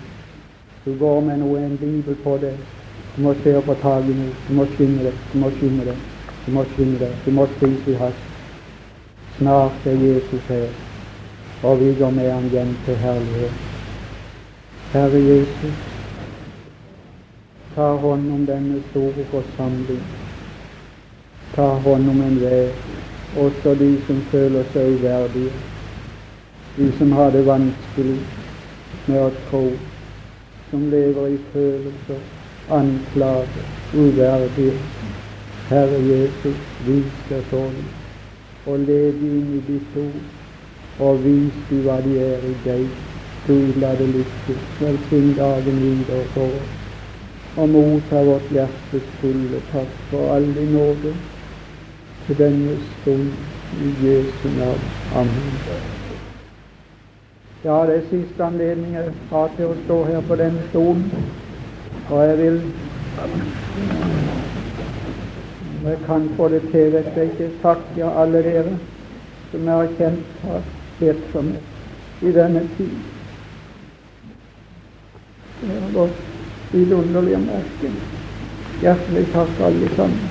Du 0.85 0.93
går 0.99 1.21
med 1.21 1.37
noe, 1.39 1.61
en 1.65 1.77
bibel 1.77 2.15
på 2.23 2.37
deg. 2.41 2.57
Du 3.15 3.21
må 3.23 3.33
se 3.43 3.55
og 3.57 3.63
få 3.69 3.77
tak 3.81 4.09
i 4.09 4.17
noe. 4.17 4.33
Du 4.47 4.53
må 4.57 4.65
skynde 4.73 5.05
deg. 5.05 5.19
Du 5.33 5.37
må 5.39 5.51
skynde 5.57 5.85
deg. 5.85 5.99
Du 6.45 6.51
må 6.51 6.65
skynde 6.73 6.99
deg. 7.05 7.19
Du 7.25 7.31
må 7.31 7.45
spise 7.57 7.93
i 7.93 7.99
hast. 8.01 8.31
Snart 9.37 9.85
er 9.87 10.01
Jesus 10.01 10.49
her 10.49 10.82
og 11.63 11.79
vi 11.79 11.93
går 11.99 12.11
med 12.11 12.31
ham 12.31 12.49
hjem 12.51 12.75
til 12.85 12.95
herlighet. 12.95 13.51
Herre 14.93 15.19
Jesus, 15.19 15.77
ta 17.75 17.87
hånd 18.03 18.31
om 18.31 18.45
denne 18.45 18.81
store 18.89 19.23
forsamling. 19.31 20.01
Ta 21.55 21.67
hånd 21.85 22.09
om 22.09 22.21
enhver, 22.21 22.67
også 23.37 23.75
de 23.79 23.89
som 24.07 24.19
føler 24.31 24.67
seg 24.73 24.97
uverdige, 24.97 25.55
de 26.77 26.91
som 26.97 27.11
har 27.11 27.31
det 27.31 27.45
vanskelig 27.47 28.19
med 29.07 29.19
å 29.21 29.31
tro, 29.47 29.63
som 30.69 30.85
lever 30.91 31.31
i 31.31 31.41
følelser, 31.55 32.21
anklager, 32.69 33.71
uverdighet. 33.93 35.01
Herre 35.71 36.05
Jesus, 36.11 36.61
vis 36.85 37.25
deg 37.31 37.51
sånn, 37.55 37.83
og 38.67 38.87
led 38.87 39.27
inn 39.31 39.51
i 39.55 39.65
ditt 39.71 39.99
ord 40.03 40.32
og 40.99 41.23
vis 41.23 41.53
du 41.69 41.75
hva 41.85 41.97
de 42.05 42.17
er 42.21 42.45
i 42.45 42.53
deg. 42.65 42.85
Du 43.47 43.55
la 43.79 43.91
det 43.99 44.07
lykkes. 44.07 44.61
Velsign 44.79 45.33
dagen 45.37 45.79
videre 45.81 46.25
for 46.33 46.59
oss. 46.61 46.75
Og 47.57 47.69
motta 47.69 48.21
vårt 48.23 48.51
hjertes 48.53 49.09
fulle 49.21 49.61
takk 49.71 49.89
for 50.09 50.35
all 50.35 50.45
din 50.55 50.71
nåde 50.73 51.13
til 52.27 52.37
denne 52.37 52.77
stund 52.91 53.27
i 53.81 53.91
Jesu 54.05 54.47
navn. 54.57 54.87
Amen. 55.15 55.59
Ja, 57.65 57.85
det 57.87 57.95
er 57.97 58.07
siste 58.09 58.43
anledning 58.43 58.95
jeg 58.95 59.11
har 59.31 59.51
til 59.57 59.69
å 59.71 59.75
stå 59.85 59.99
her 60.03 60.25
på 60.27 60.35
denne 60.39 60.63
stolen. 60.69 61.05
Og 62.09 62.25
jeg 62.27 62.37
vil 62.37 62.61
Om 65.83 65.89
jeg 65.89 65.97
kan 66.05 66.29
få 66.37 66.47
det 66.47 66.61
til, 66.71 66.93
vet 66.93 67.11
jeg 67.15 67.25
ikke. 67.25 67.49
Takke 67.61 68.11
alle 68.21 68.43
dere 68.43 68.77
som 69.51 69.67
jeg 69.67 69.73
har 69.73 69.91
kjent 69.97 70.39
har 70.43 70.61
virksomhet 70.99 71.63
i 72.21 72.31
denne 72.31 72.67
tid. 72.77 72.89
Det 75.61 75.79
har 75.79 75.91
gått 75.95 76.21
vidunderlig 76.71 77.35
å 77.37 77.41
merke. 77.45 77.91
Hjertelig 78.83 79.25
takk, 79.31 79.59
alle 79.63 79.89
sammen, 79.95 80.29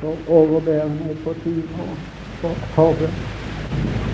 for 0.00 0.16
overbærende 0.26 1.14
på 1.24 1.34
tid 1.44 1.62
og 1.78 1.96
for 2.40 2.68
forbønn. 2.74 4.07